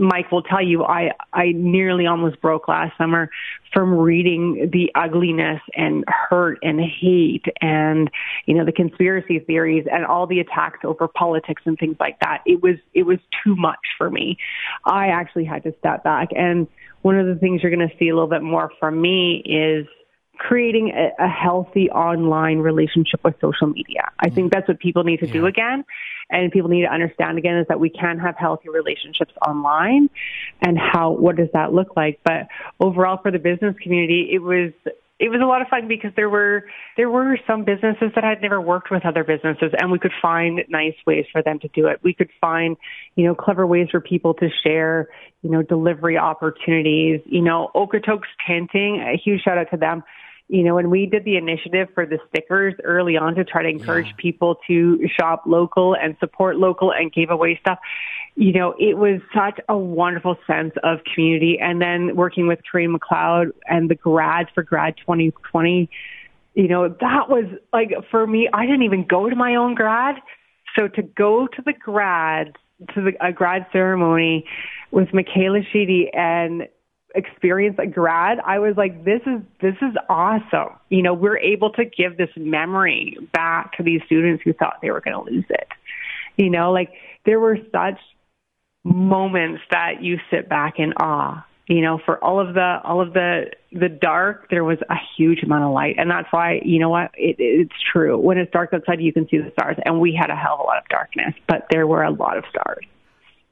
Mike 0.00 0.32
will 0.32 0.42
tell 0.42 0.62
you, 0.62 0.82
I, 0.82 1.10
I 1.32 1.52
nearly 1.52 2.06
almost 2.06 2.40
broke 2.40 2.68
last 2.68 2.96
summer 2.96 3.30
from 3.72 3.92
reading 3.92 4.70
the 4.72 4.90
ugliness 4.94 5.60
and 5.74 6.04
hurt 6.08 6.58
and 6.62 6.80
hate 6.80 7.44
and, 7.60 8.10
you 8.46 8.54
know, 8.54 8.64
the 8.64 8.72
conspiracy 8.72 9.38
theories 9.40 9.86
and 9.92 10.06
all 10.06 10.26
the 10.26 10.40
attacks 10.40 10.78
over 10.84 11.06
politics 11.06 11.62
and 11.66 11.78
things 11.78 11.96
like 12.00 12.18
that. 12.20 12.42
It 12.46 12.62
was, 12.62 12.76
it 12.94 13.02
was 13.02 13.18
too 13.44 13.54
much 13.56 13.78
for 13.98 14.10
me. 14.10 14.38
I 14.86 15.08
actually 15.08 15.44
had 15.44 15.62
to 15.64 15.74
step 15.78 16.02
back. 16.02 16.30
And 16.34 16.66
one 17.02 17.18
of 17.18 17.26
the 17.26 17.34
things 17.34 17.62
you're 17.62 17.74
going 17.74 17.86
to 17.86 17.94
see 17.98 18.08
a 18.08 18.14
little 18.14 18.30
bit 18.30 18.42
more 18.42 18.72
from 18.80 19.00
me 19.00 19.42
is 19.44 19.86
creating 20.40 20.90
a, 20.96 21.22
a 21.22 21.28
healthy 21.28 21.90
online 21.90 22.58
relationship 22.58 23.20
with 23.22 23.34
social 23.42 23.66
media. 23.66 24.10
I 24.18 24.30
think 24.30 24.48
mm. 24.48 24.54
that's 24.54 24.66
what 24.66 24.80
people 24.80 25.04
need 25.04 25.18
to 25.18 25.26
yeah. 25.26 25.32
do 25.34 25.46
again 25.46 25.84
and 26.30 26.50
people 26.50 26.70
need 26.70 26.82
to 26.82 26.92
understand 26.92 27.36
again 27.36 27.58
is 27.58 27.66
that 27.68 27.78
we 27.78 27.90
can 27.90 28.18
have 28.18 28.36
healthy 28.38 28.70
relationships 28.70 29.32
online 29.46 30.08
and 30.62 30.78
how 30.78 31.10
what 31.10 31.36
does 31.36 31.48
that 31.52 31.72
look 31.72 31.96
like 31.96 32.20
but 32.24 32.46
overall 32.78 33.18
for 33.20 33.30
the 33.30 33.38
business 33.38 33.74
community 33.82 34.30
it 34.32 34.38
was 34.38 34.72
it 35.18 35.28
was 35.28 35.40
a 35.42 35.44
lot 35.44 35.60
of 35.60 35.68
fun 35.68 35.86
because 35.86 36.12
there 36.16 36.30
were 36.30 36.64
there 36.96 37.10
were 37.10 37.36
some 37.46 37.64
businesses 37.64 38.10
that 38.14 38.24
had 38.24 38.40
never 38.40 38.58
worked 38.60 38.90
with 38.90 39.04
other 39.04 39.22
businesses 39.22 39.72
and 39.78 39.92
we 39.92 39.98
could 39.98 40.14
find 40.22 40.64
nice 40.70 40.94
ways 41.06 41.26
for 41.30 41.42
them 41.42 41.58
to 41.58 41.68
do 41.68 41.88
it. 41.88 42.00
We 42.02 42.14
could 42.14 42.30
find, 42.40 42.78
you 43.16 43.26
know, 43.26 43.34
clever 43.34 43.66
ways 43.66 43.88
for 43.90 44.00
people 44.00 44.32
to 44.34 44.48
share, 44.64 45.08
you 45.42 45.50
know, 45.50 45.60
delivery 45.62 46.16
opportunities, 46.16 47.20
you 47.26 47.42
know, 47.42 47.70
Okotoks 47.74 48.30
Tinting, 48.46 49.02
a 49.02 49.20
huge 49.22 49.42
shout 49.42 49.58
out 49.58 49.70
to 49.72 49.76
them 49.76 50.02
you 50.50 50.64
know, 50.64 50.74
when 50.74 50.90
we 50.90 51.06
did 51.06 51.24
the 51.24 51.36
initiative 51.36 51.86
for 51.94 52.04
the 52.04 52.18
stickers 52.28 52.74
early 52.82 53.16
on 53.16 53.36
to 53.36 53.44
try 53.44 53.62
to 53.62 53.68
encourage 53.68 54.08
yeah. 54.08 54.14
people 54.18 54.56
to 54.66 54.98
shop 55.16 55.44
local 55.46 55.94
and 55.94 56.16
support 56.18 56.56
local 56.56 56.92
and 56.92 57.12
gave 57.12 57.30
away 57.30 57.56
stuff, 57.60 57.78
you 58.34 58.52
know, 58.52 58.74
it 58.76 58.98
was 58.98 59.20
such 59.32 59.60
a 59.68 59.78
wonderful 59.78 60.36
sense 60.48 60.72
of 60.82 60.98
community. 61.14 61.56
And 61.60 61.80
then 61.80 62.16
working 62.16 62.48
with 62.48 62.58
Corinne 62.68 62.98
McLeod 62.98 63.52
and 63.68 63.88
the 63.88 63.94
grads 63.94 64.48
for 64.52 64.64
grad 64.64 64.96
2020, 64.96 65.88
you 66.54 66.68
know, 66.68 66.88
that 66.88 67.28
was 67.28 67.44
like 67.72 67.92
for 68.10 68.26
me, 68.26 68.48
I 68.52 68.66
didn't 68.66 68.82
even 68.82 69.06
go 69.06 69.30
to 69.30 69.36
my 69.36 69.54
own 69.54 69.76
grad. 69.76 70.16
So 70.76 70.88
to 70.88 71.02
go 71.02 71.46
to 71.46 71.62
the 71.64 71.72
grad, 71.72 72.56
to 72.94 73.02
the 73.02 73.12
a 73.24 73.32
grad 73.32 73.66
ceremony 73.72 74.46
with 74.90 75.14
Michaela 75.14 75.60
Sheedy 75.72 76.10
and 76.12 76.66
experience 77.14 77.76
a 77.78 77.86
grad, 77.86 78.38
I 78.44 78.58
was 78.58 78.76
like, 78.76 79.04
this 79.04 79.20
is, 79.26 79.40
this 79.60 79.76
is 79.82 79.94
awesome. 80.08 80.78
You 80.88 81.02
know, 81.02 81.14
we're 81.14 81.38
able 81.38 81.70
to 81.72 81.84
give 81.84 82.16
this 82.16 82.30
memory 82.36 83.16
back 83.32 83.76
to 83.76 83.82
these 83.82 84.00
students 84.06 84.42
who 84.44 84.52
thought 84.52 84.78
they 84.82 84.90
were 84.90 85.00
going 85.00 85.24
to 85.24 85.30
lose 85.30 85.44
it. 85.48 85.68
You 86.36 86.50
know, 86.50 86.72
like 86.72 86.90
there 87.26 87.40
were 87.40 87.58
such 87.72 87.98
moments 88.84 89.62
that 89.70 90.02
you 90.02 90.18
sit 90.30 90.48
back 90.48 90.78
in 90.78 90.92
awe. 90.94 91.44
You 91.66 91.82
know, 91.82 92.00
for 92.04 92.22
all 92.24 92.40
of 92.40 92.54
the 92.54 92.80
all 92.82 93.00
of 93.00 93.12
the 93.12 93.52
the 93.70 93.88
dark, 93.88 94.50
there 94.50 94.64
was 94.64 94.78
a 94.88 94.96
huge 95.16 95.44
amount 95.44 95.62
of 95.62 95.70
light, 95.70 95.96
and 95.98 96.10
that's 96.10 96.26
why 96.32 96.60
you 96.64 96.80
know 96.80 96.88
what 96.88 97.12
it, 97.14 97.36
it's 97.38 97.74
true. 97.92 98.18
When 98.18 98.38
it's 98.38 98.50
dark 98.50 98.70
outside, 98.72 99.00
you 99.00 99.12
can 99.12 99.28
see 99.28 99.38
the 99.38 99.52
stars, 99.52 99.76
and 99.84 100.00
we 100.00 100.12
had 100.12 100.30
a 100.30 100.34
hell 100.34 100.54
of 100.54 100.60
a 100.60 100.62
lot 100.64 100.78
of 100.78 100.88
darkness, 100.88 101.32
but 101.46 101.66
there 101.70 101.86
were 101.86 102.02
a 102.02 102.10
lot 102.10 102.36
of 102.36 102.44
stars. 102.50 102.84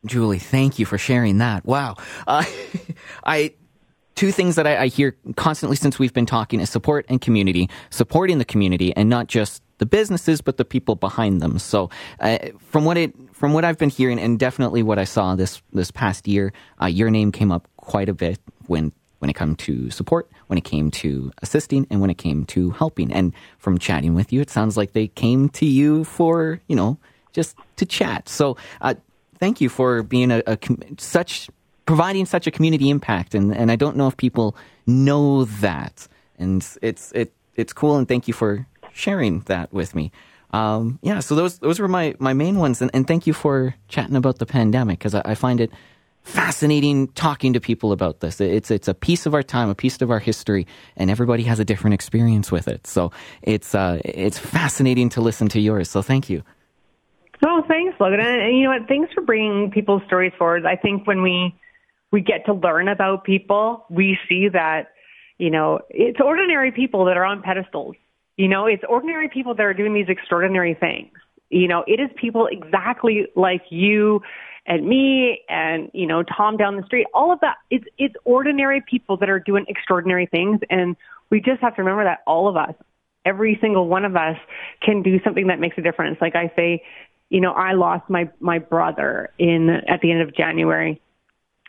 Julie, 0.07 0.39
thank 0.39 0.79
you 0.79 0.87
for 0.87 0.99
sharing 0.99 1.39
that. 1.39 1.65
Wow. 1.65 1.97
Uh, 2.27 2.45
I 3.25 3.55
two 4.19 4.33
things 4.33 4.57
that 4.57 4.67
I, 4.67 4.83
I, 4.83 4.87
hear 4.89 5.17
constantly 5.37 5.77
since 5.77 5.97
we've 5.97 6.13
been 6.13 6.27
talking 6.27 6.59
is 6.59 6.69
support 6.69 7.07
and 7.09 7.21
community, 7.21 7.71
supporting 7.91 8.39
the 8.39 8.45
community 8.45 8.93
and 8.97 9.09
not 9.09 9.29
just 9.29 9.63
the 9.79 9.87
businesses, 9.87 10.41
but 10.41 10.57
the 10.57 10.65
people 10.65 10.97
behind 10.97 11.41
them. 11.41 11.57
So, 11.61 11.89
uh, 12.19 12.39
from 12.59 12.85
what 12.85 12.97
it, 12.97 13.15
from 13.33 13.53
what 13.53 13.65
I've 13.65 13.79
been 13.79 13.91
hearing 13.91 14.19
and 14.19 14.37
definitely 14.37 14.83
what 14.83 14.99
I 14.99 15.05
saw 15.05 15.37
this, 15.37 15.63
this 15.73 15.93
past 15.93 16.27
year, 16.27 16.53
uh, 16.83 16.87
your 16.87 17.11
name 17.11 17.31
came 17.31 17.53
up 17.53 17.69
quite 17.77 18.09
a 18.09 18.13
bit 18.13 18.41
when, 18.67 18.91
when 19.21 19.31
it 19.31 19.37
came 19.37 19.55
to 19.55 19.89
support, 19.91 20.29
when 20.49 20.59
it 20.59 20.65
came 20.65 20.91
to 20.91 21.31
assisting 21.41 21.87
and 21.89 22.01
when 22.01 22.11
it 22.11 22.19
came 22.19 22.45
to 22.47 22.71
helping. 22.71 23.13
And 23.13 23.33
from 23.59 23.79
chatting 23.79 24.17
with 24.17 24.33
you, 24.33 24.41
it 24.41 24.51
sounds 24.51 24.77
like 24.77 24.95
they 24.95 25.07
came 25.07 25.49
to 25.51 25.65
you 25.65 26.03
for, 26.03 26.61
you 26.67 26.75
know, 26.75 26.99
just 27.33 27.57
to 27.77 27.87
chat. 27.87 28.29
So, 28.29 28.57
uh, 28.81 28.95
thank 29.38 29.61
you 29.61 29.68
for 29.68 30.03
being 30.03 30.31
a, 30.31 30.42
a 30.46 30.59
such 30.98 31.48
providing 31.87 32.27
such 32.27 32.46
a 32.46 32.51
community 32.51 32.90
impact, 32.90 33.35
and, 33.35 33.55
and 33.57 33.70
I 33.70 33.77
don't 33.77 33.96
know 33.96 34.09
if 34.09 34.16
people 34.16 34.57
know 34.87 35.44
that, 35.44 36.07
and 36.38 36.66
it's 36.83 37.12
it 37.12 37.33
it's 37.55 37.72
cool, 37.72 37.96
and 37.96 38.07
thank 38.07 38.29
you 38.29 38.35
for 38.35 38.66
sharing 38.92 39.40
that 39.40 39.72
with 39.72 39.94
me. 39.94 40.12
Um, 40.53 40.98
yeah, 41.03 41.20
so 41.20 41.35
those 41.35 41.59
those 41.59 41.79
were 41.79 41.88
my 41.88 42.14
my 42.18 42.33
main 42.33 42.57
ones, 42.57 42.81
and, 42.83 42.90
and 42.94 43.07
thank 43.07 43.27
you 43.27 43.33
for 43.33 43.74
chatting 43.88 44.16
about 44.16 44.38
the 44.38 44.46
pandemic 44.46 44.98
because 44.98 45.14
I, 45.14 45.22
I, 45.24 45.35
find 45.35 45.61
it 45.61 45.70
fascinating 46.22 47.09
talking 47.09 47.53
to 47.53 47.61
people 47.61 47.92
about 47.92 48.20
this. 48.20 48.40
It's 48.40 48.70
it's 48.70 48.88
a 48.88 48.94
piece 48.94 49.27
of 49.27 49.35
our 49.35 49.42
time, 49.42 49.68
a 49.68 49.74
piece 49.74 50.01
of 50.01 50.11
our 50.11 50.18
history, 50.18 50.66
and 50.96 51.11
everybody 51.11 51.42
has 51.44 51.59
a 51.59 51.64
different 51.64 51.94
experience 51.94 52.51
with 52.51 52.66
it. 52.66 52.87
So 52.87 53.12
it's 53.42 53.74
uh, 53.74 54.01
it's 54.05 54.38
fascinating 54.38 55.11
to 55.11 55.20
listen 55.20 55.48
to 55.48 55.61
yours. 55.61 55.90
So 55.90 56.01
thank 56.03 56.31
you. 56.31 56.42
Oh, 57.44 57.62
thanks, 57.68 57.98
Logan. 58.01 58.20
And, 58.20 58.57
you 58.57 58.64
know 58.64 58.70
what? 58.70 58.88
Thanks 58.88 59.12
for 59.12 59.22
bringing 59.22 59.70
people's 59.70 60.03
stories 60.07 60.33
forward. 60.38 60.66
I 60.66 60.77
think 60.77 61.07
when 61.07 61.22
we 61.22 61.55
we 62.11 62.20
get 62.22 62.46
to 62.46 62.55
learn 62.55 62.88
about 62.88 63.24
people, 63.24 63.85
we 63.90 64.18
see 64.29 64.48
that 64.48 64.88
you 65.38 65.51
know 65.51 65.81
it's 65.90 66.20
ordinary 66.20 66.72
people 66.72 67.05
that 67.05 67.16
are 67.16 67.24
on 67.24 67.42
pedestals. 67.42 67.96
You 68.37 68.48
know, 68.48 68.66
it's 68.66 68.83
ordinary 68.88 69.29
people 69.29 69.55
that 69.55 69.62
are 69.62 69.74
doing 69.74 69.94
these 69.94 70.09
extraordinary 70.09 70.74
things. 70.74 71.12
You 71.51 71.68
know, 71.68 71.85
it 71.87 72.01
is 72.01 72.11
people 72.20 72.48
exactly 72.51 73.27
like 73.35 73.62
you 73.70 74.20
and 74.66 74.87
me 74.87 75.42
and 75.48 75.90
you 75.92 76.07
know 76.07 76.22
Tom 76.22 76.57
down 76.57 76.77
the 76.77 76.85
street. 76.85 77.07
All 77.14 77.33
of 77.33 77.40
that. 77.40 77.57
It's 77.70 77.87
it's 77.98 78.14
ordinary 78.24 78.83
people 78.88 79.16
that 79.18 79.31
are 79.31 79.40
doing 79.40 79.64
extraordinary 79.68 80.27
things, 80.27 80.61
and 80.70 80.96
we 81.31 81.40
just 81.40 81.61
have 81.61 81.77
to 81.77 81.83
remember 81.83 82.05
that 82.05 82.20
all 82.27 82.48
of 82.48 82.57
us 82.57 82.74
every 83.29 83.59
single 83.61 83.87
one 83.88 84.05
of 84.05 84.16
us 84.16 84.37
can 84.83 85.03
do 85.03 85.20
something 85.22 85.48
that 85.48 85.61
makes 85.61 85.77
a 85.77 85.83
difference. 85.83 86.18
Like 86.20 86.35
I 86.35 86.51
say, 86.57 86.83
you 87.31 87.41
know, 87.41 87.53
I 87.53 87.73
lost 87.73 88.09
my 88.09 88.31
my 88.41 88.59
brother 88.59 89.31
in 89.38 89.69
at 89.71 90.01
the 90.01 90.11
end 90.11 90.23
of 90.23 90.35
January, 90.35 91.01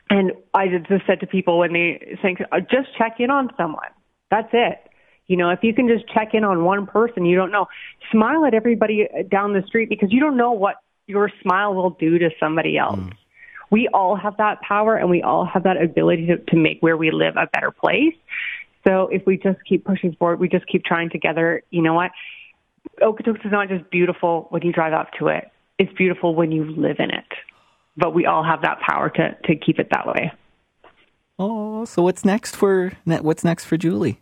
And 0.10 0.32
I 0.54 0.68
just 0.68 1.06
said 1.06 1.20
to 1.20 1.28
people 1.28 1.60
when 1.60 1.74
they 1.74 2.18
think, 2.22 2.40
uh, 2.52 2.60
just 2.60 2.90
check 2.98 3.20
in 3.20 3.30
on 3.30 3.50
someone. 3.58 3.90
That's 4.32 4.50
it. 4.54 4.80
You 5.28 5.38
know, 5.38 5.52
if 5.52 5.60
you 5.62 5.74
can 5.74 5.88
just 5.88 6.12
check 6.12 6.34
in 6.34 6.44
on 6.44 6.64
one 6.64 6.88
person, 6.88 7.26
you 7.26 7.36
don't 7.36 7.52
know. 7.52 7.68
Smile 8.12 8.46
at 8.46 8.56
everybody 8.56 9.08
down 9.30 9.54
the 9.54 9.62
street 9.68 9.90
because 9.90 10.12
you 10.12 10.20
don't 10.20 10.38
know 10.38 10.54
what 10.54 10.78
your 11.06 11.30
smile 11.44 11.76
will 11.76 11.92
do 11.92 12.18
to 12.18 12.30
somebody 12.40 12.78
else. 12.78 13.00
Mm. 13.00 13.14
We 13.70 13.88
all 13.94 14.16
have 14.16 14.38
that 14.38 14.62
power 14.62 14.96
and 14.96 15.10
we 15.12 15.22
all 15.22 15.46
have 15.46 15.64
that 15.64 15.80
ability 15.80 16.28
to, 16.28 16.38
to 16.38 16.56
make 16.56 16.80
where 16.80 16.98
we 16.98 17.12
live 17.12 17.36
a 17.38 17.46
better 17.46 17.70
place. 17.70 18.16
So 18.88 19.08
if 19.10 19.24
we 19.28 19.38
just 19.38 19.60
keep 19.68 19.86
pushing 19.86 20.16
forward, 20.16 20.40
we 20.40 20.50
just 20.50 20.66
keep 20.66 20.84
trying 20.84 21.12
together, 21.12 21.62
you 21.70 21.84
know 21.84 21.94
what? 21.94 22.12
Okotoks 23.02 23.46
is 23.46 23.52
not 23.52 23.70
just 23.70 23.90
beautiful 23.90 24.48
when 24.50 24.62
you 24.62 24.72
drive 24.72 24.94
up 24.94 25.10
to 25.20 25.28
it. 25.28 25.50
It's 25.78 25.92
beautiful 25.94 26.36
when 26.36 26.52
you 26.52 26.66
live 26.66 26.98
in 27.00 27.12
it. 27.12 27.28
But 27.98 28.14
we 28.14 28.26
all 28.26 28.44
have 28.44 28.62
that 28.62 28.80
power 28.80 29.10
to, 29.10 29.36
to 29.46 29.56
keep 29.56 29.80
it 29.80 29.90
that 29.92 30.08
way. 30.08 30.32
Oh, 31.38 31.86
so 31.86 32.02
what's 32.02 32.26
next 32.26 32.56
for 32.56 32.92
what's 33.06 33.44
next 33.44 33.66
for 33.66 33.78
Julie? 33.78 34.20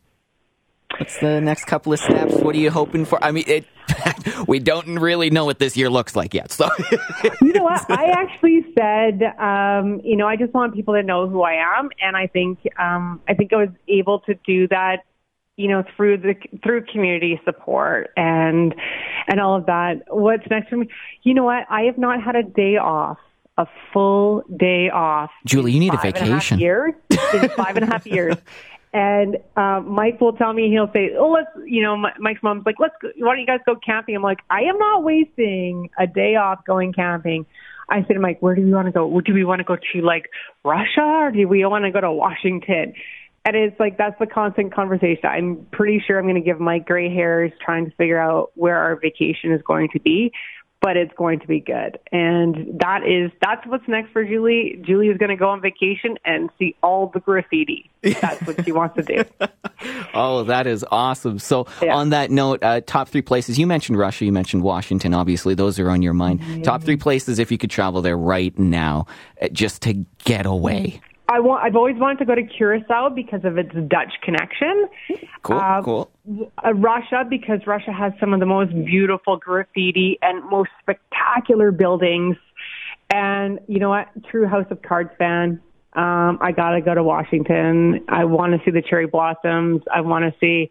What's 0.97 1.19
the 1.19 1.41
next 1.41 1.65
couple 1.65 1.93
of 1.93 1.99
steps? 1.99 2.33
What 2.35 2.55
are 2.55 2.59
you 2.59 2.71
hoping 2.71 3.05
for? 3.05 3.21
I 3.23 3.31
mean, 3.31 3.43
it, 3.45 3.65
we 4.47 4.59
don't 4.59 4.99
really 4.99 5.29
know 5.29 5.45
what 5.45 5.59
this 5.59 5.75
year 5.75 5.89
looks 5.89 6.15
like 6.15 6.33
yet. 6.33 6.51
So, 6.51 6.69
you 7.41 7.53
know 7.53 7.63
what? 7.63 7.89
I 7.91 8.05
actually 8.05 8.65
said, 8.77 9.21
um, 9.39 9.99
you 10.03 10.15
know, 10.15 10.27
I 10.27 10.35
just 10.37 10.53
want 10.53 10.73
people 10.73 10.93
to 10.93 11.03
know 11.03 11.27
who 11.27 11.41
I 11.41 11.53
am, 11.77 11.89
and 12.01 12.15
I 12.15 12.27
think, 12.27 12.59
um, 12.79 13.21
I 13.27 13.33
think 13.33 13.51
I 13.53 13.57
was 13.57 13.69
able 13.87 14.19
to 14.21 14.35
do 14.45 14.67
that, 14.69 15.03
you 15.57 15.67
know, 15.67 15.83
through 15.95 16.17
the 16.17 16.35
through 16.63 16.85
community 16.85 17.41
support 17.43 18.11
and 18.15 18.73
and 19.27 19.41
all 19.41 19.55
of 19.55 19.65
that. 19.65 20.03
What's 20.07 20.47
next 20.49 20.69
for 20.69 20.77
me? 20.77 20.87
You 21.23 21.33
know 21.33 21.43
what? 21.43 21.65
I 21.69 21.81
have 21.81 21.97
not 21.97 22.23
had 22.23 22.35
a 22.35 22.43
day 22.43 22.77
off 22.77 23.17
a 23.57 23.65
full 23.91 24.43
day 24.55 24.89
off. 24.89 25.31
Julie, 25.45 25.71
you 25.71 25.79
need 25.79 25.93
a 25.93 25.97
vacation. 25.97 26.59
years, 26.59 26.93
five 27.55 27.75
and 27.75 27.83
a 27.83 27.87
half 27.87 28.05
years. 28.05 28.35
And 28.93 29.37
uh, 29.55 29.81
Mike 29.81 30.21
will 30.21 30.33
tell 30.33 30.53
me 30.53 30.69
he'll 30.69 30.91
say, 30.93 31.11
"Oh, 31.17 31.31
let's," 31.31 31.49
you 31.65 31.81
know, 31.81 31.97
Mike's 31.97 32.41
mom's 32.41 32.65
like, 32.65 32.75
"Let's. 32.79 32.93
Go, 33.01 33.09
why 33.17 33.33
don't 33.33 33.39
you 33.39 33.45
guys 33.45 33.59
go 33.65 33.75
camping?" 33.75 34.15
I'm 34.15 34.21
like, 34.21 34.39
"I 34.49 34.61
am 34.61 34.77
not 34.77 35.03
wasting 35.03 35.89
a 35.99 36.07
day 36.07 36.35
off 36.35 36.63
going 36.65 36.93
camping." 36.93 37.45
I 37.89 38.03
said 38.03 38.13
to 38.13 38.19
Mike, 38.19 38.41
"Where 38.41 38.55
do 38.55 38.63
we 38.63 38.71
want 38.71 38.85
to 38.85 38.91
go? 38.91 39.21
Do 39.21 39.33
we 39.33 39.43
want 39.43 39.59
to 39.59 39.65
go 39.65 39.75
to 39.75 40.01
like 40.01 40.29
Russia 40.63 41.01
or 41.01 41.31
do 41.31 41.47
we 41.47 41.65
want 41.65 41.85
to 41.85 41.91
go 41.91 41.99
to 41.99 42.11
Washington?" 42.11 42.93
And 43.45 43.55
it's 43.55 43.79
like 43.79 43.97
that's 43.97 44.19
the 44.19 44.27
constant 44.27 44.73
conversation. 44.73 45.25
I'm 45.25 45.67
pretty 45.71 46.03
sure 46.05 46.19
I'm 46.19 46.25
going 46.25 46.35
to 46.35 46.41
give 46.41 46.59
Mike 46.59 46.85
gray 46.85 47.13
hairs 47.13 47.51
trying 47.63 47.85
to 47.85 47.91
figure 47.95 48.19
out 48.19 48.51
where 48.55 48.77
our 48.77 48.97
vacation 48.97 49.53
is 49.53 49.61
going 49.61 49.89
to 49.93 49.99
be 49.99 50.31
but 50.81 50.95
it's 50.95 51.13
going 51.17 51.39
to 51.39 51.47
be 51.47 51.59
good. 51.59 51.99
And 52.11 52.79
that 52.79 53.01
is 53.05 53.31
that's 53.41 53.65
what's 53.65 53.87
next 53.87 54.11
for 54.11 54.23
Julie. 54.23 54.79
Julie 54.83 55.07
is 55.07 55.17
going 55.17 55.29
to 55.29 55.35
go 55.35 55.49
on 55.49 55.61
vacation 55.61 56.17
and 56.23 56.49
see 56.59 56.75
all 56.83 57.09
the 57.13 57.19
graffiti. 57.19 57.89
That's 58.03 58.41
what 58.45 58.63
she 58.63 58.71
wants 58.71 58.95
to 58.95 59.03
do. 59.03 59.23
oh, 60.13 60.43
that 60.43 60.67
is 60.67 60.85
awesome. 60.89 61.39
So, 61.39 61.67
yeah. 61.81 61.95
on 61.95 62.09
that 62.09 62.29
note, 62.29 62.63
uh, 62.63 62.81
top 62.85 63.09
three 63.09 63.23
places. 63.23 63.57
You 63.57 63.65
mentioned 63.65 63.97
Russia. 63.97 64.25
You 64.25 64.31
mentioned 64.31 64.63
Washington. 64.63 65.13
Obviously, 65.13 65.55
those 65.55 65.79
are 65.79 65.89
on 65.89 66.01
your 66.01 66.13
mind. 66.13 66.41
Mm-hmm. 66.41 66.61
Top 66.61 66.83
three 66.83 66.97
places 66.97 67.39
if 67.39 67.51
you 67.51 67.57
could 67.57 67.71
travel 67.71 68.01
there 68.01 68.17
right 68.17 68.57
now, 68.57 69.07
uh, 69.41 69.47
just 69.49 69.81
to 69.83 70.05
get 70.23 70.45
away. 70.45 71.01
I 71.29 71.39
want. 71.39 71.63
I've 71.63 71.75
always 71.75 71.97
wanted 71.97 72.19
to 72.19 72.25
go 72.25 72.35
to 72.35 72.43
Curacao 72.43 73.09
because 73.09 73.41
of 73.43 73.57
its 73.57 73.73
Dutch 73.87 74.13
connection. 74.23 74.87
Cool, 75.43 75.57
uh, 75.57 75.81
cool. 75.83 76.11
Uh, 76.63 76.73
Russia 76.73 77.25
because 77.29 77.59
Russia 77.67 77.91
has 77.91 78.13
some 78.19 78.33
of 78.33 78.39
the 78.39 78.45
most 78.45 78.73
beautiful 78.85 79.37
graffiti 79.37 80.17
and 80.21 80.43
most 80.49 80.69
spectacular 80.81 81.71
buildings. 81.71 82.37
And 83.09 83.59
you 83.67 83.79
know 83.79 83.89
what? 83.89 84.07
True 84.29 84.47
House 84.47 84.67
of 84.69 84.81
Cards 84.81 85.11
fan. 85.17 85.61
Um, 85.93 86.37
I 86.41 86.53
gotta 86.55 86.81
go 86.81 86.93
to 86.93 87.03
Washington. 87.03 88.05
I 88.07 88.25
want 88.25 88.53
to 88.53 88.59
see 88.63 88.71
the 88.71 88.81
cherry 88.81 89.07
blossoms. 89.07 89.81
I 89.93 90.01
want 90.01 90.25
to 90.25 90.39
see, 90.39 90.69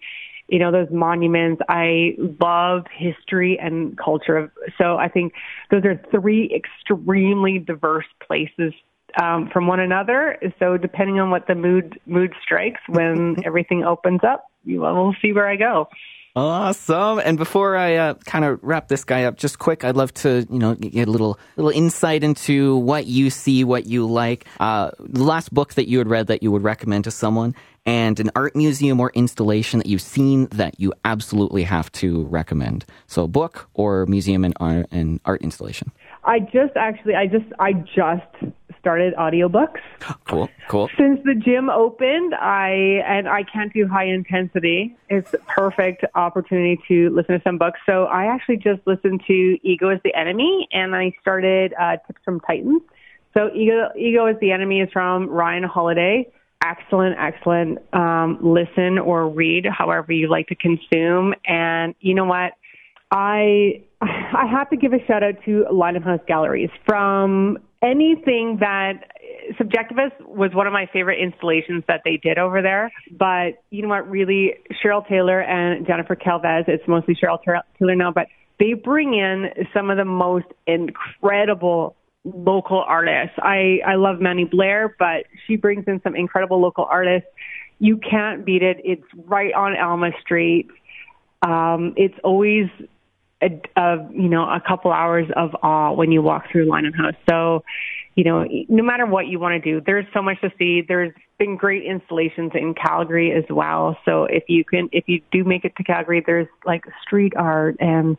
you 0.49 0.59
know, 0.59 0.71
those 0.71 0.89
monuments. 0.91 1.61
I 1.69 2.17
love 2.41 2.85
history 2.97 3.59
and 3.59 3.99
culture. 3.99 4.53
So 4.79 4.97
I 4.97 5.09
think 5.09 5.35
those 5.71 5.85
are 5.85 6.01
three 6.11 6.51
extremely 6.55 7.59
diverse 7.59 8.07
places 8.27 8.73
um, 9.21 9.49
from 9.53 9.67
one 9.67 9.81
another. 9.81 10.39
So 10.59 10.77
depending 10.77 11.21
on 11.21 11.31
what 11.31 11.47
the 11.47 11.55
mood 11.55 11.99
mood 12.07 12.33
strikes 12.43 12.81
when 12.89 13.37
everything 13.45 13.85
opens 13.85 14.21
up, 14.23 14.47
we'll 14.65 15.15
see 15.23 15.33
where 15.33 15.49
I 15.49 15.57
go. 15.57 15.89
Awesome. 16.37 17.19
And 17.19 17.39
before 17.39 17.79
I 17.79 17.97
uh, 17.97 18.15
kind 18.27 18.45
of 18.45 18.61
wrap 18.63 18.89
this 18.89 19.05
guy 19.05 19.25
up, 19.25 19.39
just 19.39 19.59
quick, 19.59 19.85
I'd 19.85 19.97
love 19.97 20.13
to, 20.15 20.47
you 20.51 20.59
know, 20.59 20.75
get 20.75 21.09
a 21.09 21.11
little 21.11 21.39
little 21.57 21.71
insight 21.71 22.23
into 22.23 22.77
what 22.77 23.07
you 23.07 23.31
see, 23.31 23.65
what 23.65 23.87
you 23.87 24.07
like. 24.07 24.45
Uh, 24.61 24.91
the 24.99 25.25
last 25.25 25.55
book 25.55 25.73
that 25.75 25.89
you 25.89 25.97
had 25.97 26.09
read 26.09 26.27
that 26.27 26.43
you 26.43 26.53
would 26.53 26.63
recommend 26.63 27.05
to 27.05 27.11
someone, 27.11 27.55
and 27.87 28.21
an 28.21 28.31
art 28.37 28.55
museum 28.55 29.01
or 29.01 29.11
installation 29.15 29.79
that 29.79 29.87
you've 29.87 30.03
seen 30.03 30.47
that 30.49 30.79
you 30.79 30.93
absolutely 31.07 31.63
have 31.63 31.91
to 31.93 32.25
recommend. 32.25 32.85
So, 33.07 33.27
book 33.27 33.71
or 33.73 34.05
museum 34.05 34.45
and 34.45 34.53
art, 34.61 34.89
and 34.91 35.21
art 35.25 35.41
installation. 35.41 35.91
I 36.25 36.41
just 36.41 36.77
actually, 36.77 37.15
I 37.15 37.29
just, 37.29 37.47
I 37.59 37.73
just 37.73 38.55
started 38.87 39.15
audiobooks. 39.17 39.81
Cool, 40.29 40.49
cool. 40.69 40.89
Since 40.97 41.19
the 41.25 41.35
gym 41.35 41.69
opened, 41.69 42.37
I 42.37 43.03
and 43.05 43.29
I 43.29 43.43
can't 43.43 43.73
do 43.73 43.89
high 43.89 44.07
intensity. 44.07 44.97
It's 45.09 45.35
a 45.35 45.39
perfect 45.39 46.05
opportunity 46.15 46.81
to 46.87 47.11
listen 47.11 47.35
to 47.35 47.43
some 47.43 47.59
books. 47.59 47.81
So 47.85 48.05
I 48.05 48.27
actually 48.27 48.59
just 48.59 48.81
listened 48.87 49.25
to 49.27 49.59
Ego 49.65 49.91
is 49.91 49.99
the 50.05 50.15
Enemy, 50.15 50.69
and 50.71 50.95
I 50.95 51.11
started 51.21 51.75
uh, 51.75 51.97
Tips 52.07 52.21
from 52.25 52.39
Titans. 52.39 52.81
So 53.37 53.51
Ego, 53.53 53.89
Ego 53.99 54.27
is 54.27 54.37
the 54.41 54.53
Enemy 54.53 54.83
is 54.83 54.89
from 54.93 55.29
Ryan 55.31 55.65
Holiday. 55.65 56.31
Excellent, 56.65 57.17
excellent. 57.19 57.81
Um, 57.93 58.39
listen 58.41 59.01
or 59.01 59.29
read, 59.29 59.67
however 59.67 60.13
you 60.13 60.29
like 60.29 60.47
to 60.47 60.55
consume. 60.55 61.35
And 61.45 61.97
you 61.99 62.15
know 62.15 62.25
what? 62.25 62.53
I 63.11 63.83
I 64.01 64.47
have 64.47 64.71
to 64.71 64.77
give 64.77 64.93
a 64.93 65.05
shout 65.07 65.25
out 65.25 65.43
to 65.45 65.65
Lineham 65.73 66.05
House 66.05 66.21
Galleries 66.29 66.71
from 66.87 67.59
anything 67.87 68.59
that 68.61 69.11
Subjectivist 69.61 70.21
was 70.27 70.51
one 70.55 70.67
of 70.67 70.73
my 70.73 70.87
favorite 70.93 71.21
installations 71.21 71.85
that 71.89 72.03
they 72.05 72.17
did 72.17 72.39
over 72.39 72.63
there. 72.63 72.91
But 73.11 73.63
you 73.71 73.83
know 73.83 73.89
what? 73.89 74.09
Really, 74.11 74.55
Cheryl 74.83 75.07
Taylor 75.07 75.41
and 75.41 75.87
Jennifer 75.87 76.17
Calvez. 76.17 76.69
It's 76.69 76.87
mostly 76.89 77.15
Cheryl 77.15 77.39
Taylor 77.79 77.95
now, 77.95 78.11
but 78.13 78.27
they 78.59 78.73
bring 78.73 79.15
in 79.15 79.51
some 79.73 79.91
of 79.91 79.97
the 79.97 80.05
most 80.05 80.47
incredible 80.67 81.97
local 82.25 82.83
artists. 82.87 83.37
I 83.39 83.79
I 83.87 83.95
love 83.95 84.21
Manny 84.21 84.45
Blair, 84.45 84.95
but 84.99 85.27
she 85.47 85.57
brings 85.57 85.85
in 85.87 86.01
some 86.03 86.17
incredible 86.17 86.61
local 86.61 86.85
artists. 86.85 87.29
You 87.79 87.99
can't 87.99 88.45
beat 88.45 88.63
it. 88.63 88.79
It's 88.85 89.05
right 89.27 89.53
on 89.53 89.77
Elma 89.77 90.11
Street. 90.21 90.69
Um, 91.43 91.93
it's 91.97 92.19
always 92.25 92.67
a, 93.43 93.61
a 93.77 94.09
you 94.13 94.29
know 94.29 94.43
a 94.43 94.63
couple 94.67 94.93
hours 94.93 95.27
of 95.37 95.55
awe 95.63 95.93
when 95.93 96.13
you 96.13 96.23
walk 96.23 96.51
through 96.51 96.67
Lineham 96.67 96.95
House. 96.95 97.15
So, 97.29 97.65
you 98.15 98.25
know, 98.25 98.47
no 98.69 98.83
matter 98.83 99.05
what 99.05 99.27
you 99.27 99.39
want 99.39 99.63
to 99.63 99.73
do, 99.73 99.83
there's 99.85 100.07
so 100.15 100.23
much 100.23 100.41
to 100.41 100.51
see. 100.59 100.83
There's 100.87 101.13
been 101.39 101.57
great 101.57 101.85
installations 101.85 102.53
in 102.55 102.75
Calgary 102.75 103.33
as 103.33 103.45
well. 103.51 103.99
So 104.07 104.25
if 104.25 104.45
you 104.49 104.65
can, 104.65 104.89
if 104.93 105.05
you 105.07 105.21
do 105.33 105.45
make 105.45 105.65
it 105.65 105.77
to 105.77 105.85
Calgary, 105.85 106.23
there's 106.27 106.49
like 106.65 106.85
street 107.03 107.35
art 107.37 107.77
and 107.79 108.17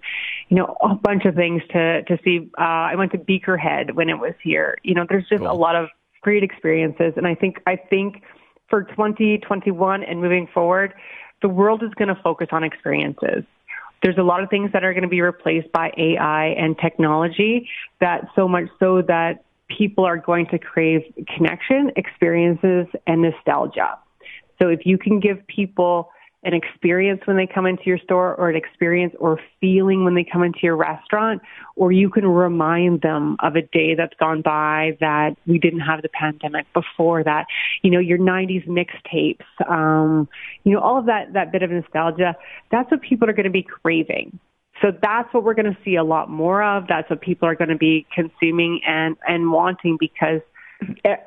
you 0.50 0.58
know 0.58 0.78
a 0.82 0.94
bunch 0.94 1.26
of 1.26 1.36
things 1.36 1.64
to 1.72 2.04
to 2.04 2.20
see. 2.24 2.50
Uh, 2.58 2.92
I 2.92 2.96
went 2.96 3.12
to 3.14 3.18
Beakerhead 3.18 3.96
when 3.96 4.10
it 4.10 4.20
was 4.20 4.34
here. 4.44 4.78
You 4.84 4.94
know, 4.94 5.06
there's 5.10 5.28
just 5.28 5.42
cool. 5.42 5.52
a 5.52 5.58
lot 5.58 5.76
of 5.76 5.90
great 6.22 6.44
experiences, 6.44 7.14
and 7.16 7.26
I 7.26 7.34
think 7.34 7.58
I 7.66 7.76
think 7.76 8.22
for 8.70 8.84
2021 8.84 10.04
and 10.04 10.22
moving 10.22 10.48
forward, 10.54 10.94
the 11.42 11.48
world 11.48 11.82
is 11.82 11.90
going 11.96 12.10
to 12.10 12.22
focus 12.22 12.50
on 12.52 12.64
experiences 12.64 13.46
there's 14.04 14.18
a 14.18 14.24
lot 14.24 14.44
of 14.44 14.50
things 14.50 14.72
that 14.74 14.84
are 14.84 14.94
going 14.94 15.04
to 15.04 15.10
be 15.10 15.22
replaced 15.22 15.72
by 15.72 15.92
AI 15.98 16.48
and 16.58 16.78
technology 16.78 17.70
that 18.00 18.28
so 18.36 18.48
much 18.48 18.66
so 18.80 19.02
that 19.02 19.44
people 19.68 20.06
are 20.06 20.18
going 20.18 20.46
to 20.48 20.60
crave 20.60 21.02
connection, 21.36 21.92
experiences, 21.96 22.88
and 23.06 23.22
nostalgia. 23.22 23.98
So 24.62 24.70
if 24.70 24.86
you 24.86 24.98
can 24.98 25.20
give 25.20 25.46
people 25.48 26.10
an 26.44 26.54
experience 26.54 27.22
when 27.26 27.36
they 27.36 27.48
come 27.48 27.66
into 27.66 27.84
your 27.86 27.98
store 27.98 28.36
or 28.36 28.50
an 28.50 28.56
experience 28.56 29.14
or 29.20 29.40
feeling 29.60 30.06
when 30.06 30.14
they 30.14 30.24
come 30.24 30.44
into 30.44 30.60
your 30.62 30.76
restaurant, 30.76 31.42
or 31.76 31.92
you 31.92 32.10
can 32.10 32.26
remind 32.26 33.02
them 33.02 33.38
of 33.40 33.56
a 33.56 33.62
day 33.62 33.96
that's 33.96 34.14
gone 34.20 34.42
by 34.42 34.96
that 35.00 35.36
we 35.48 35.58
didn't 35.58 35.80
have 35.80 36.02
the 36.02 36.10
pandemic 36.10 36.66
before 36.74 37.24
that. 37.24 37.48
You 37.82 37.92
know, 37.92 38.00
your 38.00 38.20
90s 38.20 38.68
mixtapes, 38.68 39.46
um, 39.68 40.30
you 40.64 40.74
know, 40.74 40.80
all 40.80 41.00
of 41.00 41.08
that, 41.08 41.34
that 41.34 41.52
bit 41.52 41.64
of 41.64 41.72
nostalgia, 41.72 42.36
that's 42.72 42.90
what 42.92 43.02
people 43.02 43.30
are 43.30 43.34
going 43.34 43.46
to 43.46 43.50
be 43.50 43.64
craving. 43.64 44.40
So 44.82 44.92
that's 45.02 45.34
what 45.34 45.44
we're 45.44 45.56
going 45.56 45.74
to 45.74 45.78
see 45.84 45.96
a 45.96 46.04
lot 46.04 46.30
more 46.30 46.62
of. 46.62 46.88
That's 46.88 47.10
what 47.10 47.20
people 47.20 47.48
are 47.48 47.56
going 47.56 47.70
to 47.70 47.78
be 47.78 48.06
consuming 48.14 48.82
and, 48.86 49.18
and 49.28 49.52
wanting 49.52 49.98
because– 50.00 50.42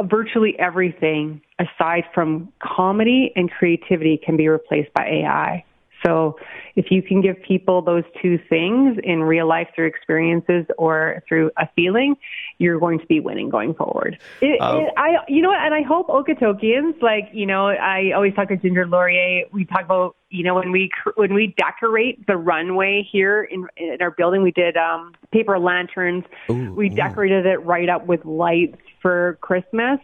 virtually 0.03 0.59
everything 0.59 1.41
aside 1.59 2.05
from 2.15 2.53
comedy 2.63 3.33
and 3.37 3.51
creativity 3.51 4.21
can 4.25 4.37
be 4.37 4.49
replaced 4.49 4.93
by 4.95 5.05
AI. 5.05 5.65
So 6.05 6.37
if 6.77 6.91
you 6.91 7.03
can 7.03 7.21
give 7.21 7.37
people 7.43 7.83
those 7.83 8.05
two 8.23 8.39
things 8.49 8.99
in 9.03 9.23
real 9.23 9.47
life 9.47 9.69
through 9.75 9.87
experiences 9.87 10.65
or 10.79 11.23
through 11.29 11.51
a 11.59 11.69
feeling, 11.77 12.17
you're 12.59 12.79
going 12.79 12.99
to 13.01 13.07
be 13.07 13.21
winning 13.21 13.51
going 13.51 13.75
forward. 13.75 14.19
It, 14.41 14.59
Oh. 14.61 14.81
it, 14.81 14.93
I, 14.97 15.17
you 15.29 15.43
know 15.43 15.51
what, 15.51 15.59
and 15.61 15.75
I 15.75 15.83
hope 15.83 16.09
Okotokians, 16.09 17.01
like, 17.03 17.29
you 17.33 17.47
know, 17.47 17.69
I 17.69 18.13
always 18.15 18.35
talk 18.35 18.49
to 18.49 18.57
Ginger 18.57 18.87
Laurier, 18.87 19.45
we 19.53 19.65
talk 19.65 19.85
about, 19.85 20.17
you 20.31 20.45
know, 20.45 20.55
when 20.55 20.71
we, 20.73 20.91
when 21.17 21.35
we 21.35 21.55
decorate 21.57 22.27
the 22.27 22.37
runway 22.37 23.07
here 23.11 23.43
in, 23.43 23.67
in 23.77 23.99
our 24.01 24.11
building, 24.11 24.43
we 24.43 24.53
did, 24.53 24.77
um, 24.77 25.13
paper 25.33 25.59
lanterns. 25.59 26.25
Ooh, 26.51 26.73
we 26.75 26.91
ooh. 26.91 26.95
decorated 26.95 27.47
it 27.47 27.59
right 27.59 27.89
up 27.89 28.07
with 28.07 28.25
lights 28.25 28.79
for 29.03 29.39
Christmas. 29.41 29.99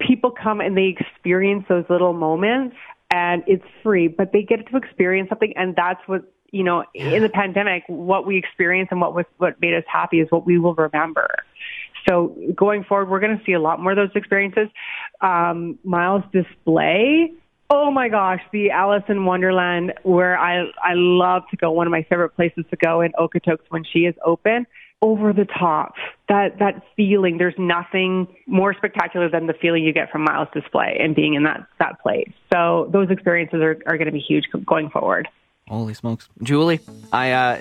People 0.00 0.30
come 0.32 0.60
and 0.60 0.76
they 0.76 0.94
experience 0.98 1.64
those 1.68 1.84
little 1.88 2.12
moments 2.12 2.76
and 3.10 3.42
it's 3.46 3.64
free, 3.82 4.08
but 4.08 4.32
they 4.32 4.42
get 4.42 4.66
to 4.68 4.76
experience 4.76 5.28
something 5.28 5.52
and 5.56 5.74
that's 5.76 6.00
what 6.06 6.22
you 6.52 6.62
know, 6.62 6.84
in 6.94 7.22
the 7.22 7.28
pandemic, 7.28 7.82
what 7.86 8.26
we 8.26 8.36
experienced 8.38 8.92
and 8.92 9.00
what 9.00 9.14
was 9.14 9.26
what 9.38 9.60
made 9.60 9.74
us 9.74 9.84
happy 9.86 10.20
is 10.20 10.30
what 10.30 10.46
we 10.46 10.58
will 10.58 10.74
remember. 10.74 11.28
So 12.08 12.36
going 12.54 12.84
forward, 12.84 13.10
we're 13.10 13.20
going 13.20 13.36
to 13.36 13.44
see 13.44 13.52
a 13.52 13.60
lot 13.60 13.80
more 13.80 13.92
of 13.92 13.96
those 13.96 14.14
experiences. 14.14 14.68
Um, 15.20 15.78
Miles 15.82 16.22
display. 16.32 17.32
Oh 17.68 17.90
my 17.90 18.08
gosh, 18.08 18.40
the 18.52 18.70
Alice 18.70 19.02
in 19.08 19.24
Wonderland, 19.24 19.92
where 20.04 20.38
I 20.38 20.66
I 20.82 20.94
love 20.94 21.42
to 21.50 21.56
go. 21.56 21.72
One 21.72 21.86
of 21.86 21.90
my 21.90 22.04
favorite 22.08 22.30
places 22.30 22.64
to 22.70 22.76
go 22.76 23.00
in 23.00 23.12
Okotoks 23.18 23.66
when 23.70 23.84
she 23.84 24.00
is 24.00 24.14
open. 24.24 24.66
Over 25.02 25.32
the 25.32 25.44
top, 25.44 25.94
that 26.28 26.58
that 26.58 26.82
feeling. 26.96 27.36
There's 27.38 27.54
nothing 27.58 28.26
more 28.46 28.74
spectacular 28.74 29.28
than 29.28 29.46
the 29.46 29.52
feeling 29.52 29.84
you 29.84 29.92
get 29.92 30.10
from 30.10 30.24
Miles 30.24 30.48
display 30.54 30.96
and 30.98 31.14
being 31.14 31.34
in 31.34 31.42
that 31.42 31.66
that 31.78 32.00
place. 32.00 32.30
So 32.52 32.88
those 32.92 33.10
experiences 33.10 33.60
are 33.60 33.78
are 33.86 33.98
going 33.98 34.06
to 34.06 34.12
be 34.12 34.20
huge 34.20 34.44
going 34.64 34.88
forward. 34.88 35.28
Holy 35.68 35.94
smokes. 35.94 36.28
Julie, 36.42 36.80
I 37.12 37.32
uh, 37.32 37.58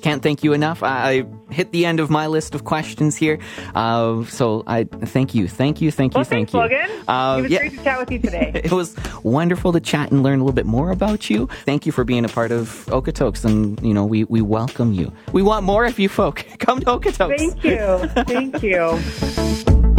can't 0.00 0.22
thank 0.22 0.44
you 0.44 0.52
enough. 0.52 0.82
I, 0.82 1.10
I 1.10 1.24
hit 1.50 1.72
the 1.72 1.86
end 1.86 2.00
of 2.00 2.10
my 2.10 2.26
list 2.26 2.54
of 2.54 2.64
questions 2.64 3.16
here. 3.16 3.38
Uh, 3.74 4.24
so 4.24 4.62
I 4.66 4.84
thank 4.84 5.34
you, 5.34 5.48
thank 5.48 5.80
you, 5.80 5.90
thank 5.90 6.14
you, 6.14 6.18
Well, 6.18 6.24
thank 6.24 6.50
thanks, 6.50 6.52
you. 6.52 6.60
Logan. 6.60 7.08
Uh, 7.08 7.36
it 7.38 7.42
was 7.42 7.50
yeah. 7.50 7.58
great 7.58 7.78
to 7.78 7.84
chat 7.84 7.98
with 7.98 8.10
you 8.10 8.18
today. 8.18 8.52
It 8.66 8.72
was 8.72 8.96
wonderful 9.22 9.72
to 9.72 9.80
chat 9.80 10.10
and 10.10 10.22
learn 10.22 10.40
a 10.40 10.42
little 10.42 10.54
bit 10.54 10.66
more 10.66 10.90
about 10.90 11.30
you. 11.30 11.48
Thank 11.64 11.86
you 11.86 11.92
for 11.92 12.04
being 12.04 12.24
a 12.24 12.28
part 12.28 12.50
of 12.50 12.84
Okotoks, 12.86 13.44
and 13.44 13.80
you 13.80 13.94
know 13.94 14.04
we, 14.04 14.24
we 14.24 14.40
welcome 14.40 14.92
you. 14.92 15.12
We 15.32 15.42
want 15.42 15.64
more 15.64 15.84
of 15.84 15.98
you 15.98 16.08
folk. 16.08 16.44
Come 16.58 16.80
to 16.80 16.86
Okotoks. 16.86 17.38
Thank 17.38 17.64
you. 17.64 18.08
Thank 18.24 18.62
you. 18.62 19.92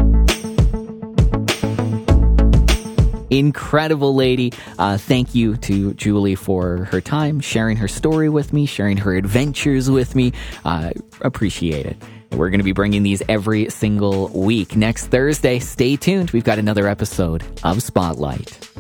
incredible 3.30 4.16
lady. 4.16 4.54
Uh, 4.78 4.98
thank 4.98 5.36
you 5.36 5.58
to 5.58 5.94
Julie 5.94 6.36
for 6.36 6.86
her 6.86 7.02
time, 7.02 7.40
sharing 7.40 7.78
her 7.78 7.88
story 7.88 8.30
with 8.30 8.54
me, 8.54 8.66
sharing 8.66 8.98
her 8.98 9.16
adventures 9.16 9.90
with 9.90 10.16
me. 10.16 10.34
Uh, 10.66 10.92
appreciate 11.22 11.86
it. 11.86 11.98
We're 12.32 12.50
going 12.50 12.60
to 12.60 12.66
be 12.66 12.74
bringing 12.74 13.04
these 13.04 13.24
every 13.30 13.70
single 13.70 14.28
week. 14.30 14.76
Next 14.76 15.08
Thursday, 15.08 15.60
stay 15.60 15.96
tuned. 15.96 16.32
We've 16.32 16.44
got 16.44 16.60
another 16.60 16.88
episode 16.88 17.44
of 17.64 17.82
Spotlight. 17.82 18.77